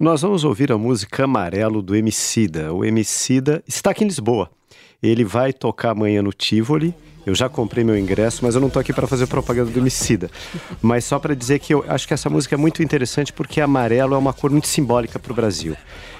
Nós 0.00 0.22
vamos 0.22 0.42
ouvir 0.42 0.72
a 0.72 0.78
música 0.78 1.24
Amarelo 1.24 1.82
do 1.82 1.94
Emicida. 1.94 2.72
O 2.72 2.84
Emicida 2.84 3.62
está 3.68 3.90
aqui 3.90 4.02
em 4.02 4.08
Lisboa. 4.08 4.50
Ele 5.02 5.24
vai 5.24 5.52
tocar 5.52 5.90
amanhã 5.90 6.22
no 6.22 6.32
Tivoli. 6.32 6.94
Eu 7.24 7.34
já 7.36 7.48
comprei 7.48 7.84
meu 7.84 7.96
ingresso, 7.96 8.44
mas 8.44 8.54
eu 8.54 8.60
não 8.60 8.66
estou 8.66 8.80
aqui 8.80 8.92
para 8.92 9.06
fazer 9.06 9.28
propaganda 9.28 9.70
do 9.70 9.78
Emicida. 9.78 10.28
Mas 10.80 11.04
só 11.04 11.20
para 11.20 11.36
dizer 11.36 11.60
que 11.60 11.72
eu 11.72 11.84
acho 11.86 12.06
que 12.06 12.14
essa 12.14 12.28
música 12.28 12.56
é 12.56 12.58
muito 12.58 12.82
interessante 12.82 13.32
porque 13.32 13.60
amarelo 13.60 14.14
é 14.14 14.18
uma 14.18 14.32
cor 14.32 14.50
muito 14.50 14.66
simbólica 14.66 15.20
para 15.20 15.32
o 15.32 15.34
Brasil. 15.34 15.76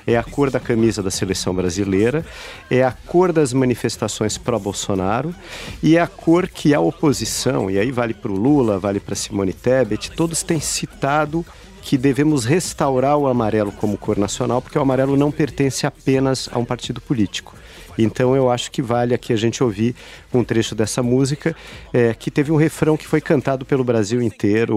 É 0.06 0.16
a 0.16 0.22
cor 0.22 0.50
da 0.50 0.60
camisa 0.60 1.02
da 1.02 1.10
seleção 1.10 1.54
brasileira, 1.54 2.24
é 2.70 2.84
a 2.84 2.92
cor 2.92 3.32
das 3.32 3.52
manifestações 3.52 4.38
pró-Bolsonaro 4.38 5.34
e 5.82 5.96
é 5.96 6.00
a 6.00 6.06
cor 6.06 6.48
que 6.48 6.74
a 6.74 6.80
oposição, 6.80 7.70
e 7.70 7.78
aí 7.78 7.90
vale 7.90 8.14
para 8.14 8.30
o 8.30 8.36
Lula, 8.36 8.78
vale 8.78 8.98
para 8.98 9.14
Simone 9.14 9.52
Tebet, 9.52 10.10
todos 10.12 10.42
têm 10.42 10.60
citado 10.60 11.44
que 11.82 11.98
devemos 11.98 12.44
restaurar 12.44 13.16
o 13.16 13.26
amarelo 13.26 13.72
como 13.72 13.98
cor 13.98 14.16
nacional, 14.16 14.62
porque 14.62 14.78
o 14.78 14.82
amarelo 14.82 15.16
não 15.16 15.32
pertence 15.32 15.84
apenas 15.84 16.48
a 16.52 16.58
um 16.58 16.64
partido 16.64 17.00
político. 17.00 17.54
Então 17.98 18.34
eu 18.34 18.50
acho 18.50 18.70
que 18.70 18.82
vale 18.82 19.14
aqui 19.14 19.32
a 19.32 19.36
gente 19.36 19.62
ouvir 19.62 19.94
um 20.32 20.42
trecho 20.42 20.74
dessa 20.74 21.02
música, 21.02 21.54
é, 21.92 22.14
que 22.14 22.30
teve 22.30 22.50
um 22.50 22.56
refrão 22.56 22.96
que 22.96 23.06
foi 23.06 23.20
cantado 23.20 23.64
pelo 23.64 23.84
Brasil 23.84 24.22
inteiro 24.22 24.76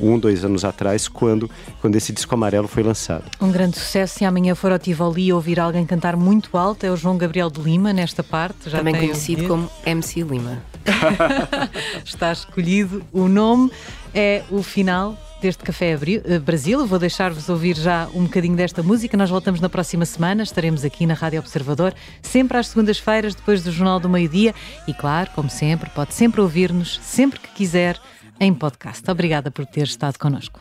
um, 0.00 0.18
dois 0.18 0.44
anos 0.44 0.64
atrás, 0.64 1.08
quando, 1.08 1.50
quando 1.80 1.96
esse 1.96 2.12
disco 2.12 2.34
amarelo 2.34 2.68
foi 2.68 2.82
lançado. 2.82 3.24
Um 3.40 3.50
grande 3.50 3.78
sucesso. 3.78 4.18
Se 4.18 4.24
amanhã 4.24 4.54
for 4.54 4.72
ao 4.72 4.78
Tivoli 4.78 5.32
ouvir 5.32 5.60
alguém 5.60 5.84
cantar 5.84 6.16
muito 6.16 6.56
alto, 6.56 6.84
é 6.84 6.90
o 6.90 6.96
João 6.96 7.16
Gabriel 7.18 7.50
de 7.50 7.60
Lima, 7.60 7.92
nesta 7.92 8.22
parte. 8.22 8.70
Já 8.70 8.78
Também 8.78 8.94
conhecido 8.94 9.46
como 9.48 9.70
MC 9.84 10.22
Lima. 10.22 10.62
Está 12.04 12.32
escolhido 12.32 13.02
o 13.12 13.28
nome. 13.28 13.70
É 14.14 14.42
o 14.50 14.62
final 14.62 15.18
deste 15.44 15.62
Café 15.62 15.90
eh, 15.92 16.38
Brasil. 16.38 16.86
Vou 16.86 16.98
deixar-vos 16.98 17.50
ouvir 17.50 17.76
já 17.76 18.08
um 18.14 18.24
bocadinho 18.24 18.56
desta 18.56 18.82
música. 18.82 19.14
Nós 19.14 19.28
voltamos 19.28 19.60
na 19.60 19.68
próxima 19.68 20.06
semana. 20.06 20.42
Estaremos 20.42 20.84
aqui 20.86 21.04
na 21.04 21.12
Rádio 21.12 21.38
Observador, 21.38 21.94
sempre 22.22 22.56
às 22.56 22.68
segundas-feiras, 22.68 23.34
depois 23.34 23.62
do 23.62 23.70
Jornal 23.70 24.00
do 24.00 24.08
Meio-Dia. 24.08 24.54
E 24.88 24.94
claro, 24.94 25.30
como 25.34 25.50
sempre, 25.50 25.90
pode 25.90 26.14
sempre 26.14 26.40
ouvir-nos, 26.40 26.98
sempre 27.02 27.38
que 27.38 27.48
quiser, 27.48 28.00
em 28.40 28.54
podcast. 28.54 29.08
Obrigada 29.10 29.50
por 29.50 29.66
ter 29.66 29.84
estado 29.84 30.18
connosco. 30.18 30.60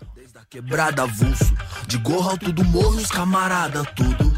Quebrada 0.49 1.03
avulso, 1.03 1.51
de 1.87 1.97
gorro 1.97 2.29
alto 2.31 2.51
do 2.51 2.63
morro, 2.65 2.97
os 2.97 3.07
camarada, 3.07 3.83
tudo. 3.95 4.31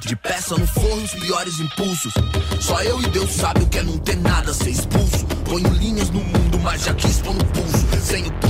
De 0.00 0.16
peça 0.16 0.56
no 0.56 0.66
forno, 0.66 1.04
os 1.04 1.14
piores 1.14 1.60
impulsos. 1.60 2.12
Só 2.58 2.82
eu 2.82 3.00
e 3.00 3.06
Deus 3.10 3.30
sabe 3.30 3.62
o 3.62 3.68
que 3.68 3.78
é 3.78 3.82
não 3.82 3.98
ter 3.98 4.16
nada, 4.16 4.52
ser 4.52 4.70
expulso. 4.70 5.26
Ponho 5.44 5.68
linhas 5.74 6.10
no 6.10 6.24
mundo, 6.24 6.58
mas 6.60 6.84
já 6.84 6.94
quis 6.94 7.18
pôr 7.18 7.34
no 7.34 7.44
pulso. 7.44 7.80
Sem 8.02 8.26
o 8.26 8.32
porro, 8.32 8.49